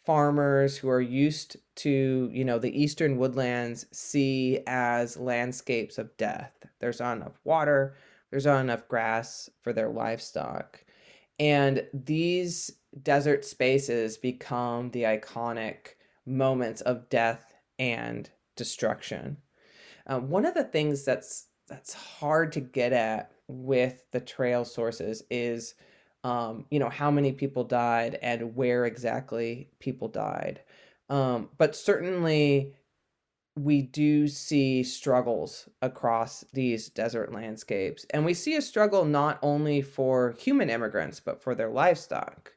farmers 0.06 0.78
who 0.78 0.90
are 0.90 1.02
used 1.02 1.58
to, 1.76 2.30
you 2.32 2.46
know, 2.46 2.60
the 2.60 2.82
eastern 2.82 3.18
woodlands 3.18 3.86
see 3.92 4.60
as 4.68 5.18
landscapes 5.18 5.98
of 5.98 6.16
death. 6.16 6.54
There's 6.80 7.02
not 7.02 7.18
enough 7.18 7.40
water, 7.44 7.96
there's 8.34 8.48
not 8.48 8.62
enough 8.62 8.88
grass 8.88 9.48
for 9.62 9.74
their 9.74 9.90
livestock. 9.90 10.84
And 11.38 11.86
these 11.94 12.72
desert 13.04 13.46
spaces 13.46 14.18
become 14.18 14.90
the 14.90 15.04
iconic 15.04 15.90
moments 16.26 16.82
of 16.82 17.10
death 17.10 17.54
and 17.78 18.28
destruction. 18.56 19.38
Um, 20.08 20.32
one 20.32 20.48
of 20.48 20.56
the 20.56 20.64
things 20.64 21.06
that's 21.06 21.46
that's 21.68 21.94
hard 21.94 22.52
to 22.54 22.60
get 22.60 22.92
at 22.92 23.34
with 23.48 24.04
the 24.12 24.20
trail 24.20 24.66
sources 24.66 25.22
is 25.30 25.76
um, 26.24 26.66
you 26.72 26.80
know 26.80 26.90
how 26.90 27.12
many 27.12 27.34
people 27.34 27.64
died 27.64 28.18
and 28.24 28.56
where 28.56 28.86
exactly 28.88 29.70
people 29.80 30.08
died 30.08 30.60
um, 31.10 31.50
but 31.60 31.76
certainly 31.76 32.74
we 33.56 33.82
do 33.82 34.28
see 34.28 34.84
struggles 34.84 35.70
across 35.82 36.44
these 36.54 36.90
desert 36.90 37.32
landscapes. 37.32 38.06
And 38.10 38.26
we 38.26 38.34
see 38.34 38.56
a 38.56 38.62
struggle 38.62 39.06
not 39.06 39.38
only 39.42 39.82
for 39.82 40.36
human 40.40 40.70
immigrants, 40.70 41.20
but 41.20 41.42
for 41.42 41.54
their 41.54 41.70
livestock. 41.70 42.54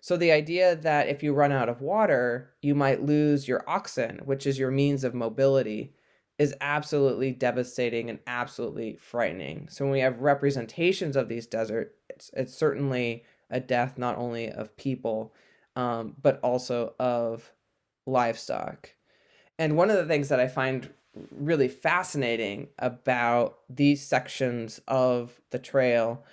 So 0.00 0.16
the 0.16 0.32
idea 0.32 0.76
that 0.76 1.08
if 1.08 1.22
you 1.22 1.34
run 1.34 1.52
out 1.52 1.68
of 1.68 1.82
water, 1.82 2.54
you 2.62 2.74
might 2.74 3.02
lose 3.02 3.46
your 3.46 3.62
oxen, 3.68 4.20
which 4.24 4.46
is 4.46 4.58
your 4.58 4.70
means 4.70 5.04
of 5.04 5.14
mobility, 5.14 5.92
is 6.38 6.54
absolutely 6.62 7.32
devastating 7.32 8.08
and 8.08 8.18
absolutely 8.26 8.96
frightening. 8.96 9.68
So 9.68 9.84
when 9.84 9.92
we 9.92 10.00
have 10.00 10.20
representations 10.20 11.16
of 11.16 11.28
these 11.28 11.46
deserts, 11.46 11.94
it's, 12.08 12.30
it's 12.32 12.54
certainly 12.54 13.24
a 13.50 13.60
death 13.60 13.98
not 13.98 14.16
only 14.16 14.50
of 14.50 14.74
people, 14.78 15.34
um, 15.76 16.16
but 16.22 16.40
also 16.40 16.94
of 16.98 17.52
livestock. 18.06 18.94
And 19.60 19.76
one 19.76 19.90
of 19.90 19.98
the 19.98 20.06
things 20.06 20.30
that 20.30 20.40
I 20.40 20.48
find 20.48 20.88
really 21.30 21.68
fascinating 21.68 22.68
about 22.78 23.58
these 23.68 24.00
sections 24.00 24.80
of 24.88 25.38
the 25.50 25.58
trail 25.58 26.24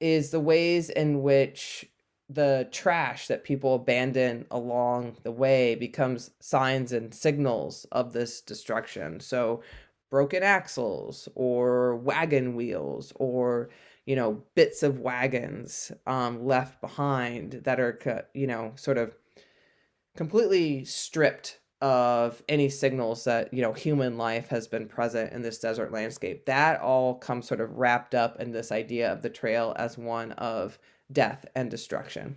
is 0.00 0.30
the 0.30 0.38
ways 0.38 0.90
in 0.90 1.22
which 1.22 1.86
the 2.28 2.68
trash 2.70 3.26
that 3.28 3.42
people 3.42 3.74
abandon 3.74 4.44
along 4.50 5.16
the 5.22 5.32
way 5.32 5.76
becomes 5.76 6.30
signs 6.40 6.92
and 6.92 7.14
signals 7.14 7.86
of 7.90 8.12
this 8.12 8.42
destruction. 8.42 9.18
So, 9.18 9.62
broken 10.10 10.42
axles 10.42 11.26
or 11.34 11.96
wagon 11.96 12.54
wheels 12.54 13.14
or 13.16 13.70
you 14.04 14.14
know 14.14 14.42
bits 14.54 14.82
of 14.82 15.00
wagons 15.00 15.90
um, 16.06 16.44
left 16.44 16.82
behind 16.82 17.62
that 17.64 17.80
are 17.80 18.26
you 18.34 18.46
know 18.46 18.72
sort 18.76 18.98
of 18.98 19.14
completely 20.14 20.84
stripped 20.84 21.60
of 21.80 22.42
any 22.48 22.68
signals 22.68 23.24
that 23.24 23.52
you 23.54 23.62
know 23.62 23.72
human 23.72 24.16
life 24.16 24.48
has 24.48 24.66
been 24.66 24.88
present 24.88 25.32
in 25.32 25.42
this 25.42 25.58
desert 25.58 25.92
landscape. 25.92 26.46
That 26.46 26.80
all 26.80 27.14
comes 27.14 27.46
sort 27.46 27.60
of 27.60 27.76
wrapped 27.76 28.14
up 28.14 28.40
in 28.40 28.52
this 28.52 28.72
idea 28.72 29.12
of 29.12 29.22
the 29.22 29.30
trail 29.30 29.74
as 29.76 29.96
one 29.96 30.32
of 30.32 30.78
death 31.10 31.46
and 31.54 31.70
destruction. 31.70 32.36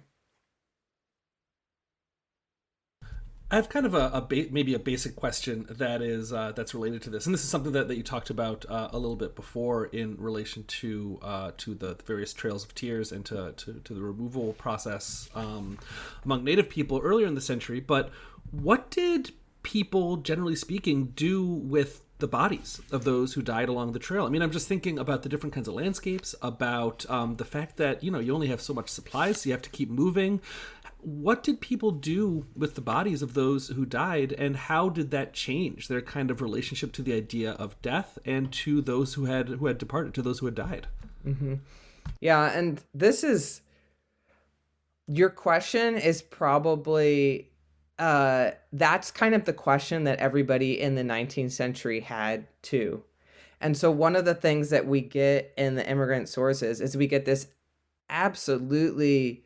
I 3.52 3.56
have 3.56 3.68
kind 3.68 3.86
of 3.86 3.94
a, 3.94 4.10
a 4.14 4.22
ba- 4.22 4.48
maybe 4.50 4.76
a 4.76 4.80
basic 4.80 5.18
question 5.18 5.66
that 5.72 6.02
is 6.02 6.32
uh, 6.32 6.54
that's 6.56 6.74
related 6.74 7.02
to 7.02 7.10
this, 7.10 7.26
and 7.26 7.36
this 7.36 7.44
is 7.44 7.50
something 7.50 7.74
that, 7.74 7.90
that 7.90 7.98
you 7.98 8.04
talked 8.04 8.30
about 8.30 8.66
uh, 8.70 8.88
a 8.94 8.98
little 8.98 9.18
bit 9.18 9.36
before 9.36 9.88
in 9.88 10.16
relation 10.18 10.64
to 10.64 11.20
uh, 11.22 11.52
to 11.58 11.76
the 11.76 11.98
various 12.06 12.32
trails 12.32 12.64
of 12.64 12.74
tears 12.74 13.12
and 13.12 13.26
to, 13.26 13.52
to, 13.58 13.74
to 13.84 13.94
the 13.94 14.02
removal 14.02 14.54
process 14.54 15.30
um, 15.36 15.78
among 16.24 16.46
Native 16.46 16.70
people 16.70 17.02
earlier 17.04 17.28
in 17.28 17.36
the 17.36 17.42
century. 17.42 17.82
But 17.82 18.10
what 18.52 18.90
did 18.92 19.32
people, 19.64 20.18
generally 20.18 20.56
speaking, 20.56 21.08
do 21.16 21.44
with 21.44 22.02
the 22.18 22.28
bodies 22.28 22.80
of 22.92 23.04
those 23.04 23.34
who 23.34 23.42
died 23.42 23.68
along 23.68 23.94
the 23.94 24.00
trail. 24.00 24.28
I 24.28 24.30
mean, 24.30 24.44
I'm 24.44 24.52
just 24.52 24.68
thinking 24.68 25.00
about 25.00 25.24
the 25.24 25.30
different 25.30 25.54
kinds 25.54 25.68
of 25.68 25.74
landscapes, 25.74 26.36
about 26.44 27.04
um, 27.10 27.34
the 27.36 27.46
fact 27.46 27.78
that 27.78 28.04
you 28.04 28.12
know 28.12 28.20
you 28.20 28.36
only 28.36 28.48
have 28.48 28.62
so 28.62 28.76
much 28.76 28.90
supplies, 28.90 29.42
so 29.42 29.50
you 29.50 29.54
have 29.54 29.64
to 29.64 29.72
keep 29.72 29.90
moving 29.90 30.40
what 31.04 31.42
did 31.44 31.60
people 31.60 31.92
do 31.92 32.46
with 32.56 32.76
the 32.76 32.82
bodies 32.82 33.22
of 33.22 33.34
those 33.34 33.70
who 33.70 33.86
died 33.86 34.34
and 34.34 34.56
how 34.56 34.88
did 34.88 35.12
that 35.12 35.34
change 35.34 35.88
their 35.88 36.02
kind 36.02 36.30
of 36.30 36.42
relationship 36.42 36.92
to 36.94 37.02
the 37.02 37.14
idea 37.14 37.52
of 37.54 37.82
death 37.82 38.20
and 38.24 38.52
to 38.52 38.82
those 38.82 39.16
who 39.16 39.26
had 39.26 39.50
who 39.50 39.66
had 39.66 39.78
departed 39.78 40.14
to 40.14 40.22
those 40.22 40.40
who 40.40 40.46
had 40.46 40.56
died 40.56 40.88
mm-hmm. 41.26 41.56
yeah 42.20 42.52
and 42.52 42.84
this 42.94 43.24
is 43.24 43.62
your 45.08 45.30
question 45.30 45.98
is 45.98 46.22
probably 46.22 47.51
uh 48.02 48.52
that's 48.74 49.12
kind 49.12 49.34
of 49.34 49.46
the 49.46 49.54
question 49.54 50.04
that 50.04 50.20
everybody 50.20 50.80
in 50.80 50.96
the 50.96 51.04
19th 51.04 51.52
century 51.52 52.02
had 52.02 52.48
too 52.62 53.04
and 53.62 53.78
so 53.78 53.92
one 53.92 54.16
of 54.16 54.26
the 54.26 54.34
things 54.34 54.72
that 54.72 54.88
we 54.88 55.02
get 55.02 55.54
in 55.56 55.76
the 55.76 55.88
immigrant 55.88 56.28
sources 56.28 56.82
is 56.82 56.98
we 56.98 57.08
get 57.08 57.26
this 57.26 57.48
absolutely 58.10 59.44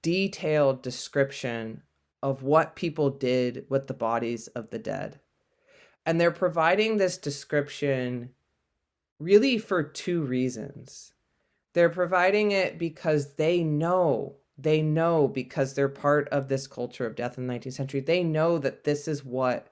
detailed 0.00 0.82
description 0.82 1.82
of 2.22 2.42
what 2.42 2.74
people 2.74 3.10
did 3.10 3.66
with 3.68 3.86
the 3.86 3.94
bodies 3.94 4.48
of 4.48 4.70
the 4.70 4.78
dead. 4.78 5.20
And 6.06 6.20
they're 6.20 6.30
providing 6.30 6.96
this 6.96 7.18
description 7.18 8.30
really 9.18 9.58
for 9.58 9.82
two 9.82 10.22
reasons. 10.22 11.12
They're 11.74 11.90
providing 11.90 12.50
it 12.50 12.78
because 12.78 13.34
they 13.34 13.62
know, 13.62 14.36
they 14.62 14.82
know 14.82 15.28
because 15.28 15.74
they're 15.74 15.88
part 15.88 16.28
of 16.28 16.48
this 16.48 16.66
culture 16.66 17.06
of 17.06 17.16
death 17.16 17.36
in 17.36 17.46
the 17.46 17.54
19th 17.54 17.72
century. 17.72 18.00
They 18.00 18.22
know 18.22 18.58
that 18.58 18.84
this 18.84 19.08
is 19.08 19.24
what 19.24 19.68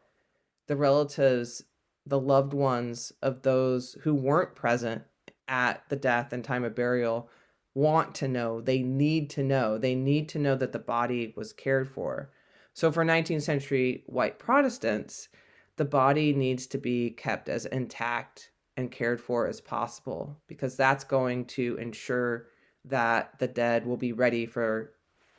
the 0.66 0.76
relatives, 0.76 1.64
the 2.06 2.18
loved 2.18 2.52
ones 2.52 3.12
of 3.22 3.42
those 3.42 3.96
who 4.02 4.14
weren't 4.14 4.54
present 4.54 5.02
at 5.48 5.82
the 5.88 5.96
death 5.96 6.32
and 6.32 6.44
time 6.44 6.64
of 6.64 6.74
burial 6.74 7.28
want 7.74 8.14
to 8.16 8.28
know, 8.28 8.60
they 8.60 8.82
need 8.82 9.30
to 9.30 9.42
know, 9.42 9.78
they 9.78 9.94
need 9.94 10.28
to 10.28 10.38
know 10.38 10.56
that 10.56 10.72
the 10.72 10.78
body 10.78 11.32
was 11.36 11.52
cared 11.52 11.88
for. 11.88 12.30
So 12.74 12.90
for 12.90 13.04
19th 13.04 13.42
century 13.42 14.02
white 14.06 14.38
Protestants, 14.38 15.28
the 15.76 15.84
body 15.84 16.32
needs 16.32 16.66
to 16.68 16.78
be 16.78 17.10
kept 17.10 17.48
as 17.48 17.66
intact 17.66 18.50
and 18.76 18.90
cared 18.90 19.20
for 19.20 19.46
as 19.46 19.60
possible 19.60 20.36
because 20.46 20.76
that's 20.76 21.04
going 21.04 21.44
to 21.44 21.76
ensure 21.76 22.46
that 22.84 23.38
the 23.38 23.48
dead 23.48 23.86
will 23.86 23.96
be 23.96 24.12
ready 24.12 24.46
for 24.46 24.92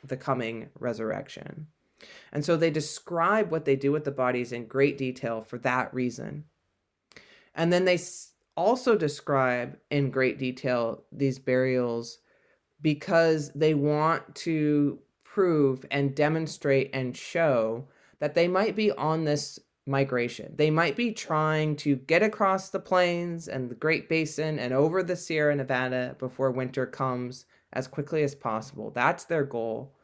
the 0.04 0.16
coming 0.16 0.68
resurrection. 0.78 1.66
And 2.32 2.44
so 2.44 2.56
they 2.56 2.70
describe 2.70 3.50
what 3.50 3.64
they 3.64 3.76
do 3.76 3.92
with 3.92 4.04
the 4.04 4.10
bodies 4.10 4.52
in 4.52 4.66
great 4.66 4.98
detail 4.98 5.40
for 5.40 5.58
that 5.58 5.92
reason. 5.94 6.44
And 7.54 7.72
then 7.72 7.84
they 7.84 7.98
also 8.56 8.96
describe 8.96 9.78
in 9.90 10.10
great 10.10 10.38
detail 10.38 11.04
these 11.12 11.38
burials 11.38 12.18
because 12.80 13.50
they 13.54 13.74
want 13.74 14.34
to 14.34 14.98
prove 15.22 15.84
and 15.90 16.14
demonstrate 16.14 16.90
and 16.92 17.16
show 17.16 17.86
that 18.18 18.34
they 18.34 18.48
might 18.48 18.76
be 18.76 18.90
on 18.92 19.24
this 19.24 19.58
migration. 19.86 20.54
They 20.56 20.70
might 20.70 20.96
be 20.96 21.12
trying 21.12 21.76
to 21.76 21.96
get 21.96 22.22
across 22.22 22.70
the 22.70 22.80
plains 22.80 23.48
and 23.48 23.70
the 23.70 23.74
Great 23.74 24.08
Basin 24.08 24.58
and 24.58 24.72
over 24.72 25.02
the 25.02 25.16
Sierra 25.16 25.54
Nevada 25.54 26.16
before 26.18 26.50
winter 26.50 26.86
comes 26.86 27.46
as 27.72 27.88
quickly 27.88 28.22
as 28.22 28.34
possible. 28.34 28.90
That's 28.90 29.24
their 29.24 29.44
goal. 29.44 29.94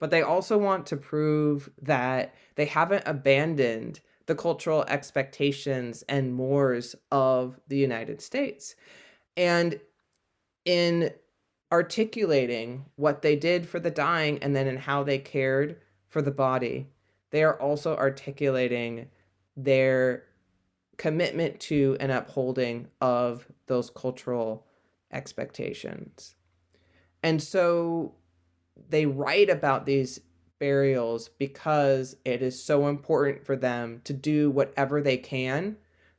But 0.00 0.10
they 0.10 0.22
also 0.22 0.58
want 0.58 0.86
to 0.86 0.96
prove 0.96 1.70
that 1.82 2.34
they 2.54 2.66
haven't 2.66 3.04
abandoned 3.06 4.00
the 4.26 4.34
cultural 4.34 4.84
expectations 4.88 6.02
and 6.08 6.34
mores 6.34 6.94
of 7.10 7.58
the 7.68 7.78
United 7.78 8.20
States. 8.20 8.74
And 9.36 9.80
in 10.64 11.10
articulating 11.70 12.84
what 12.96 13.22
they 13.22 13.36
did 13.36 13.68
for 13.68 13.78
the 13.78 13.90
dying 13.90 14.38
and 14.42 14.54
then 14.54 14.66
in 14.66 14.76
how 14.76 15.02
they 15.02 15.18
cared 15.18 15.76
for 16.08 16.22
the 16.22 16.30
body. 16.30 16.86
They 17.30 17.42
are 17.42 17.60
also 17.60 17.96
articulating 17.96 19.08
their 19.58 20.24
commitment 20.96 21.58
to 21.58 21.96
and 22.00 22.12
upholding 22.12 22.88
of 23.00 23.46
those 23.66 23.90
cultural 23.90 24.66
expectations. 25.12 26.36
And 27.22 27.42
so 27.42 28.14
they 28.88 29.04
write 29.04 29.50
about 29.50 29.84
these 29.84 30.20
burials 30.60 31.28
because 31.28 32.16
it 32.24 32.42
is 32.42 32.62
so 32.62 32.88
important 32.88 33.44
for 33.44 33.56
them 33.56 34.00
to 34.04 34.12
do 34.12 34.50
whatever 34.50 35.00
they 35.00 35.16
can 35.16 35.76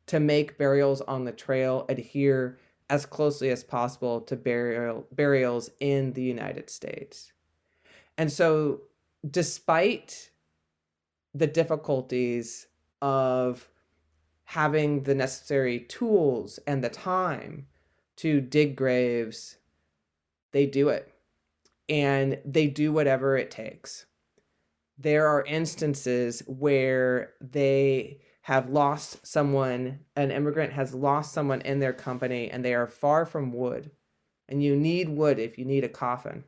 to 0.08 0.20
make 0.20 0.58
burials 0.58 1.02
on 1.02 1.24
the 1.24 1.32
trail 1.32 1.86
adhere 1.88 2.58
as 2.90 3.06
closely 3.06 3.50
as 3.50 3.64
possible 3.64 4.20
to 4.22 4.36
burial 4.36 5.06
burials 5.14 5.70
in 5.80 6.14
the 6.14 6.24
United 6.24 6.70
States. 6.70 7.32
And 8.18 8.32
so 8.32 8.82
despite 9.30 10.32
the 11.34 11.48
difficulties 11.48 12.68
of 13.02 13.70
having 14.46 15.04
the 15.04 15.16
necessary 15.16 15.80
tools 15.80 16.60
and 16.66 16.84
the 16.84 16.90
time 16.90 17.68
to 18.18 18.42
dig 18.42 18.76
graves, 18.76 19.58
they 20.52 20.66
do 20.66 20.90
it. 20.90 21.14
And 21.88 22.40
they 22.46 22.68
do 22.68 22.92
whatever 22.92 23.38
it 23.38 23.52
takes. 23.52 24.06
There 24.98 25.28
are 25.28 25.46
instances 25.46 26.44
where 26.46 27.34
they 27.40 28.22
have 28.42 28.70
lost 28.70 29.26
someone, 29.26 30.00
an 30.16 30.32
immigrant 30.32 30.74
has 30.74 30.94
lost 30.94 31.32
someone 31.32 31.62
in 31.62 31.80
their 31.80 31.94
company, 31.94 32.50
and 32.50 32.66
they 32.66 32.74
are 32.74 32.88
far 32.88 33.26
from 33.26 33.54
wood. 33.54 33.92
And 34.48 34.64
you 34.64 34.76
need 34.76 35.10
wood 35.10 35.38
if 35.38 35.58
you 35.58 35.66
need 35.66 35.84
a 35.84 35.90
coffin. 35.90 36.44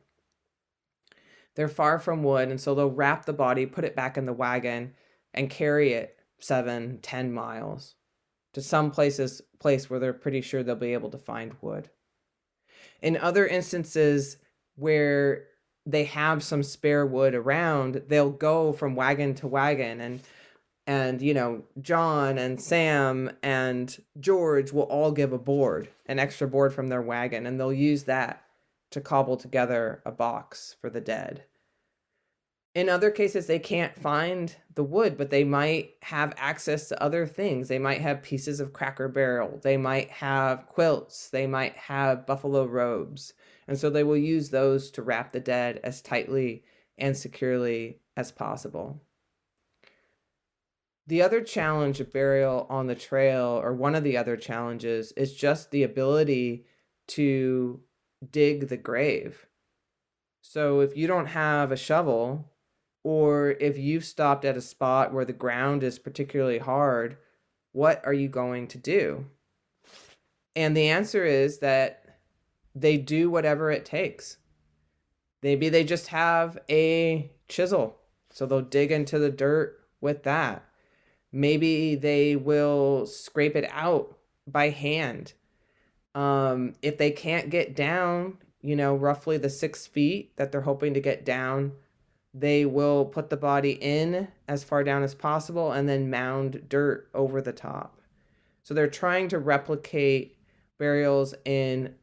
They're 1.54 1.68
far 1.68 1.98
from 1.98 2.22
wood, 2.24 2.48
and 2.48 2.60
so 2.60 2.74
they'll 2.74 2.90
wrap 2.90 3.24
the 3.24 3.32
body, 3.32 3.66
put 3.66 3.84
it 3.84 3.94
back 3.94 4.16
in 4.16 4.26
the 4.26 4.32
wagon, 4.32 4.94
and 5.32 5.48
carry 5.48 5.92
it 5.92 6.18
seven, 6.42 6.98
ten 7.02 7.32
miles 7.32 7.94
to 8.52 8.60
some 8.60 8.90
places 8.90 9.40
place 9.58 9.88
where 9.88 9.98
they're 9.98 10.12
pretty 10.12 10.40
sure 10.40 10.62
they'll 10.62 10.76
be 10.76 10.92
able 10.92 11.10
to 11.10 11.18
find 11.18 11.54
wood. 11.60 11.88
In 13.00 13.16
other 13.16 13.46
instances 13.46 14.36
where 14.76 15.44
they 15.86 16.04
have 16.04 16.42
some 16.42 16.62
spare 16.62 17.06
wood 17.06 17.34
around, 17.34 18.02
they'll 18.08 18.30
go 18.30 18.72
from 18.72 18.94
wagon 18.94 19.34
to 19.36 19.46
wagon 19.46 20.00
and 20.00 20.20
and 20.86 21.22
you 21.22 21.32
know 21.32 21.62
john 21.80 22.38
and 22.38 22.60
sam 22.60 23.30
and 23.42 24.02
george 24.18 24.72
will 24.72 24.82
all 24.84 25.12
give 25.12 25.32
a 25.32 25.38
board 25.38 25.88
an 26.06 26.18
extra 26.18 26.48
board 26.48 26.72
from 26.72 26.88
their 26.88 27.02
wagon 27.02 27.46
and 27.46 27.58
they'll 27.58 27.72
use 27.72 28.04
that 28.04 28.44
to 28.90 29.00
cobble 29.00 29.36
together 29.36 30.02
a 30.04 30.10
box 30.10 30.74
for 30.80 30.90
the 30.90 31.00
dead 31.00 31.44
in 32.74 32.88
other 32.88 33.10
cases 33.10 33.46
they 33.46 33.58
can't 33.58 33.98
find 33.98 34.56
the 34.74 34.82
wood 34.84 35.18
but 35.18 35.30
they 35.30 35.44
might 35.44 35.94
have 36.02 36.34
access 36.36 36.88
to 36.88 37.02
other 37.02 37.26
things. 37.26 37.68
They 37.68 37.78
might 37.78 38.00
have 38.00 38.22
pieces 38.22 38.60
of 38.60 38.72
cracker 38.72 39.08
barrel. 39.08 39.60
They 39.62 39.76
might 39.76 40.10
have 40.10 40.66
quilts. 40.66 41.28
They 41.28 41.46
might 41.46 41.76
have 41.76 42.26
buffalo 42.26 42.64
robes. 42.64 43.34
And 43.68 43.78
so 43.78 43.90
they 43.90 44.04
will 44.04 44.16
use 44.16 44.50
those 44.50 44.90
to 44.92 45.02
wrap 45.02 45.32
the 45.32 45.40
dead 45.40 45.80
as 45.84 46.02
tightly 46.02 46.64
and 46.98 47.16
securely 47.16 48.00
as 48.16 48.32
possible. 48.32 49.02
The 51.06 51.22
other 51.22 51.40
challenge 51.40 52.00
of 52.00 52.12
burial 52.12 52.66
on 52.70 52.86
the 52.86 52.94
trail, 52.94 53.60
or 53.62 53.72
one 53.72 53.94
of 53.94 54.04
the 54.04 54.16
other 54.16 54.36
challenges, 54.36 55.12
is 55.12 55.34
just 55.34 55.70
the 55.70 55.82
ability 55.82 56.64
to 57.08 57.80
dig 58.30 58.68
the 58.68 58.76
grave. 58.76 59.46
So 60.42 60.80
if 60.80 60.96
you 60.96 61.06
don't 61.06 61.26
have 61.26 61.72
a 61.72 61.76
shovel, 61.76 62.51
or 63.04 63.50
if 63.52 63.78
you've 63.78 64.04
stopped 64.04 64.44
at 64.44 64.56
a 64.56 64.60
spot 64.60 65.12
where 65.12 65.24
the 65.24 65.32
ground 65.32 65.82
is 65.82 65.98
particularly 65.98 66.58
hard, 66.58 67.16
what 67.72 68.02
are 68.04 68.12
you 68.12 68.28
going 68.28 68.68
to 68.68 68.78
do? 68.78 69.26
And 70.54 70.76
the 70.76 70.88
answer 70.88 71.24
is 71.24 71.58
that 71.58 72.18
they 72.74 72.96
do 72.98 73.30
whatever 73.30 73.70
it 73.70 73.84
takes. 73.84 74.36
Maybe 75.42 75.68
they 75.68 75.84
just 75.84 76.08
have 76.08 76.58
a 76.70 77.30
chisel, 77.48 77.98
so 78.30 78.46
they'll 78.46 78.60
dig 78.60 78.92
into 78.92 79.18
the 79.18 79.30
dirt 79.30 79.78
with 80.00 80.22
that 80.24 80.64
maybe 81.32 81.94
they 81.94 82.36
will 82.36 83.06
scrape 83.06 83.56
it 83.56 83.68
out 83.72 84.18
by 84.46 84.68
hand 84.68 85.32
um, 86.14 86.74
if 86.82 86.98
they 86.98 87.10
can't 87.10 87.48
get 87.48 87.74
down 87.74 88.36
you 88.60 88.76
know 88.76 88.94
roughly 88.94 89.38
the 89.38 89.48
six 89.48 89.86
feet 89.86 90.36
that 90.36 90.52
they're 90.52 90.60
hoping 90.60 90.92
to 90.92 91.00
get 91.00 91.24
down 91.24 91.72
they 92.34 92.64
will 92.64 93.04
put 93.04 93.28
the 93.30 93.36
body 93.36 93.72
in 93.72 94.28
as 94.48 94.64
far 94.64 94.82
down 94.82 95.02
as 95.02 95.14
possible 95.14 95.72
and 95.72 95.88
then 95.88 96.10
mound 96.10 96.62
dirt 96.68 97.08
over 97.14 97.40
the 97.40 97.52
top 97.52 98.00
so 98.62 98.74
they're 98.74 98.88
trying 98.88 99.28
to 99.28 99.38
replicate 99.38 100.36
burials 100.78 101.34
in 101.44 101.94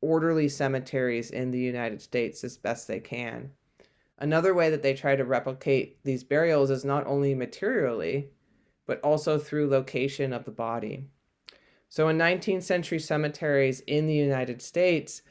orderly 0.00 0.48
cemeteries 0.48 1.30
in 1.30 1.50
the 1.50 1.58
united 1.58 2.00
states 2.00 2.42
as 2.44 2.56
best 2.56 2.88
they 2.88 3.00
can 3.00 3.50
another 4.18 4.54
way 4.54 4.70
that 4.70 4.82
they 4.82 4.94
try 4.94 5.14
to 5.14 5.24
replicate 5.24 6.02
these 6.04 6.24
burials 6.24 6.70
is 6.70 6.84
not 6.84 7.06
only 7.06 7.34
materially 7.34 8.30
but 8.88 9.00
also 9.02 9.38
through 9.38 9.68
location 9.68 10.32
of 10.32 10.46
the 10.46 10.50
body. 10.50 11.04
So, 11.90 12.08
in 12.08 12.18
19th 12.18 12.64
century 12.64 12.98
cemeteries 12.98 13.80
in 13.80 14.06
the 14.06 14.14
United 14.14 14.60
States, 14.60 15.22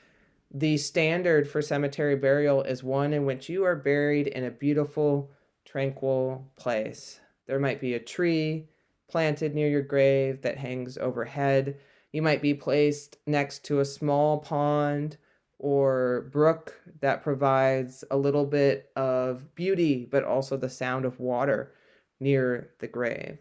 the 0.51 0.77
standard 0.77 1.49
for 1.49 1.61
cemetery 1.61 2.15
burial 2.15 2.63
is 2.63 2.83
one 2.83 3.13
in 3.13 3.25
which 3.25 3.49
you 3.49 3.63
are 3.65 3.75
buried 3.75 4.27
in 4.27 4.45
a 4.45 4.51
beautiful, 4.51 5.31
tranquil 5.65 6.49
place. 6.55 7.19
There 7.47 7.59
might 7.59 7.81
be 7.81 7.93
a 7.93 7.99
tree 7.99 8.69
planted 9.09 9.55
near 9.55 9.67
your 9.67 9.81
grave 9.81 10.41
that 10.41 10.57
hangs 10.57 10.97
overhead. 10.97 11.77
You 12.11 12.21
might 12.21 12.41
be 12.41 12.53
placed 12.53 13.17
next 13.25 13.65
to 13.65 13.79
a 13.79 13.85
small 13.85 14.39
pond 14.39 15.17
or 15.59 16.29
brook 16.31 16.79
that 17.01 17.23
provides 17.23 18.03
a 18.11 18.17
little 18.17 18.45
bit 18.45 18.91
of 18.95 19.53
beauty, 19.55 20.07
but 20.09 20.23
also 20.23 20.55
the 20.55 20.69
sound 20.69 21.03
of 21.03 21.19
water 21.19 21.73
near 22.19 22.71
the 22.79 22.87
grave. 22.87 23.39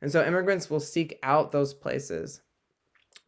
And 0.00 0.10
so 0.10 0.24
immigrants 0.24 0.68
will 0.68 0.80
seek 0.80 1.18
out 1.22 1.52
those 1.52 1.72
places. 1.72 2.40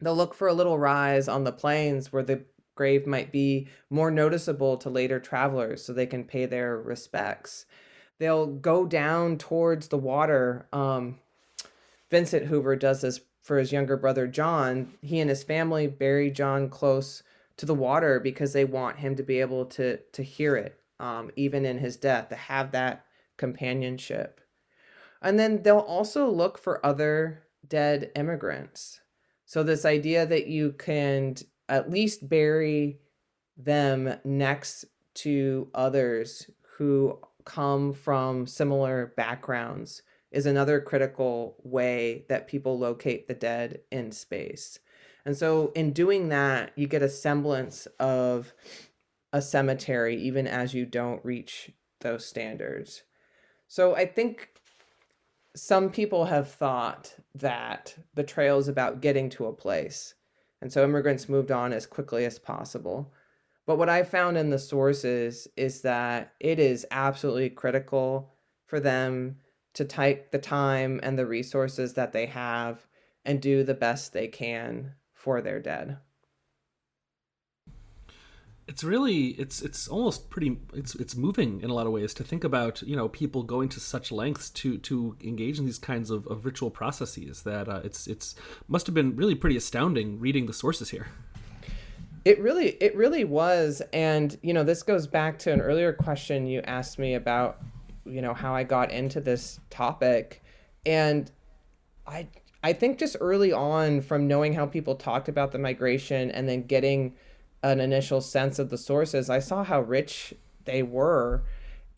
They'll 0.01 0.15
look 0.15 0.33
for 0.33 0.47
a 0.47 0.53
little 0.53 0.77
rise 0.77 1.27
on 1.27 1.45
the 1.45 1.51
plains 1.51 2.11
where 2.11 2.23
the 2.23 2.43
grave 2.75 3.07
might 3.07 3.31
be 3.31 3.67
more 3.89 4.11
noticeable 4.11 4.77
to 4.77 4.89
later 4.89 5.19
travelers 5.19 5.83
so 5.83 5.93
they 5.93 6.05
can 6.05 6.23
pay 6.23 6.45
their 6.45 6.77
respects. 6.77 7.65
They'll 8.19 8.47
go 8.47 8.85
down 8.85 9.37
towards 9.37 9.87
the 9.87 9.97
water. 9.97 10.67
Um, 10.71 11.19
Vincent 12.09 12.45
Hoover 12.45 12.75
does 12.75 13.01
this 13.01 13.21
for 13.41 13.57
his 13.57 13.71
younger 13.71 13.97
brother 13.97 14.27
John. 14.27 14.93
He 15.01 15.19
and 15.19 15.29
his 15.29 15.43
family 15.43 15.87
bury 15.87 16.31
John 16.31 16.69
close 16.69 17.23
to 17.57 17.65
the 17.65 17.75
water 17.75 18.19
because 18.19 18.53
they 18.53 18.65
want 18.65 18.99
him 18.99 19.15
to 19.15 19.23
be 19.23 19.39
able 19.39 19.65
to 19.65 19.97
to 19.97 20.23
hear 20.23 20.55
it, 20.55 20.79
um, 20.99 21.31
even 21.35 21.65
in 21.65 21.77
his 21.79 21.97
death, 21.97 22.29
to 22.29 22.35
have 22.35 22.71
that 22.71 23.05
companionship. 23.37 24.41
And 25.21 25.39
then 25.39 25.63
they'll 25.63 25.77
also 25.79 26.29
look 26.29 26.57
for 26.57 26.85
other 26.85 27.43
dead 27.67 28.11
immigrants. 28.15 29.01
So, 29.45 29.63
this 29.63 29.85
idea 29.85 30.25
that 30.25 30.47
you 30.47 30.73
can 30.73 31.35
at 31.69 31.89
least 31.89 32.27
bury 32.27 32.99
them 33.57 34.15
next 34.23 34.85
to 35.15 35.69
others 35.73 36.49
who 36.77 37.19
come 37.45 37.93
from 37.93 38.45
similar 38.47 39.13
backgrounds 39.15 40.01
is 40.31 40.45
another 40.45 40.81
critical 40.81 41.55
way 41.63 42.25
that 42.27 42.47
people 42.47 42.77
locate 42.77 43.27
the 43.27 43.33
dead 43.33 43.79
in 43.91 44.11
space. 44.11 44.79
And 45.25 45.35
so, 45.35 45.71
in 45.75 45.93
doing 45.93 46.29
that, 46.29 46.71
you 46.75 46.87
get 46.87 47.01
a 47.01 47.09
semblance 47.09 47.87
of 47.99 48.53
a 49.31 49.41
cemetery, 49.41 50.17
even 50.17 50.45
as 50.45 50.73
you 50.73 50.85
don't 50.85 51.23
reach 51.23 51.71
those 52.01 52.25
standards. 52.25 53.03
So, 53.67 53.95
I 53.95 54.05
think 54.05 54.49
some 55.55 55.89
people 55.89 56.25
have 56.25 56.51
thought 56.51 57.15
that 57.33 57.95
the 58.13 58.23
trail 58.23 58.57
is 58.57 58.67
about 58.67 59.01
getting 59.01 59.29
to 59.31 59.45
a 59.45 59.53
place. 59.53 60.15
And 60.65 60.73
so 60.73 60.83
immigrants 60.83 61.29
moved 61.29 61.51
on 61.51 61.73
as 61.73 61.85
quickly 61.85 62.25
as 62.25 62.39
possible. 62.39 63.13
But 63.67 63.77
what 63.77 63.87
I 63.87 64.01
found 64.01 64.35
in 64.35 64.49
the 64.49 64.57
sources 64.57 65.47
is 65.55 65.81
that 65.81 66.33
it 66.39 66.57
is 66.57 66.87
absolutely 66.89 67.51
critical 67.51 68.33
for 68.65 68.79
them 68.79 69.37
to 69.75 69.85
take 69.85 70.31
the 70.31 70.39
time 70.39 70.99
and 71.03 71.19
the 71.19 71.27
resources 71.27 71.93
that 71.93 72.13
they 72.13 72.25
have 72.25 72.87
and 73.23 73.39
do 73.39 73.63
the 73.63 73.75
best 73.75 74.11
they 74.11 74.27
can 74.27 74.93
for 75.13 75.39
their 75.39 75.59
dead 75.59 75.99
it's 78.67 78.83
really 78.83 79.27
it's 79.31 79.61
it's 79.61 79.87
almost 79.87 80.29
pretty 80.29 80.57
it's 80.73 80.95
it's 80.95 81.15
moving 81.15 81.61
in 81.61 81.69
a 81.69 81.73
lot 81.73 81.85
of 81.85 81.93
ways 81.93 82.13
to 82.15 82.23
think 82.23 82.43
about 82.43 82.81
you 82.81 82.95
know 82.95 83.07
people 83.07 83.43
going 83.43 83.69
to 83.69 83.79
such 83.79 84.11
lengths 84.11 84.49
to 84.49 84.77
to 84.79 85.15
engage 85.23 85.59
in 85.59 85.65
these 85.65 85.77
kinds 85.77 86.09
of, 86.09 86.25
of 86.27 86.45
ritual 86.45 86.71
processes 86.71 87.43
that 87.43 87.69
uh, 87.69 87.81
it's 87.83 88.07
it's 88.07 88.35
must 88.67 88.87
have 88.87 88.95
been 88.95 89.15
really 89.15 89.35
pretty 89.35 89.55
astounding 89.55 90.19
reading 90.19 90.47
the 90.47 90.53
sources 90.53 90.89
here. 90.89 91.07
It 92.23 92.39
really 92.39 92.69
it 92.81 92.95
really 92.95 93.23
was 93.23 93.83
and 93.93 94.35
you 94.41 94.53
know 94.53 94.63
this 94.63 94.81
goes 94.81 95.05
back 95.05 95.37
to 95.39 95.51
an 95.51 95.61
earlier 95.61 95.93
question 95.93 96.47
you 96.47 96.61
asked 96.61 96.97
me 96.97 97.13
about 97.13 97.59
you 98.03 98.21
know 98.21 98.33
how 98.33 98.55
i 98.55 98.63
got 98.63 98.91
into 98.91 99.21
this 99.21 99.59
topic 99.69 100.43
and 100.85 101.31
i 102.07 102.27
i 102.63 102.73
think 102.73 102.97
just 102.97 103.15
early 103.19 103.51
on 103.51 104.01
from 104.01 104.27
knowing 104.27 104.53
how 104.53 104.65
people 104.65 104.95
talked 104.95 105.29
about 105.29 105.51
the 105.51 105.59
migration 105.59 106.31
and 106.31 106.49
then 106.49 106.63
getting 106.63 107.15
an 107.71 107.79
initial 107.79 108.21
sense 108.21 108.59
of 108.59 108.69
the 108.69 108.77
sources, 108.77 109.29
I 109.29 109.39
saw 109.39 109.63
how 109.63 109.81
rich 109.81 110.33
they 110.65 110.83
were. 110.83 111.43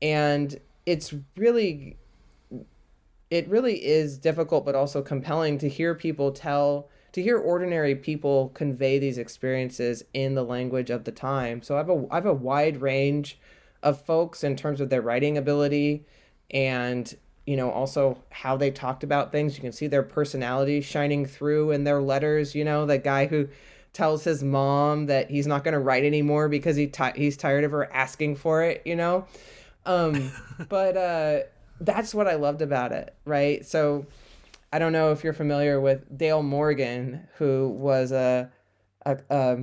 And 0.01 0.59
it's 0.85 1.13
really 1.35 1.97
it 3.29 3.45
really 3.49 3.85
is 3.85 4.17
difficult 4.17 4.65
but 4.65 4.73
also 4.73 5.01
compelling 5.01 5.57
to 5.57 5.67
hear 5.67 5.93
people 5.93 6.31
tell 6.31 6.87
to 7.11 7.21
hear 7.21 7.37
ordinary 7.37 7.95
people 7.95 8.49
convey 8.49 8.97
these 8.99 9.17
experiences 9.17 10.03
in 10.13 10.35
the 10.35 10.43
language 10.43 10.89
of 10.89 11.03
the 11.03 11.11
time. 11.11 11.61
So 11.61 11.75
I 11.75 11.79
have 11.79 11.89
a 11.89 12.07
I 12.11 12.15
have 12.15 12.25
a 12.25 12.33
wide 12.33 12.81
range 12.81 13.37
of 13.83 14.01
folks 14.05 14.43
in 14.43 14.55
terms 14.55 14.79
of 14.79 14.89
their 14.89 15.01
writing 15.01 15.37
ability 15.37 16.05
and 16.51 17.13
you 17.45 17.57
know 17.57 17.71
also 17.71 18.17
how 18.29 18.55
they 18.55 18.71
talked 18.71 19.03
about 19.03 19.33
things. 19.33 19.57
You 19.57 19.61
can 19.61 19.73
see 19.73 19.87
their 19.87 20.03
personality 20.03 20.79
shining 20.79 21.25
through 21.25 21.71
in 21.71 21.83
their 21.83 22.01
letters, 22.01 22.55
you 22.55 22.63
know, 22.63 22.85
the 22.85 22.97
guy 22.97 23.25
who 23.25 23.49
tells 23.97 24.23
his 24.23 24.43
mom 24.43 25.07
that 25.07 25.31
he's 25.31 25.47
not 25.47 25.63
going 25.63 25.73
to 25.73 25.79
write 25.79 26.05
anymore 26.05 26.47
because 26.47 26.75
he 26.75 26.91
he's 27.15 27.35
tired 27.35 27.63
of 27.63 27.71
her 27.71 27.91
asking 27.91 28.35
for 28.35 28.61
it, 28.61 28.83
you 28.85 28.95
know. 28.95 29.25
Um, 29.87 30.31
but 30.69 30.95
uh, 30.95 31.39
that's 31.81 32.13
what 32.13 32.27
I 32.27 32.35
loved 32.35 32.61
about 32.61 32.91
it, 32.91 33.15
right? 33.25 33.65
So 33.65 34.05
I 34.71 34.77
don't 34.77 34.93
know 34.93 35.11
if 35.11 35.23
you're 35.23 35.33
familiar 35.33 35.81
with 35.81 36.15
Dale 36.15 36.43
Morgan, 36.43 37.27
who 37.37 37.69
was 37.69 38.11
a, 38.11 38.51
a, 39.03 39.17
a 39.31 39.57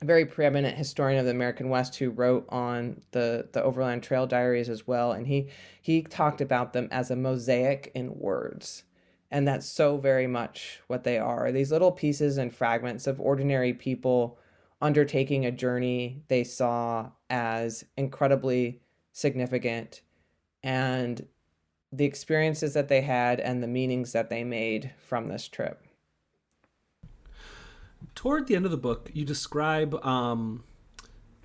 very 0.00 0.24
preeminent 0.24 0.78
historian 0.78 1.18
of 1.18 1.26
the 1.26 1.32
American 1.32 1.68
West 1.68 1.96
who 1.96 2.08
wrote 2.08 2.46
on 2.48 3.02
the 3.10 3.48
the 3.52 3.62
Overland 3.62 4.02
Trail 4.02 4.26
Diaries 4.26 4.70
as 4.70 4.86
well, 4.86 5.12
and 5.12 5.26
he 5.26 5.48
he 5.82 6.00
talked 6.00 6.40
about 6.40 6.72
them 6.72 6.88
as 6.90 7.10
a 7.10 7.16
mosaic 7.16 7.92
in 7.94 8.18
words. 8.18 8.84
And 9.32 9.48
that's 9.48 9.66
so 9.66 9.96
very 9.96 10.26
much 10.26 10.82
what 10.88 11.04
they 11.04 11.18
are 11.18 11.50
these 11.50 11.72
little 11.72 11.90
pieces 11.90 12.36
and 12.36 12.54
fragments 12.54 13.06
of 13.06 13.18
ordinary 13.18 13.72
people 13.72 14.38
undertaking 14.82 15.46
a 15.46 15.50
journey 15.50 16.22
they 16.28 16.44
saw 16.44 17.10
as 17.30 17.86
incredibly 17.96 18.82
significant 19.12 20.02
and 20.62 21.26
the 21.90 22.04
experiences 22.04 22.74
that 22.74 22.88
they 22.88 23.00
had 23.00 23.40
and 23.40 23.62
the 23.62 23.66
meanings 23.66 24.12
that 24.12 24.28
they 24.28 24.44
made 24.44 24.92
from 24.98 25.28
this 25.28 25.48
trip. 25.48 25.82
Toward 28.14 28.46
the 28.46 28.56
end 28.56 28.66
of 28.66 28.70
the 28.70 28.76
book, 28.76 29.10
you 29.14 29.24
describe 29.24 29.94
um, 30.04 30.62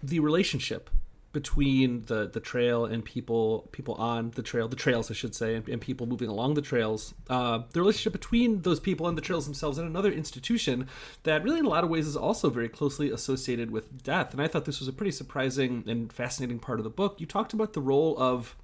the 0.03 0.19
relationship 0.19 0.89
between 1.37 2.01
the 2.07 2.27
the 2.27 2.39
trail 2.39 2.83
and 2.83 3.05
people 3.05 3.69
people 3.71 3.93
on 3.93 4.31
the 4.31 4.41
trail 4.41 4.67
the 4.67 4.75
trails 4.75 5.11
I 5.11 5.13
should 5.13 5.35
say 5.35 5.53
and, 5.53 5.69
and 5.69 5.79
people 5.79 6.07
moving 6.07 6.29
along 6.29 6.55
the 6.55 6.63
trails 6.63 7.13
uh, 7.29 7.59
the 7.73 7.79
relationship 7.79 8.11
between 8.11 8.63
those 8.63 8.79
people 8.79 9.07
and 9.07 9.15
the 9.15 9.21
trails 9.21 9.45
themselves 9.45 9.77
and 9.77 9.87
another 9.87 10.11
institution 10.11 10.87
that 11.21 11.43
really 11.43 11.59
in 11.59 11.65
a 11.65 11.69
lot 11.69 11.83
of 11.83 11.91
ways 11.91 12.07
is 12.07 12.17
also 12.17 12.49
very 12.49 12.67
closely 12.67 13.11
associated 13.11 13.69
with 13.69 14.01
death 14.01 14.33
and 14.33 14.41
I 14.41 14.47
thought 14.47 14.65
this 14.65 14.79
was 14.79 14.87
a 14.87 14.93
pretty 14.93 15.11
surprising 15.11 15.83
and 15.85 16.11
fascinating 16.11 16.57
part 16.57 16.79
of 16.79 16.83
the 16.83 16.89
book 16.89 17.21
you 17.21 17.27
talked 17.27 17.53
about 17.53 17.73
the 17.73 17.81
role 17.81 18.17
of 18.17 18.55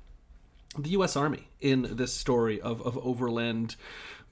the 0.75 0.89
U.S. 0.97 1.15
Army 1.15 1.49
in 1.61 1.87
this 1.91 2.11
story 2.11 2.59
of, 2.59 2.81
of 2.81 2.97
overland 3.05 3.75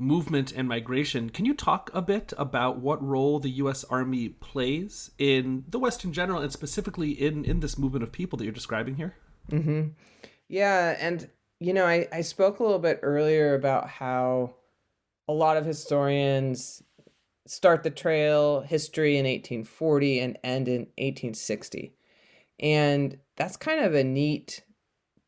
movement 0.02 0.52
and 0.52 0.68
migration. 0.68 1.30
Can 1.30 1.46
you 1.46 1.54
talk 1.54 1.92
a 1.94 2.02
bit 2.02 2.34
about 2.38 2.80
what 2.80 3.02
role 3.04 3.40
the 3.40 3.52
U.S. 3.52 3.84
Army 3.86 4.30
plays 4.30 5.12
in 5.18 5.64
the 5.70 5.80
West 5.80 6.04
in 6.04 6.12
general, 6.12 6.42
and 6.42 6.52
specifically 6.52 7.12
in 7.12 7.46
in 7.46 7.60
this 7.60 7.78
movement 7.78 8.04
of 8.04 8.12
people 8.12 8.38
that 8.38 8.44
you're 8.44 8.54
describing 8.54 8.96
here? 8.96 9.16
Mm-hmm. 9.50 9.90
Yeah, 10.50 10.98
and 11.00 11.30
you 11.60 11.74
know, 11.74 11.86
I 11.86 12.08
I 12.12 12.22
spoke 12.22 12.60
a 12.60 12.64
little 12.64 12.80
bit 12.80 13.00
earlier 13.04 13.54
about 13.54 13.88
how 13.88 14.56
a 15.28 15.34
lot 15.34 15.56
of 15.56 15.66
historians 15.66 16.82
start 17.48 17.84
the 17.84 17.90
trail 17.90 18.62
history 18.62 19.18
in 19.18 19.26
1840 19.26 20.20
and 20.20 20.38
end 20.44 20.68
in 20.68 20.82
1860, 20.98 21.94
and 22.60 23.20
that's 23.38 23.56
kind 23.56 23.86
of 23.86 23.94
a 23.94 24.04
neat 24.04 24.64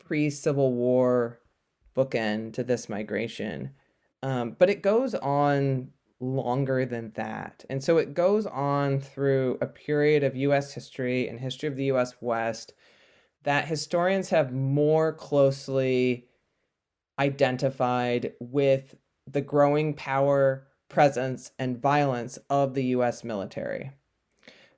pre 0.03 0.31
Civil 0.31 0.73
War 0.73 1.39
bookend 1.95 2.53
to 2.53 2.63
this 2.63 2.89
migration 2.89 3.69
um, 4.23 4.55
but 4.57 4.69
it 4.69 4.81
goes 4.81 5.13
on 5.13 5.89
longer 6.21 6.85
than 6.85 7.11
that. 7.15 7.65
And 7.69 7.83
so 7.83 7.97
it 7.97 8.13
goes 8.13 8.45
on 8.45 9.01
through 9.01 9.57
a 9.61 9.67
period 9.67 10.23
of 10.23 10.35
US 10.37 10.73
history 10.73 11.27
and 11.27 11.39
history 11.39 11.67
of 11.67 11.75
the 11.75 11.91
US 11.91 12.15
West 12.21 12.73
that 13.43 13.67
historians 13.67 14.29
have 14.29 14.53
more 14.53 15.11
closely 15.11 16.27
identified 17.19 18.31
with 18.39 18.95
the 19.29 19.41
growing 19.41 19.93
power, 19.93 20.67
presence, 20.87 21.51
and 21.59 21.81
violence 21.81 22.39
of 22.49 22.73
the 22.73 22.85
US 22.85 23.25
military. 23.25 23.91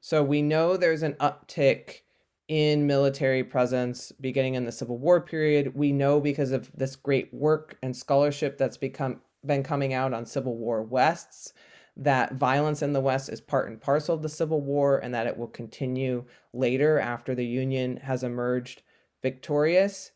So 0.02 0.24
we 0.24 0.42
know 0.42 0.76
there's 0.76 1.04
an 1.04 1.14
uptick 1.14 2.02
in 2.48 2.86
military 2.86 3.44
presence 3.44 4.12
beginning 4.12 4.56
in 4.56 4.66
the 4.66 4.72
Civil 4.72 4.98
War 4.98 5.22
period. 5.22 5.76
We 5.76 5.92
know 5.92 6.20
because 6.20 6.52
of 6.52 6.72
this 6.76 6.96
great 6.96 7.32
work 7.34 7.78
and 7.82 7.96
scholarship 7.96 8.58
that's 8.58 8.78
become 8.78 9.22
been 9.46 9.64
coming 9.64 9.94
out 9.94 10.14
on 10.14 10.26
Civil 10.26 10.58
War 10.58 10.84
Wests 10.84 11.54
that 11.98 12.34
violence 12.34 12.82
in 12.82 12.94
the 12.94 13.02
West 13.02 13.30
is 13.30 13.40
part 13.40 13.70
and 13.70 13.80
parcel 13.80 14.16
of 14.16 14.22
the 14.22 14.30
Civil 14.30 14.62
War 14.62 14.98
and 14.98 15.14
that 15.14 15.28
it 15.28 15.38
will 15.38 15.48
continue 15.48 16.26
later 16.54 17.00
after 17.00 17.34
the 17.34 17.46
Union 17.46 17.98
has 17.98 18.24
emerged 18.24 18.82
victorious. 19.22 20.12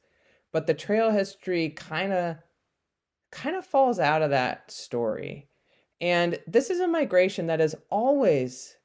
But 0.52 0.68
the 0.68 0.74
trail 0.74 1.12
history 1.12 1.70
kind 1.70 2.12
of 2.12 2.38
kind 3.32 3.56
of 3.56 3.66
falls 3.66 4.00
out 4.00 4.22
of 4.22 4.32
that 4.32 4.72
story. 4.72 5.48
And 6.02 6.40
this 6.48 6.70
is 6.70 6.80
a 6.80 6.88
migration 6.88 7.48
that 7.48 7.60
has 7.60 7.76
always 7.90 8.78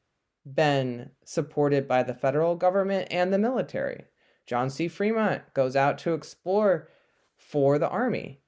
been 0.44 1.10
supported 1.24 1.88
by 1.88 2.02
the 2.02 2.14
federal 2.14 2.54
government 2.54 3.08
and 3.10 3.32
the 3.32 3.38
military. 3.38 4.04
John 4.46 4.68
C. 4.68 4.88
Fremont 4.88 5.42
goes 5.54 5.74
out 5.74 5.96
to 5.98 6.12
explore 6.12 6.88
for 7.36 7.78
the 7.78 7.88
army. 7.88 8.40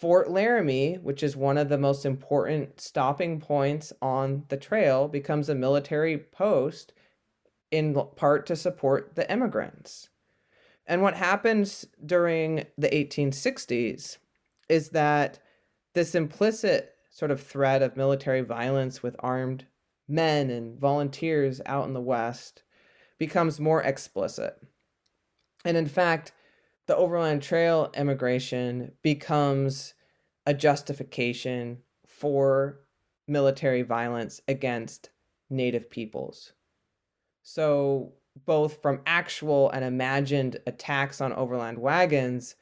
Fort 0.00 0.30
Laramie, 0.30 0.94
which 0.94 1.24
is 1.24 1.36
one 1.36 1.58
of 1.58 1.68
the 1.68 1.78
most 1.78 2.06
important 2.06 2.80
stopping 2.80 3.40
points 3.40 3.92
on 4.00 4.44
the 4.48 4.56
trail, 4.56 5.08
becomes 5.08 5.48
a 5.48 5.56
military 5.56 6.16
post 6.16 6.92
in 7.72 7.94
part 8.14 8.46
to 8.46 8.54
support 8.54 9.16
the 9.16 9.30
immigrants. 9.30 10.08
And 10.86 11.02
what 11.02 11.14
happens 11.14 11.84
during 12.04 12.66
the 12.78 12.88
1860s 12.88 14.18
is 14.68 14.90
that 14.90 15.40
this 15.94 16.14
implicit 16.14 16.94
sort 17.10 17.32
of 17.32 17.42
threat 17.42 17.82
of 17.82 17.96
military 17.96 18.42
violence 18.42 19.02
with 19.02 19.16
armed 19.18 19.66
men 20.06 20.48
and 20.48 20.78
volunteers 20.78 21.60
out 21.66 21.88
in 21.88 21.92
the 21.92 22.00
West 22.00 22.62
becomes 23.18 23.58
more 23.58 23.82
explicit. 23.82 24.62
And 25.64 25.76
in 25.76 25.86
fact, 25.86 26.32
the 26.88 26.96
Overland 26.96 27.42
Trail 27.42 27.92
immigration 27.94 28.92
becomes 29.02 29.94
a 30.46 30.54
justification 30.54 31.78
for 32.06 32.80
military 33.28 33.82
violence 33.82 34.40
against 34.48 35.10
Native 35.50 35.90
peoples. 35.90 36.54
So, 37.42 38.14
both 38.46 38.80
from 38.80 39.02
actual 39.06 39.70
and 39.70 39.84
imagined 39.84 40.58
attacks 40.66 41.20
on 41.20 41.32
overland 41.32 41.78
wagons, 41.78 42.56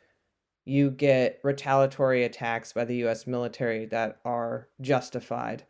you 0.64 0.90
get 0.90 1.38
retaliatory 1.44 2.24
attacks 2.24 2.72
by 2.72 2.84
the 2.84 3.06
US 3.06 3.26
military 3.26 3.86
that 3.86 4.18
are 4.24 4.68
justified, 4.80 5.64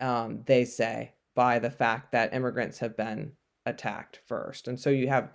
um, 0.00 0.42
they 0.46 0.66
say, 0.66 1.14
by 1.34 1.58
the 1.58 1.70
fact 1.70 2.12
that 2.12 2.34
immigrants 2.34 2.80
have 2.80 2.96
been 2.96 3.32
attacked 3.64 4.20
first. 4.26 4.68
And 4.68 4.78
so 4.78 4.90
you 4.90 5.08
have 5.08 5.32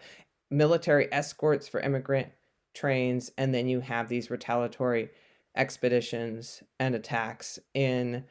military 0.51 1.11
escorts 1.11 1.67
for 1.67 1.79
immigrant 1.79 2.29
trains, 2.73 3.31
and 3.37 3.53
then 3.53 3.67
you 3.67 3.81
have 3.81 4.09
these 4.09 4.29
retaliatory 4.29 5.09
expeditions 5.55 6.63
and 6.79 6.95
attacks 6.95 7.59
in 7.73 8.25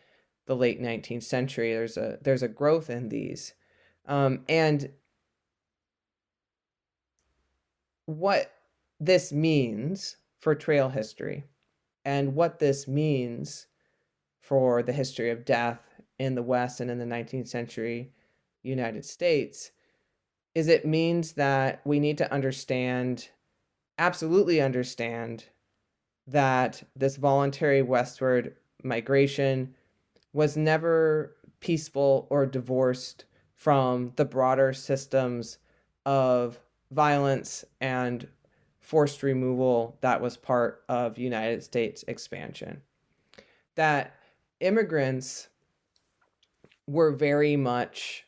the 0.47 0.57
late 0.57 0.81
19th 0.81 1.23
century. 1.23 1.73
There's 1.73 1.97
a 1.97 2.19
there's 2.23 2.43
a 2.43 2.49
growth 2.49 2.91
in 2.91 3.09
these, 3.09 3.55
um, 4.07 4.45
and 4.49 4.91
what 8.07 8.53
this 8.99 9.33
means 9.33 10.17
for 10.39 10.55
trail 10.55 10.89
history, 10.89 11.45
and 12.05 12.35
what 12.35 12.59
this 12.59 12.89
means 12.89 13.67
for 14.39 14.83
the 14.83 14.93
history 14.93 15.31
of 15.31 15.45
death 15.45 15.81
in 16.19 16.35
the 16.35 16.43
West 16.43 16.81
and 16.81 16.91
in 16.91 16.99
the 16.99 17.05
19th 17.05 17.49
century 17.49 18.13
United 18.63 19.05
States, 19.05 19.71
is 20.55 20.69
it 20.69 20.85
means 20.85 21.33
that 21.33 21.81
we 21.85 22.01
need 22.01 22.19
to 22.19 22.33
understand 22.33 23.31
absolutely 24.01 24.63
understand 24.63 25.45
that 26.27 26.83
this 26.97 27.17
voluntary 27.17 27.83
westward 27.83 28.57
migration 28.83 29.75
was 30.33 30.57
never 30.57 31.37
peaceful 31.61 32.27
or 32.31 32.47
divorced 32.47 33.27
from 33.55 34.11
the 34.17 34.25
broader 34.25 34.73
systems 34.73 35.59
of 36.07 36.59
violence 36.91 37.63
and 37.79 38.27
forced 38.81 39.23
removal 39.23 39.99
that 40.01 40.23
was 40.23 40.35
part 40.35 40.83
of 40.89 41.19
United 41.19 41.63
States 41.63 42.03
expansion. 42.09 42.81
That 43.75 44.17
immigrants 44.61 45.49
were 46.87 47.13
very 47.13 47.55
much 47.55 48.25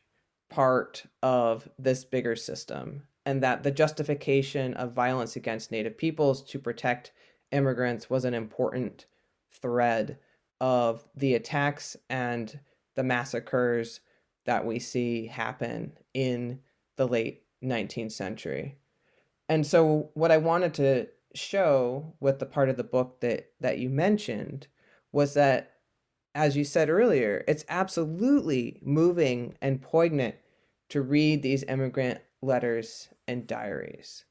part 0.51 1.07
of 1.23 1.66
this 1.79 2.05
bigger 2.05 2.37
system 2.37 3.05
and 3.25 3.43
that 3.43 3.62
the 3.62 3.70
justification 3.70 4.75
of 4.75 4.93
violence 4.93 5.37
against 5.37 5.70
native 5.70 5.97
peoples 5.97 6.43
to 6.43 6.59
protect 6.59 7.12
immigrants 7.51 8.11
was 8.11 8.25
an 8.25 8.35
important 8.35 9.07
thread 9.51 10.18
of 10.61 11.07
the 11.14 11.35
attacks 11.35 11.97
and 12.09 12.61
the 12.95 13.03
massacres 13.03 14.01
that 14.45 14.64
we 14.64 14.79
see 14.79 15.27
happen 15.27 15.93
in 16.14 16.61
the 16.97 17.07
late 17.07 17.43
19th 17.62 18.12
century. 18.12 18.77
And 19.49 19.66
so 19.66 20.11
what 20.14 20.31
I 20.31 20.39
wanted 20.39 20.75
to 20.75 21.09
show 21.35 22.14
with 22.20 22.39
the 22.39 22.47
part 22.47 22.68
of 22.68 22.77
the 22.77 22.85
book 22.85 23.20
that 23.20 23.51
that 23.61 23.79
you 23.79 23.89
mentioned 23.89 24.66
was 25.12 25.35
that 25.35 25.73
as 26.35 26.57
you 26.57 26.64
said 26.64 26.89
earlier, 26.89 27.45
it's 27.47 27.64
absolutely 27.68 28.79
moving 28.83 29.55
and 29.61 29.83
poignant 29.83 30.35
to 30.89 31.03
read 31.03 31.43
these 31.43 31.64
immigrant 31.64 32.20
letters 32.43 33.09
and 33.26 33.47
diaries. 33.47 34.24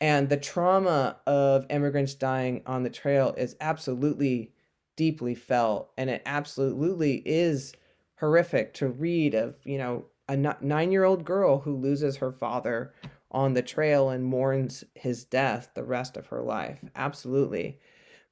And 0.00 0.28
the 0.28 0.36
trauma 0.36 1.16
of 1.26 1.66
immigrants 1.70 2.14
dying 2.14 2.62
on 2.66 2.84
the 2.84 2.90
trail 2.90 3.34
is 3.36 3.56
absolutely 3.60 4.52
deeply 4.96 5.34
felt. 5.34 5.90
And 5.98 6.08
it 6.08 6.22
absolutely 6.24 7.22
is 7.26 7.74
horrific 8.18 8.74
to 8.74 8.88
read 8.88 9.34
of, 9.34 9.56
you 9.64 9.78
know, 9.78 10.06
a 10.28 10.36
nine 10.36 10.92
year 10.92 11.04
old 11.04 11.24
girl 11.24 11.60
who 11.60 11.74
loses 11.74 12.18
her 12.18 12.30
father 12.30 12.92
on 13.30 13.54
the 13.54 13.62
trail 13.62 14.10
and 14.10 14.24
mourns 14.24 14.84
his 14.94 15.24
death 15.24 15.70
the 15.74 15.84
rest 15.84 16.16
of 16.16 16.26
her 16.28 16.42
life. 16.42 16.78
Absolutely. 16.94 17.78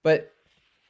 But 0.02 0.32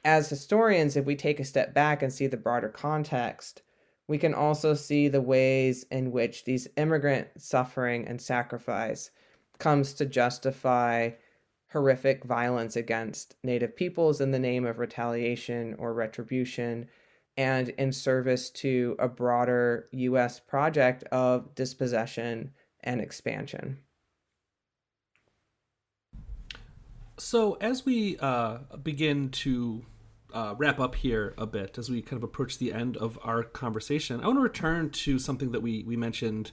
as 0.03 0.29
historians, 0.29 0.95
if 0.95 1.05
we 1.05 1.15
take 1.15 1.39
a 1.39 1.45
step 1.45 1.73
back 1.73 2.01
and 2.01 2.11
see 2.11 2.27
the 2.27 2.37
broader 2.37 2.69
context, 2.69 3.61
we 4.07 4.17
can 4.17 4.33
also 4.33 4.73
see 4.73 5.07
the 5.07 5.21
ways 5.21 5.85
in 5.91 6.11
which 6.11 6.45
these 6.45 6.67
immigrant 6.77 7.27
suffering 7.37 8.07
and 8.07 8.21
sacrifice 8.21 9.11
comes 9.59 9.93
to 9.95 10.05
justify 10.05 11.11
horrific 11.71 12.23
violence 12.23 12.75
against 12.75 13.35
Native 13.43 13.75
peoples 13.75 14.21
in 14.21 14.31
the 14.31 14.39
name 14.39 14.65
of 14.65 14.79
retaliation 14.79 15.75
or 15.77 15.93
retribution, 15.93 16.87
and 17.35 17.69
in 17.69 17.91
service 17.91 18.49
to 18.49 18.95
a 18.97 19.07
broader 19.07 19.89
U.S. 19.91 20.39
project 20.39 21.03
of 21.05 21.53
dispossession 21.53 22.51
and 22.81 23.01
expansion. 23.01 23.79
So, 27.19 27.53
as 27.55 27.85
we 27.85 28.17
uh, 28.19 28.59
begin 28.81 29.29
to 29.29 29.83
uh, 30.37 30.53
wrap 30.55 30.79
up 30.79 30.93
here 30.93 31.33
a 31.35 31.47
bit, 31.47 31.79
as 31.79 31.89
we 31.89 31.99
kind 31.99 32.17
of 32.17 32.23
approach 32.23 32.59
the 32.59 32.71
end 32.71 32.95
of 32.97 33.17
our 33.23 33.41
conversation, 33.41 34.21
I 34.21 34.27
want 34.27 34.37
to 34.37 34.43
return 34.43 34.91
to 34.91 35.17
something 35.17 35.51
that 35.51 35.61
we, 35.61 35.83
we 35.83 35.97
mentioned 35.97 36.51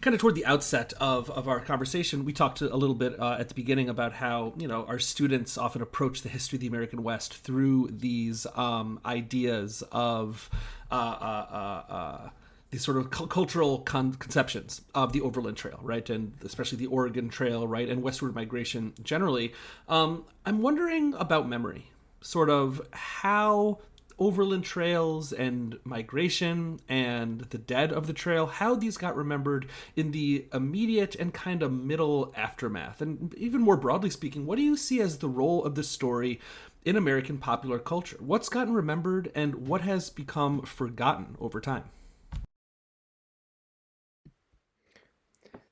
kind 0.00 0.14
of 0.14 0.20
toward 0.22 0.34
the 0.34 0.46
outset 0.46 0.94
of, 0.98 1.28
of 1.30 1.46
our 1.46 1.60
conversation, 1.60 2.24
we 2.24 2.32
talked 2.32 2.62
a 2.62 2.74
little 2.74 2.94
bit 2.94 3.20
uh, 3.20 3.36
at 3.38 3.50
the 3.50 3.54
beginning 3.54 3.90
about 3.90 4.14
how 4.14 4.54
you 4.56 4.66
know 4.66 4.86
our 4.86 4.98
students 4.98 5.58
often 5.58 5.82
approach 5.82 6.22
the 6.22 6.30
history 6.30 6.56
of 6.56 6.60
the 6.60 6.66
American 6.66 7.02
West 7.02 7.34
through 7.34 7.90
these 7.92 8.46
um, 8.56 8.98
ideas 9.04 9.82
of 9.92 10.48
uh, 10.90 10.94
uh, 10.94 11.46
uh, 11.52 11.92
uh 11.92 12.30
these 12.70 12.82
sort 12.82 12.96
of 12.96 13.10
cu- 13.10 13.26
cultural 13.26 13.80
con- 13.80 14.14
conceptions 14.14 14.80
of 14.94 15.12
the 15.12 15.20
Overland 15.20 15.58
Trail, 15.58 15.80
right, 15.82 16.08
and 16.08 16.32
especially 16.42 16.78
the 16.78 16.86
Oregon 16.86 17.28
Trail, 17.28 17.66
right, 17.66 17.88
and 17.88 18.02
westward 18.02 18.34
migration 18.34 18.94
generally. 19.02 19.52
Um, 19.88 20.24
I'm 20.46 20.62
wondering 20.62 21.12
about 21.14 21.48
memory, 21.48 21.90
sort 22.20 22.50
of 22.50 22.80
how 22.92 23.78
overland 24.20 24.62
trails 24.62 25.32
and 25.32 25.78
migration 25.82 26.78
and 26.88 27.40
the 27.50 27.58
dead 27.58 27.90
of 27.90 28.06
the 28.06 28.12
trail, 28.12 28.46
how 28.46 28.74
these 28.74 28.98
got 28.98 29.16
remembered 29.16 29.66
in 29.96 30.10
the 30.10 30.44
immediate 30.52 31.14
and 31.14 31.32
kind 31.32 31.62
of 31.62 31.72
middle 31.72 32.32
aftermath. 32.36 33.00
And 33.00 33.34
even 33.34 33.62
more 33.62 33.78
broadly 33.78 34.10
speaking, 34.10 34.44
what 34.44 34.56
do 34.56 34.62
you 34.62 34.76
see 34.76 35.00
as 35.00 35.18
the 35.18 35.28
role 35.28 35.64
of 35.64 35.74
this 35.74 35.88
story 35.88 36.38
in 36.84 36.96
American 36.96 37.38
popular 37.38 37.78
culture? 37.78 38.18
What's 38.20 38.50
gotten 38.50 38.74
remembered 38.74 39.32
and 39.34 39.66
what 39.66 39.80
has 39.80 40.10
become 40.10 40.62
forgotten 40.62 41.36
over 41.40 41.58
time? 41.60 41.84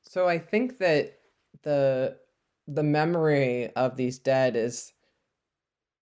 So 0.01 0.26
I 0.26 0.38
think 0.38 0.78
that 0.78 1.18
the 1.62 2.16
the 2.66 2.82
memory 2.82 3.70
of 3.76 3.96
these 3.96 4.18
dead 4.18 4.57
is 4.57 4.92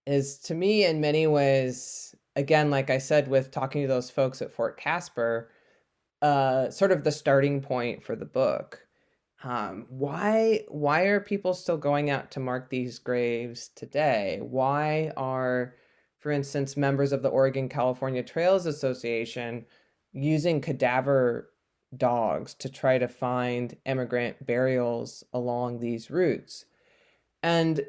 is 0.07 0.39
to 0.39 0.55
me 0.55 0.85
in 0.85 1.01
many 1.01 1.27
ways 1.27 2.15
again, 2.35 2.69
like 2.69 2.89
I 2.89 2.99
said, 2.99 3.27
with 3.27 3.51
talking 3.51 3.81
to 3.81 3.87
those 3.87 4.09
folks 4.09 4.41
at 4.41 4.51
Fort 4.51 4.79
Caspar, 4.79 5.49
uh, 6.21 6.69
sort 6.69 6.91
of 6.91 7.03
the 7.03 7.11
starting 7.11 7.61
point 7.61 8.03
for 8.03 8.15
the 8.15 8.25
book. 8.25 8.87
Um, 9.43 9.85
why 9.89 10.61
why 10.69 11.03
are 11.03 11.19
people 11.19 11.53
still 11.53 11.77
going 11.77 12.09
out 12.09 12.31
to 12.31 12.39
mark 12.39 12.69
these 12.69 12.99
graves 12.99 13.69
today? 13.75 14.39
Why 14.41 15.11
are, 15.17 15.75
for 16.19 16.31
instance, 16.31 16.77
members 16.77 17.11
of 17.11 17.21
the 17.21 17.29
Oregon 17.29 17.69
California 17.69 18.23
Trails 18.23 18.65
Association 18.65 19.65
using 20.13 20.61
cadaver 20.61 21.51
dogs 21.95 22.53
to 22.55 22.69
try 22.69 22.97
to 22.97 23.07
find 23.07 23.77
immigrant 23.85 24.45
burials 24.45 25.23
along 25.33 25.79
these 25.79 26.09
routes? 26.09 26.65
And 27.43 27.81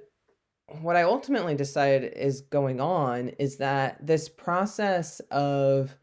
what 0.68 0.96
I 0.96 1.02
ultimately 1.02 1.54
decided 1.54 2.12
is 2.14 2.42
going 2.42 2.80
on 2.80 3.30
is 3.38 3.56
that 3.56 4.06
this 4.06 4.28
process 4.28 5.20
of 5.30 5.96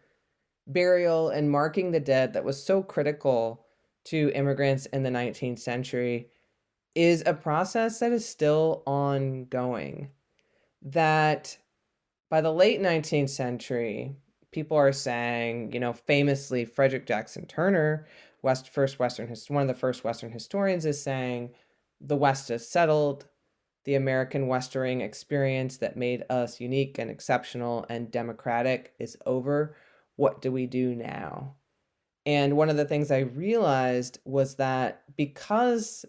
burial 0.68 1.30
and 1.30 1.52
marking 1.52 1.92
the 1.92 2.00
dead 2.00 2.34
that 2.34 2.44
was 2.44 2.62
so 2.62 2.82
critical 2.82 3.66
to 4.06 4.32
immigrants 4.34 4.88
in 4.88 5.04
the 5.04 5.10
19th 5.10 5.60
century 5.60 6.30
is 6.96 7.22
a 7.26 7.34
process 7.34 8.00
that 8.00 8.12
is 8.12 8.28
still 8.28 8.82
ongoing. 8.88 10.10
That 10.82 11.58
by 12.30 12.42
the 12.42 12.54
late 12.54 12.82
19th 12.82 13.30
century, 13.30 14.16
people 14.52 14.78
are 14.78 14.92
saying, 14.92 15.74
you 15.74 15.80
know, 15.80 15.94
famously, 15.94 16.66
Frederick 16.66 17.06
Jackson 17.06 17.46
Turner, 17.46 18.08
West 18.42 18.70
first 18.70 19.00
Western 19.00 19.34
one 19.50 19.64
of 19.64 19.68
the 19.68 19.74
first 19.74 20.04
Western 20.04 20.32
historians, 20.32 20.86
is 20.86 21.02
saying 21.02 21.52
the 22.00 22.16
West 22.16 22.50
is 22.50 22.68
settled, 22.68 23.26
the 23.86 23.96
American 23.96 24.48
Westering 24.48 25.02
experience 25.02 25.78
that 25.78 25.96
made 25.96 26.24
us 26.30 26.60
unique 26.60 26.98
and 26.98 27.10
exceptional 27.10 27.86
and 27.90 28.12
democratic 28.12 28.94
is 29.00 29.18
over. 29.26 29.78
What 30.16 30.42
do 30.42 30.52
we 30.52 30.66
do 30.66 30.96
now? 30.96 31.56
And 32.26 32.58
one 32.58 32.70
of 32.70 32.78
the 32.78 32.86
things 32.86 33.12
I 33.12 33.20
realized 33.20 34.20
was 34.26 34.56
that 34.56 35.04
because 35.16 36.04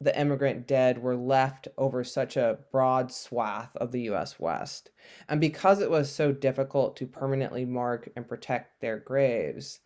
the 0.00 0.18
immigrant 0.18 0.66
dead 0.66 1.00
were 1.00 1.14
left 1.14 1.68
over 1.78 2.02
such 2.02 2.36
a 2.36 2.58
broad 2.72 3.12
swath 3.12 3.70
of 3.76 3.92
the 3.92 4.02
US 4.10 4.40
West, 4.40 4.90
and 5.28 5.40
because 5.40 5.80
it 5.80 5.90
was 5.90 6.10
so 6.10 6.32
difficult 6.32 6.96
to 6.96 7.06
permanently 7.06 7.64
mark 7.64 8.10
and 8.16 8.26
protect 8.26 8.80
their 8.80 8.98
graves, 8.98 9.78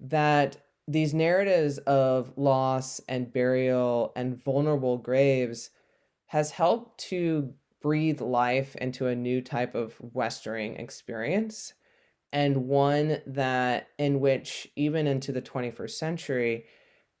that 0.00 0.56
these 0.88 1.14
narratives 1.14 1.78
of 1.78 2.32
loss 2.36 3.00
and 3.08 3.32
burial 3.32 4.12
and 4.16 4.42
vulnerable 4.42 4.98
graves 4.98 5.70
has 6.32 6.50
helped 6.50 6.98
to 6.98 7.52
breathe 7.82 8.22
life 8.22 8.74
into 8.76 9.06
a 9.06 9.14
new 9.14 9.42
type 9.42 9.74
of 9.74 9.94
westering 10.00 10.76
experience 10.76 11.74
and 12.32 12.56
one 12.56 13.18
that 13.26 13.88
in 13.98 14.18
which 14.18 14.66
even 14.74 15.06
into 15.06 15.30
the 15.30 15.42
21st 15.42 15.90
century 15.90 16.64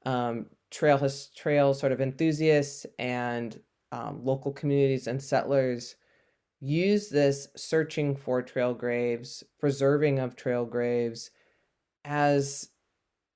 um, 0.06 0.46
trail 0.70 0.96
has 0.96 1.28
trail 1.36 1.74
sort 1.74 1.92
of 1.92 2.00
enthusiasts 2.00 2.86
and 2.98 3.60
um, 3.92 4.24
local 4.24 4.50
communities 4.50 5.06
and 5.06 5.22
settlers 5.22 5.94
use 6.60 7.10
this 7.10 7.48
searching 7.54 8.16
for 8.16 8.40
trail 8.40 8.72
graves 8.72 9.44
preserving 9.60 10.20
of 10.20 10.36
trail 10.36 10.64
graves 10.64 11.30
as 12.06 12.70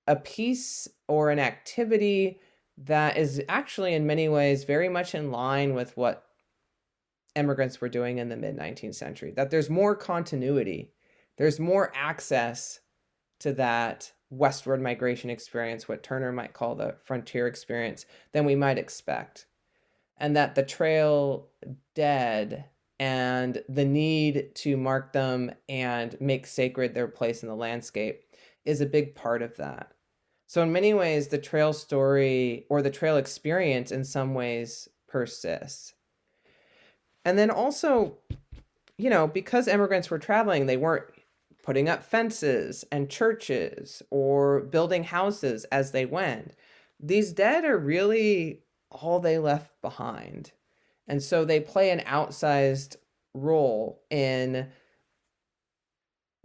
a 0.07 0.17
piece 0.17 0.89
or 1.07 1.29
an 1.29 1.39
activity 1.39 2.41
that 2.79 3.17
is 3.17 3.43
actually 3.49 3.95
in 3.95 4.07
many 4.07 4.29
ways 4.29 4.65
very 4.65 4.89
much 4.89 5.15
in 5.15 5.31
line 5.31 5.75
with 5.75 5.97
what 5.97 6.25
immigrants 7.35 7.81
were 7.81 7.89
doing 7.89 8.19
in 8.19 8.29
the 8.29 8.37
mid 8.37 8.57
19th 8.57 8.95
century 8.95 9.31
that 9.31 9.51
there's 9.51 9.71
more 9.71 9.95
continuity 9.95 10.91
there's 11.37 11.61
more 11.61 11.93
access 11.95 12.81
to 13.41 13.53
that 13.53 14.13
westward 14.31 14.83
migration 14.83 15.31
experience 15.31 15.89
what 15.89 16.03
turner 16.03 16.33
might 16.33 16.55
call 16.55 16.75
the 16.75 16.97
frontier 17.05 17.47
experience 17.47 18.07
than 18.33 18.45
we 18.45 18.57
might 18.57 18.79
expect. 18.79 19.47
And 20.19 20.35
that 20.37 20.55
the 20.55 20.63
trail 20.63 21.49
dead 21.95 22.65
and 22.99 23.63
the 23.69 23.85
need 23.85 24.55
to 24.55 24.77
mark 24.77 25.13
them 25.13 25.53
and 25.69 26.17
make 26.21 26.47
sacred 26.47 26.95
their 26.95 27.09
place 27.09 27.43
in 27.43 27.49
the 27.49 27.55
landscape 27.55 28.23
is 28.65 28.81
a 28.81 28.87
big 28.87 29.15
part 29.15 29.43
of 29.43 29.57
that 29.59 29.93
so, 30.47 30.63
in 30.63 30.73
many 30.73 30.95
ways, 30.95 31.29
the 31.29 31.39
trail 31.39 31.73
story 31.73 32.67
or 32.69 32.81
the 32.81 32.91
trail 32.91 33.17
experience 33.17 33.91
in 33.91 34.05
some 34.05 34.35
ways 34.35 34.89
persists. 35.09 35.95
And 37.25 37.37
then 37.37 37.51
also, 37.51 38.19
you 38.97 39.11
know, 39.11 39.27
because 39.27 39.67
immigrants 39.67 40.09
were 40.09 40.21
traveling, 40.21 40.67
they 40.67 40.77
weren't 40.77 41.07
putting 41.65 41.89
up 41.89 42.05
fences 42.05 42.85
and 42.93 43.11
churches 43.11 44.01
or 44.11 44.61
building 44.61 45.03
houses 45.03 45.65
as 45.65 45.91
they 45.91 46.07
went. 46.07 46.55
These 47.01 47.33
dead 47.33 47.65
are 47.65 47.77
really 47.77 48.63
all 48.93 49.19
they 49.19 49.39
left 49.39 49.83
behind. 49.83 50.53
And 51.09 51.21
so 51.21 51.45
they 51.45 51.59
play 51.59 51.91
an 51.91 52.01
outsized 52.01 52.97
role 53.35 54.01
in 54.11 54.69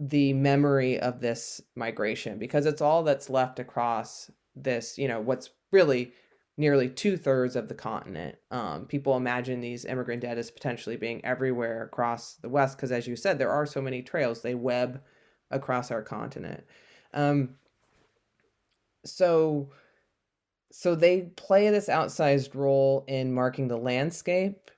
the 0.00 0.32
memory 0.32 0.98
of 0.98 1.20
this 1.20 1.60
migration 1.76 2.38
because 2.38 2.66
it's 2.66 2.82
all 2.82 3.02
that's 3.02 3.30
left 3.30 3.58
across 3.58 4.30
this, 4.56 4.98
you 4.98 5.08
know, 5.08 5.20
what's 5.20 5.50
really 5.70 6.12
nearly 6.56 6.88
two 6.88 7.16
thirds 7.16 7.56
of 7.56 7.68
the 7.68 7.74
continent. 7.74 8.36
Um, 8.50 8.86
people 8.86 9.16
imagine 9.16 9.60
these 9.60 9.84
immigrant 9.84 10.22
dead 10.22 10.38
as 10.38 10.50
potentially 10.50 10.96
being 10.96 11.24
everywhere 11.24 11.84
across 11.84 12.34
the 12.34 12.48
West 12.48 12.76
because, 12.76 12.92
as 12.92 13.06
you 13.06 13.16
said, 13.16 13.38
there 13.38 13.50
are 13.50 13.66
so 13.66 13.80
many 13.80 14.02
trails, 14.02 14.42
they 14.42 14.54
web 14.54 15.02
across 15.50 15.90
our 15.90 16.02
continent. 16.02 16.64
Um, 17.14 17.56
so, 19.04 19.70
so 20.70 20.94
they 20.94 21.32
play 21.36 21.70
this 21.70 21.88
outsized 21.88 22.54
role 22.54 23.04
in 23.08 23.32
marking 23.32 23.68
the 23.68 23.76
landscape 23.76 24.70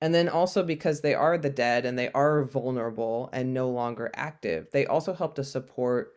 and 0.00 0.14
then 0.14 0.28
also 0.28 0.62
because 0.62 1.00
they 1.00 1.14
are 1.14 1.36
the 1.36 1.50
dead 1.50 1.84
and 1.84 1.98
they 1.98 2.10
are 2.12 2.44
vulnerable 2.44 3.28
and 3.32 3.52
no 3.52 3.68
longer 3.68 4.10
active, 4.14 4.68
they 4.72 4.86
also 4.86 5.12
help 5.12 5.34
to 5.34 5.44
support 5.44 6.14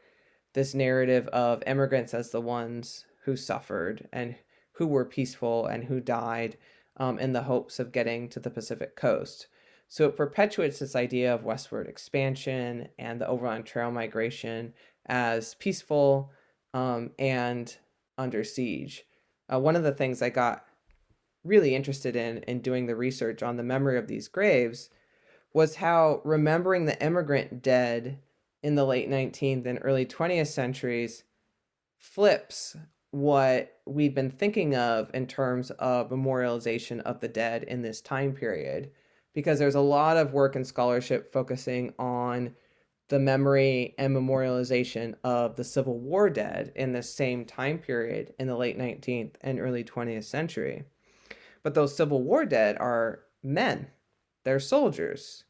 this 0.54 0.74
narrative 0.74 1.28
of 1.28 1.64
immigrants 1.68 2.14
as 2.14 2.32
the 2.32 2.42
ones 2.42 3.06
who 3.26 3.36
suffered 3.36 4.08
and 4.14 4.36
who 4.74 4.88
were 4.88 5.06
peaceful 5.06 5.66
and 5.66 5.86
who 5.86 6.00
died 6.00 6.58
um, 6.98 7.20
in 7.20 7.34
the 7.34 7.44
hopes 7.44 7.80
of 7.80 7.92
getting 7.92 8.30
to 8.30 8.40
the 8.40 8.50
Pacific 8.50 8.96
coast. 8.96 9.48
So 9.88 10.08
it 10.08 10.18
perpetuates 10.18 10.80
this 10.80 10.96
idea 10.96 11.34
of 11.34 11.44
westward 11.44 11.88
expansion 11.88 12.88
and 12.98 13.20
the 13.20 13.28
overland 13.28 13.66
trail 13.66 13.92
migration 13.92 14.74
as 15.06 15.56
peaceful 15.56 16.32
um, 16.74 17.12
and 17.20 17.76
under 18.18 18.44
siege. 18.44 19.04
Uh, 19.52 19.60
one 19.60 19.76
of 19.76 19.84
the 19.84 19.92
things 19.92 20.22
I 20.22 20.30
got 20.30 20.66
really 21.44 21.76
interested 21.76 22.16
in 22.16 22.40
in 22.40 22.60
doing 22.60 22.86
the 22.86 22.96
research 22.96 23.44
on 23.44 23.58
the 23.58 23.64
memory 23.64 23.98
of 23.98 24.08
these 24.08 24.28
graves 24.28 24.90
was 25.54 25.76
how 25.76 26.22
remembering 26.24 26.86
the 26.86 27.06
immigrant 27.06 27.62
dead 27.62 28.20
in 28.62 28.76
the 28.76 28.86
late 28.86 29.10
19th 29.10 29.66
and 29.66 29.80
early 29.82 30.06
20th 30.06 30.48
centuries 30.48 31.24
flips 31.98 32.76
what 33.12 33.78
we've 33.86 34.16
been 34.16 34.32
thinking 34.32 34.76
of 34.76 35.12
in 35.14 35.28
terms 35.28 35.70
of 35.72 36.10
memorialization 36.10 37.00
of 37.02 37.20
the 37.20 37.28
dead 37.28 37.64
in 37.64 37.82
this 37.82 38.02
time 38.02 38.34
period 38.34 38.90
because 39.34 39.60
there's 39.60 39.76
a 39.76 39.80
lot 39.80 40.18
of 40.18 40.34
work 40.34 40.56
and 40.56 40.66
scholarship 40.66 41.32
focusing 41.32 41.94
on 42.00 42.56
the 43.10 43.20
memory 43.20 43.94
and 43.98 44.16
memorialization 44.16 45.14
of 45.24 45.56
the 45.56 45.64
Civil 45.64 46.00
War 46.00 46.30
dead 46.30 46.72
in 46.76 46.94
the 46.94 47.04
same 47.04 47.46
time 47.46 47.78
period 47.78 48.34
in 48.40 48.48
the 48.48 48.56
late 48.56 48.80
19th 48.80 49.36
and 49.42 49.60
early 49.60 49.84
20th 49.84 50.24
century. 50.24 50.84
But 51.64 51.74
those 51.74 51.96
Civil 51.96 52.22
War 52.22 52.46
dead 52.46 52.78
are 52.80 53.22
men, 53.42 53.88
they're 54.44 54.60
soldiers. 54.60 55.46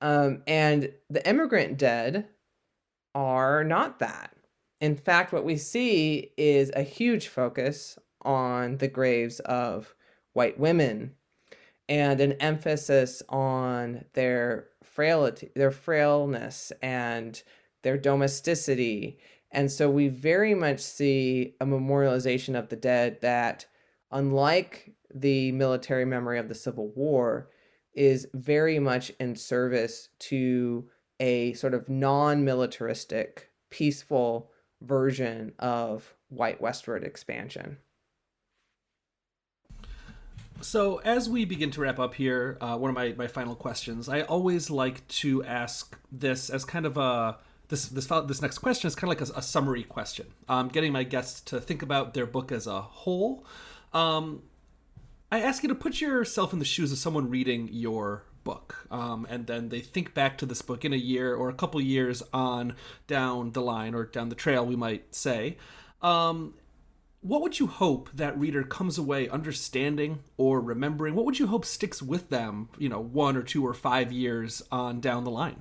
Um, 0.00 0.42
and 0.46 0.92
the 1.10 1.28
immigrant 1.28 1.76
dead 1.76 2.28
are 3.14 3.64
not 3.64 3.98
that. 3.98 4.34
In 4.80 4.94
fact, 4.96 5.32
what 5.32 5.44
we 5.44 5.56
see 5.56 6.32
is 6.36 6.70
a 6.74 6.82
huge 6.82 7.28
focus 7.28 7.98
on 8.22 8.78
the 8.78 8.88
graves 8.88 9.40
of 9.40 9.94
white 10.32 10.58
women 10.58 11.14
and 11.88 12.20
an 12.20 12.32
emphasis 12.34 13.22
on 13.28 14.04
their 14.12 14.68
frailty, 14.82 15.50
their 15.56 15.70
frailness 15.70 16.72
and 16.82 17.42
their 17.82 17.96
domesticity. 17.96 19.18
And 19.50 19.70
so 19.70 19.90
we 19.90 20.08
very 20.08 20.54
much 20.54 20.80
see 20.80 21.54
a 21.60 21.66
memorialization 21.66 22.56
of 22.56 22.68
the 22.68 22.76
dead 22.76 23.20
that, 23.22 23.66
unlike 24.10 24.92
the 25.14 25.52
military 25.52 26.04
memory 26.04 26.38
of 26.38 26.48
the 26.48 26.54
Civil 26.54 26.88
War, 26.88 27.50
is 27.94 28.26
very 28.34 28.78
much 28.78 29.10
in 29.18 29.34
service 29.34 30.08
to 30.18 30.88
a 31.20 31.52
sort 31.54 31.74
of 31.74 31.88
non 31.88 32.44
militaristic, 32.44 33.50
peaceful 33.70 34.50
version 34.80 35.52
of 35.58 36.14
white 36.28 36.60
westward 36.60 37.02
expansion. 37.02 37.78
So, 40.60 40.98
as 40.98 41.28
we 41.28 41.44
begin 41.44 41.70
to 41.72 41.80
wrap 41.80 42.00
up 42.00 42.14
here, 42.14 42.58
uh, 42.60 42.76
one 42.76 42.90
of 42.90 42.96
my, 42.96 43.14
my 43.16 43.28
final 43.28 43.54
questions, 43.54 44.08
I 44.08 44.22
always 44.22 44.70
like 44.70 45.06
to 45.08 45.44
ask 45.44 45.96
this 46.10 46.50
as 46.50 46.64
kind 46.64 46.84
of 46.84 46.96
a 46.96 47.38
this 47.68 47.86
this 47.86 48.06
this 48.06 48.42
next 48.42 48.58
question 48.58 48.88
is 48.88 48.94
kind 48.94 49.12
of 49.12 49.20
like 49.20 49.28
a, 49.28 49.38
a 49.38 49.42
summary 49.42 49.84
question. 49.84 50.26
Um, 50.48 50.68
getting 50.68 50.92
my 50.92 51.04
guests 51.04 51.40
to 51.42 51.60
think 51.60 51.82
about 51.82 52.14
their 52.14 52.26
book 52.26 52.50
as 52.50 52.66
a 52.66 52.80
whole. 52.80 53.44
Um, 53.92 54.42
I 55.30 55.40
ask 55.40 55.62
you 55.62 55.68
to 55.68 55.74
put 55.74 56.00
yourself 56.00 56.54
in 56.54 56.58
the 56.58 56.64
shoes 56.64 56.90
of 56.90 56.98
someone 56.98 57.28
reading 57.28 57.68
your 57.70 58.24
book, 58.44 58.86
um, 58.90 59.26
and 59.28 59.46
then 59.46 59.68
they 59.68 59.80
think 59.80 60.14
back 60.14 60.38
to 60.38 60.46
this 60.46 60.62
book 60.62 60.86
in 60.86 60.94
a 60.94 60.96
year 60.96 61.34
or 61.34 61.50
a 61.50 61.54
couple 61.54 61.80
years 61.82 62.22
on 62.32 62.74
down 63.06 63.52
the 63.52 63.60
line 63.60 63.94
or 63.94 64.04
down 64.04 64.30
the 64.30 64.34
trail, 64.34 64.64
we 64.64 64.74
might 64.74 65.14
say. 65.14 65.58
Um, 66.00 66.54
what 67.20 67.42
would 67.42 67.58
you 67.58 67.66
hope 67.66 68.08
that 68.14 68.38
reader 68.38 68.62
comes 68.62 68.96
away 68.96 69.28
understanding 69.28 70.20
or 70.38 70.62
remembering? 70.62 71.14
What 71.14 71.26
would 71.26 71.38
you 71.38 71.48
hope 71.48 71.66
sticks 71.66 72.00
with 72.00 72.30
them, 72.30 72.70
you 72.78 72.88
know, 72.88 73.00
one 73.00 73.36
or 73.36 73.42
two 73.42 73.66
or 73.66 73.74
five 73.74 74.10
years 74.10 74.62
on 74.72 75.00
down 75.00 75.24
the 75.24 75.30
line? 75.30 75.60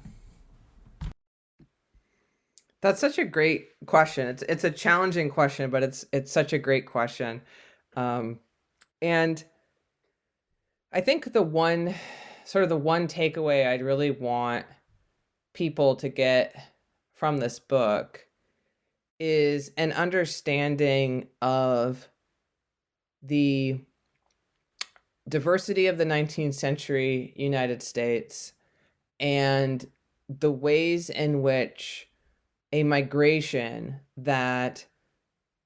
That's 2.79 3.01
such 3.01 3.17
a 3.17 3.25
great 3.25 3.69
question. 3.85 4.27
It's 4.27 4.43
it's 4.43 4.63
a 4.63 4.71
challenging 4.71 5.29
question, 5.29 5.71
but 5.71 5.83
it's 5.83 6.05
it's 6.13 6.31
such 6.31 6.53
a 6.53 6.57
great 6.57 6.85
question. 6.85 7.41
Um, 7.95 8.39
and 9.01 9.43
I 10.97 11.01
think 11.01 11.31
the 11.31 11.43
one 11.43 11.93
sort 12.43 12.63
of 12.63 12.69
the 12.69 12.75
one 12.75 13.07
takeaway 13.07 13.67
I'd 13.67 13.83
really 13.83 14.09
want 14.09 14.65
people 15.53 15.95
to 15.97 16.09
get 16.09 16.55
from 17.13 17.37
this 17.37 17.59
book 17.59 18.25
is 19.19 19.69
an 19.77 19.91
understanding 19.91 21.27
of 21.39 22.09
the 23.21 23.79
diversity 25.29 25.85
of 25.85 25.99
the 25.99 26.05
19th 26.05 26.55
century 26.55 27.31
United 27.35 27.83
States 27.83 28.53
and 29.19 29.87
the 30.27 30.51
ways 30.51 31.11
in 31.11 31.43
which 31.43 32.09
a 32.73 32.81
migration 32.81 33.99
that 34.17 34.87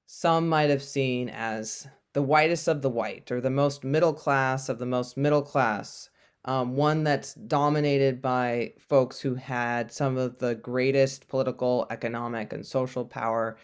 some 0.08 0.50
might 0.50 0.70
have 0.70 0.84
seen 0.84 1.30
as 1.30 1.88
the 2.14 2.22
whitest 2.22 2.68
of 2.68 2.82
the 2.82 2.89
white 2.89 3.32
or 3.32 3.39
the 3.41 3.49
most 3.49 3.84
middle 3.84 4.14
class 4.14 4.70
of 4.70 4.80
the 4.80 4.86
most 4.86 5.18
middle 5.18 5.41
class 5.41 6.09
um, 6.45 6.76
one 6.76 7.03
that's 7.03 7.36
dominated 7.36 8.22
by 8.22 8.74
folks 8.80 9.20
who 9.20 9.36
had 9.36 9.91
some 9.91 10.18
of 10.18 10.39
the 10.39 10.55
greatest 10.55 11.28
political, 11.28 11.86
economic, 11.91 12.51
and 12.51 12.66
social 12.66 13.05
power 13.05 13.57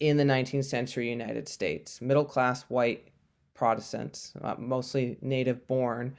in 0.00 0.16
the 0.16 0.24
19th 0.24 0.64
century 0.64 1.10
United 1.10 1.48
States. 1.48 2.00
Middle 2.00 2.24
class 2.24 2.62
white 2.64 3.08
Protestants, 3.54 4.32
uh, 4.40 4.54
mostly 4.58 5.18
native 5.20 5.66
born. 5.66 6.16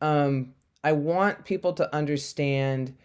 Um, 0.00 0.54
I 0.82 0.92
want 0.92 1.44
people 1.44 1.74
to 1.74 1.94
understand 1.94 2.96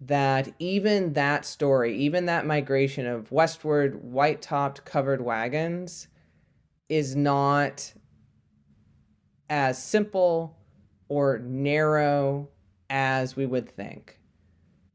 that 0.00 0.52
even 0.58 1.12
that 1.12 1.44
story, 1.44 1.96
even 1.98 2.24
that 2.26 2.46
migration 2.46 3.06
of 3.06 3.30
westward 3.30 4.02
white 4.02 4.40
topped 4.40 4.86
covered 4.86 5.20
wagons, 5.20 6.08
is 6.90 7.14
not 7.16 7.94
as 9.48 9.82
simple 9.82 10.58
or 11.08 11.38
narrow 11.38 12.48
as 12.90 13.36
we 13.36 13.46
would 13.46 13.70
think. 13.70 14.18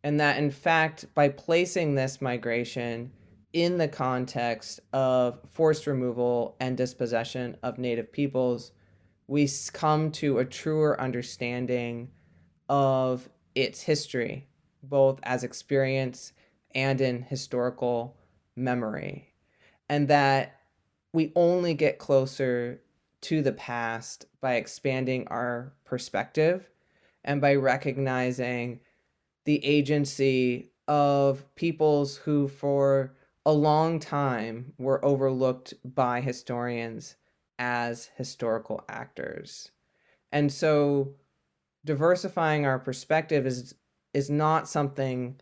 And 0.04 0.20
that, 0.20 0.38
in 0.38 0.52
fact, 0.52 1.06
by 1.16 1.30
placing 1.30 1.96
this 1.96 2.22
migration 2.22 3.12
in 3.54 3.78
the 3.78 3.88
context 3.88 4.82
of 4.92 5.40
forced 5.52 5.88
removal 5.88 6.58
and 6.60 6.78
dispossession 6.78 7.58
of 7.64 7.80
Native 7.80 8.12
peoples, 8.12 8.72
we 9.28 9.50
come 9.72 10.12
to 10.12 10.38
a 10.38 10.46
truer 10.46 11.00
understanding 11.00 12.12
of 12.68 13.30
its 13.56 13.82
history, 13.82 14.50
both 14.84 15.20
as 15.24 15.46
experience 15.46 16.34
and 16.76 17.00
in 17.00 17.24
historical 17.24 18.18
memory. 18.56 19.34
And 19.90 20.10
that 20.10 20.60
we 21.16 21.32
only 21.36 21.74
get 21.74 21.98
closer 21.98 22.82
to 23.22 23.42
the 23.42 23.54
past 23.54 24.26
by 24.42 24.56
expanding 24.56 25.26
our 25.30 25.74
perspective 25.86 26.70
and 27.24 27.40
by 27.40 27.56
recognizing 27.56 28.82
the 29.46 29.64
agency 29.66 30.72
of 30.90 31.44
peoples 31.56 32.18
who, 32.18 32.48
for 32.50 33.16
a 33.46 33.54
long 33.54 33.98
time, 33.98 34.74
were 34.78 35.04
overlooked 35.06 35.74
by 35.86 36.20
historians 36.20 37.16
as 37.58 38.12
historical 38.18 38.84
actors. 38.90 39.72
And 40.34 40.52
so, 40.52 41.16
diversifying 41.86 42.66
our 42.66 42.78
perspective 42.78 43.48
is 43.48 43.74
is 44.14 44.30
not 44.30 44.68
something 44.68 45.40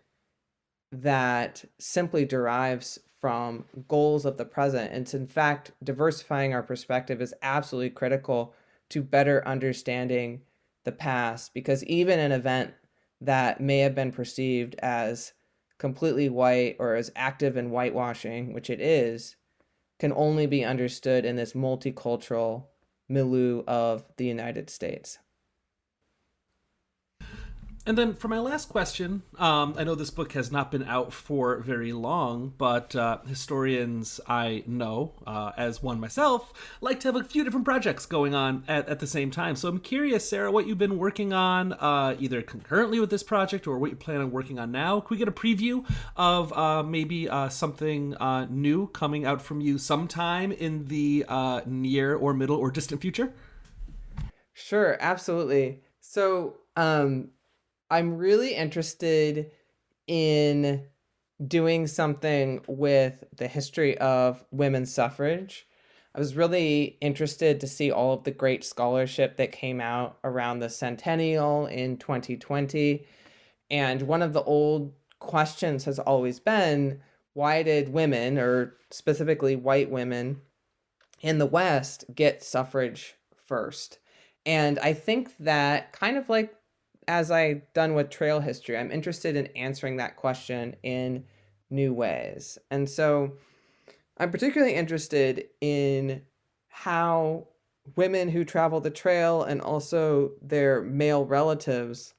that 0.92 1.66
simply 1.80 2.26
derives 2.26 3.00
from 3.24 3.64
goals 3.88 4.26
of 4.26 4.36
the 4.36 4.44
present. 4.44 4.92
It's 4.92 5.14
in 5.14 5.28
fact 5.28 5.72
diversifying 5.82 6.54
our 6.54 6.62
perspective 6.62 7.22
is 7.22 7.34
absolutely 7.42 7.92
critical 7.92 8.54
to 8.90 9.02
better 9.02 9.48
understanding 9.48 10.42
the 10.84 10.92
past 10.92 11.54
because 11.54 11.86
even 11.86 12.20
an 12.20 12.34
event 12.34 12.74
that 13.22 13.62
may 13.62 13.80
have 13.80 13.96
been 13.96 14.12
perceived 14.12 14.76
as 14.80 15.32
completely 15.78 16.28
white 16.28 16.76
or 16.80 16.96
as 16.96 17.14
active 17.16 17.56
in 17.56 17.70
whitewashing, 17.70 18.52
which 18.52 18.70
it 18.70 18.82
is, 18.82 19.38
can 20.00 20.12
only 20.12 20.46
be 20.46 20.66
understood 20.66 21.24
in 21.24 21.38
this 21.38 21.54
multicultural 21.54 22.66
milieu 23.08 23.64
of 23.66 24.04
the 24.18 24.26
United 24.26 24.70
States. 24.70 25.20
And 27.86 27.98
then 27.98 28.14
for 28.14 28.30
my 28.30 28.40
last 28.40 28.70
question, 28.70 29.24
um, 29.38 29.76
I 29.78 29.84
know 29.84 29.94
this 29.94 30.10
book 30.10 30.32
has 30.34 30.54
not 30.54 30.72
been 30.72 30.84
out 30.84 31.12
for 31.12 31.58
very 31.58 31.92
long, 31.92 32.54
but 32.58 32.96
uh, 32.96 33.18
historians 33.28 34.22
I 34.26 34.64
know, 34.66 35.16
uh, 35.28 35.52
as 35.58 35.84
one 35.84 36.00
myself, 36.00 36.54
like 36.80 37.02
to 37.02 37.10
have 37.10 37.18
a 37.18 37.26
few 37.26 37.44
different 37.44 37.66
projects 37.66 38.06
going 38.06 38.34
on 38.34 38.64
at, 38.70 38.88
at 38.88 39.00
the 39.00 39.08
same 39.08 39.32
time. 39.32 39.58
So 39.58 39.68
I'm 39.68 39.82
curious, 39.82 40.30
Sarah, 40.30 40.50
what 40.50 40.66
you've 40.66 40.78
been 40.78 40.98
working 40.98 41.34
on, 41.34 41.74
uh, 41.74 42.16
either 42.20 42.42
concurrently 42.42 43.02
with 43.02 43.10
this 43.10 43.22
project 43.24 43.68
or 43.68 43.78
what 43.78 43.90
you 43.90 43.98
plan 43.98 44.22
on 44.22 44.32
working 44.32 44.60
on 44.60 44.72
now. 44.72 45.02
Can 45.02 45.16
we 45.16 45.18
get 45.18 45.28
a 45.28 45.34
preview 45.34 45.86
of 46.16 46.54
uh, 46.54 46.84
maybe 46.84 47.28
uh, 47.28 47.50
something 47.50 48.16
uh, 48.16 48.46
new 48.50 48.88
coming 48.88 49.26
out 49.26 49.42
from 49.42 49.60
you 49.60 49.78
sometime 49.78 50.54
in 50.54 50.86
the 50.86 51.26
near 51.66 52.16
or 52.16 52.34
middle 52.34 52.56
or 52.56 52.72
distant 52.72 53.02
future? 53.02 53.34
Sure, 54.54 54.96
absolutely. 55.02 55.82
So, 56.00 56.60
um, 56.78 57.32
I'm 57.90 58.18
really 58.18 58.54
interested 58.56 59.52
in 60.08 60.84
doing 61.46 61.88
something 61.88 62.62
with 62.68 63.24
the 63.36 63.48
history 63.48 63.98
of 63.98 64.44
women's 64.52 64.94
suffrage. 64.94 65.68
I 66.16 66.20
was 66.20 66.36
really 66.36 66.98
interested 67.02 67.60
to 67.60 67.68
see 67.68 67.92
all 67.92 68.14
of 68.14 68.24
the 68.24 68.32
great 68.32 68.64
scholarship 68.64 69.38
that 69.38 69.52
came 69.52 69.82
out 69.82 70.18
around 70.24 70.60
the 70.60 70.70
centennial 70.70 71.66
in 71.66 71.98
2020. 71.98 73.06
And 73.72 74.02
one 74.04 74.22
of 74.22 74.34
the 74.34 74.44
old 74.44 74.94
questions 75.20 75.86
has 75.86 75.98
always 76.00 76.40
been 76.40 77.02
why 77.34 77.64
did 77.64 77.90
women, 77.90 78.38
or 78.38 78.76
specifically 78.92 79.56
white 79.56 79.90
women 79.90 80.42
in 81.22 81.40
the 81.40 81.48
West, 81.48 82.06
get 82.14 82.44
suffrage 82.44 83.16
first? 83.48 83.98
And 84.46 84.78
I 84.78 84.94
think 84.94 85.36
that 85.40 85.94
kind 85.94 86.18
of 86.18 86.30
like 86.30 86.54
as 87.08 87.32
I 87.32 87.64
done 87.74 87.94
with 87.94 88.10
trail 88.10 88.40
history, 88.40 88.78
I'm 88.78 88.92
interested 88.92 89.36
in 89.36 89.48
answering 89.48 89.98
that 89.98 90.16
question 90.16 90.76
in 90.84 91.26
new 91.70 91.94
ways. 91.94 92.58
And 92.72 92.90
so 92.90 93.34
I'm 94.18 94.32
particularly 94.32 94.76
interested 94.76 95.46
in 95.62 96.22
how 96.68 97.48
women 97.96 98.30
who 98.30 98.46
travel 98.46 98.80
the 98.80 98.90
trail 98.90 99.44
and 99.44 99.62
also 99.62 100.32
their 100.42 100.82
male 100.82 101.26
relatives 101.26 102.14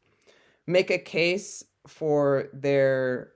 make 0.66 0.90
a 0.90 0.98
case 0.98 1.64
for 1.86 2.48
their 2.52 3.32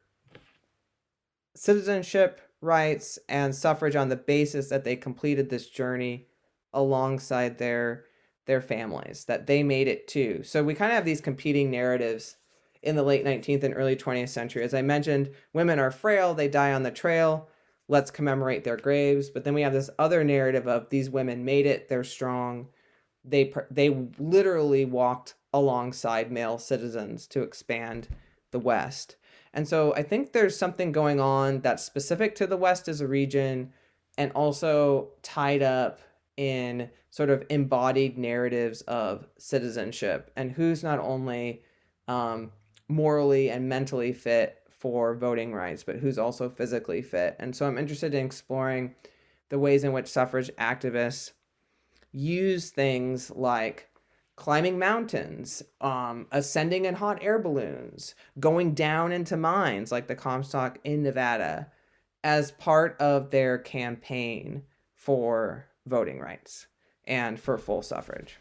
citizenship 1.55 2.41
rights 2.61 3.19
and 3.29 3.55
suffrage 3.55 3.97
on 3.97 4.09
the 4.09 4.17
basis 4.17 4.69
that 4.69 4.85
they 4.85 4.97
completed 4.97 5.49
this 5.49 5.69
journey 5.69 6.27
alongside 6.73 7.59
their 7.59 8.05
their 8.49 8.61
families 8.61 9.27
that 9.27 9.47
they 9.47 9.63
made 9.63 9.87
it 9.87 10.09
too. 10.09 10.43
So 10.43 10.65
we 10.65 10.75
kind 10.75 10.91
of 10.91 10.97
have 10.97 11.05
these 11.05 11.21
competing 11.21 11.71
narratives 11.71 12.37
in 12.83 12.97
the 12.97 13.05
late 13.05 13.25
19th 13.25 13.63
and 13.63 13.75
early 13.77 13.95
20th 13.95 14.31
century. 14.31 14.65
As 14.65 14.75
i 14.75 14.83
mentioned 14.83 15.31
women 15.53 15.79
are 15.79 15.91
frail 15.91 16.35
they 16.35 16.49
die 16.49 16.73
on 16.73 16.83
the 16.83 16.91
trail 16.91 17.49
let's 17.89 18.11
commemorate 18.11 18.65
their 18.65 18.77
graves. 18.77 19.31
But 19.31 19.45
then 19.45 19.55
we 19.55 19.63
have 19.63 19.73
this 19.73 19.91
other 19.99 20.23
narrative 20.23 20.69
of 20.69 20.91
these 20.91 21.11
women 21.11 21.45
made 21.45 21.67
it 21.67 21.89
they're 21.89 22.05
strong. 22.05 22.69
They 23.25 23.53
they 23.71 23.91
literally 24.19 24.85
walked 24.85 25.35
alongside 25.53 26.31
male 26.31 26.59
citizens 26.59 27.27
to 27.29 27.43
expand 27.43 28.09
the 28.51 28.59
west. 28.59 29.17
And 29.55 29.67
so 29.67 29.95
I 29.95 30.03
think 30.03 30.33
there's 30.33 30.57
something 30.57 30.93
going 30.93 31.21
on 31.21 31.61
that's 31.61 31.83
specific 31.83 32.35
to 32.37 32.47
the 32.47 32.57
West 32.57 32.87
as 32.87 33.01
a 33.01 33.09
region 33.09 33.73
and 34.19 34.31
also 34.33 35.09
tied 35.23 35.63
up 35.63 36.01
in 36.37 36.91
sort 37.11 37.31
of 37.31 37.45
embodied 37.49 38.19
narratives 38.19 38.83
of 38.83 39.27
citizenship 39.39 40.31
and 40.37 40.53
who's 40.53 40.83
not 40.83 40.99
only 40.99 41.63
um, 42.07 42.53
morally 42.89 43.51
and 43.51 43.69
mentally 43.69 44.13
fit 44.13 44.63
for 44.69 45.15
voting 45.15 45.53
rights, 45.53 45.83
but 45.83 45.97
who's 45.97 46.19
also 46.19 46.49
physically 46.49 47.03
fit. 47.03 47.37
And 47.39 47.55
so 47.55 47.67
I'm 47.67 47.79
interested 47.79 48.15
in 48.15 48.25
exploring 48.25 48.95
the 49.49 49.59
ways 49.59 49.85
in 49.85 49.93
which 49.93 50.07
suffrage 50.07 50.51
activists 50.59 51.33
use 52.13 52.71
things 52.71 53.31
like 53.31 53.89
climbing 54.37 54.79
mountains, 54.79 55.63
um, 55.81 56.27
ascending 56.31 56.85
in 56.85 56.95
hot 56.95 57.19
air 57.23 57.41
balloons, 57.41 58.15
going 58.39 58.73
down 58.73 59.11
into 59.11 59.37
mines 59.37 59.91
like 59.91 60.07
the 60.07 60.15
Comstock 60.15 60.79
in 60.85 61.03
Nevada 61.03 61.73
as 62.23 62.53
part 62.53 62.97
of 63.01 63.31
their 63.31 63.59
campaign 63.59 64.63
for 64.95 65.67
voting 65.87 66.21
rights 66.21 66.68
and 67.09 67.41
for 67.41 67.59
full 67.59 67.83
suffrage. 67.83 68.37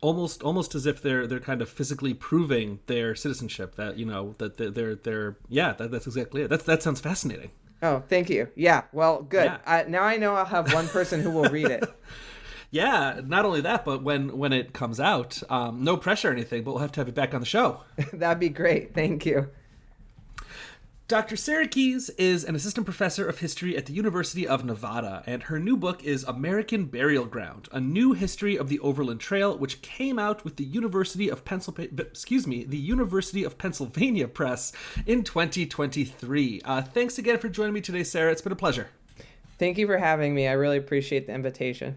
Almost, 0.00 0.42
almost 0.42 0.76
as 0.76 0.86
if 0.86 1.02
they're 1.02 1.26
they're 1.26 1.40
kind 1.40 1.60
of 1.60 1.68
physically 1.68 2.14
proving 2.14 2.78
their 2.86 3.16
citizenship. 3.16 3.74
That 3.74 3.98
you 3.98 4.06
know 4.06 4.34
that 4.38 4.56
they're 4.56 4.70
they're, 4.70 4.94
they're 4.94 5.36
yeah, 5.48 5.72
that, 5.72 5.90
that's 5.90 6.06
exactly 6.06 6.42
it. 6.42 6.48
That 6.48 6.64
that 6.66 6.82
sounds 6.82 7.00
fascinating. 7.00 7.50
Oh, 7.82 8.02
thank 8.08 8.30
you. 8.30 8.48
Yeah, 8.54 8.82
well, 8.92 9.22
good. 9.22 9.46
Yeah. 9.46 9.58
I, 9.66 9.82
now 9.84 10.02
I 10.02 10.16
know 10.16 10.34
I'll 10.34 10.44
have 10.44 10.72
one 10.72 10.88
person 10.88 11.20
who 11.20 11.30
will 11.30 11.50
read 11.50 11.66
it. 11.66 11.84
yeah, 12.70 13.20
not 13.24 13.44
only 13.44 13.60
that, 13.62 13.84
but 13.84 14.02
when 14.02 14.38
when 14.38 14.52
it 14.52 14.72
comes 14.72 15.00
out, 15.00 15.42
um, 15.50 15.82
no 15.82 15.96
pressure 15.96 16.28
or 16.28 16.32
anything, 16.32 16.62
but 16.62 16.72
we'll 16.72 16.80
have 16.80 16.92
to 16.92 17.00
have 17.00 17.08
you 17.08 17.12
back 17.12 17.34
on 17.34 17.40
the 17.40 17.46
show. 17.46 17.82
That'd 18.12 18.38
be 18.38 18.48
great. 18.48 18.94
Thank 18.94 19.26
you. 19.26 19.50
Dr. 21.08 21.36
Sarah 21.36 21.66
Keyes 21.66 22.10
is 22.18 22.44
an 22.44 22.54
assistant 22.54 22.84
professor 22.84 23.26
of 23.26 23.38
history 23.38 23.74
at 23.78 23.86
the 23.86 23.94
University 23.94 24.46
of 24.46 24.62
Nevada, 24.62 25.22
and 25.24 25.44
her 25.44 25.58
new 25.58 25.74
book 25.74 26.04
is 26.04 26.22
American 26.24 26.84
Burial 26.84 27.24
Ground: 27.24 27.66
A 27.72 27.80
New 27.80 28.12
History 28.12 28.58
of 28.58 28.68
the 28.68 28.78
Overland 28.80 29.18
Trail, 29.18 29.56
which 29.56 29.80
came 29.80 30.18
out 30.18 30.44
with 30.44 30.56
the 30.56 30.64
University 30.64 31.30
of 31.30 31.46
Pennsylvania, 31.46 31.92
excuse 31.98 32.46
me, 32.46 32.62
the 32.62 32.76
University 32.76 33.42
of 33.42 33.56
Pennsylvania 33.56 34.28
Press 34.28 34.70
in 35.06 35.24
2023. 35.24 36.60
Uh, 36.62 36.82
thanks 36.82 37.16
again 37.16 37.38
for 37.38 37.48
joining 37.48 37.72
me 37.72 37.80
today, 37.80 38.04
Sarah. 38.04 38.30
It's 38.30 38.42
been 38.42 38.52
a 38.52 38.56
pleasure. 38.56 38.88
Thank 39.58 39.78
you 39.78 39.86
for 39.86 39.96
having 39.96 40.34
me. 40.34 40.46
I 40.46 40.52
really 40.52 40.76
appreciate 40.76 41.26
the 41.26 41.32
invitation. 41.32 41.96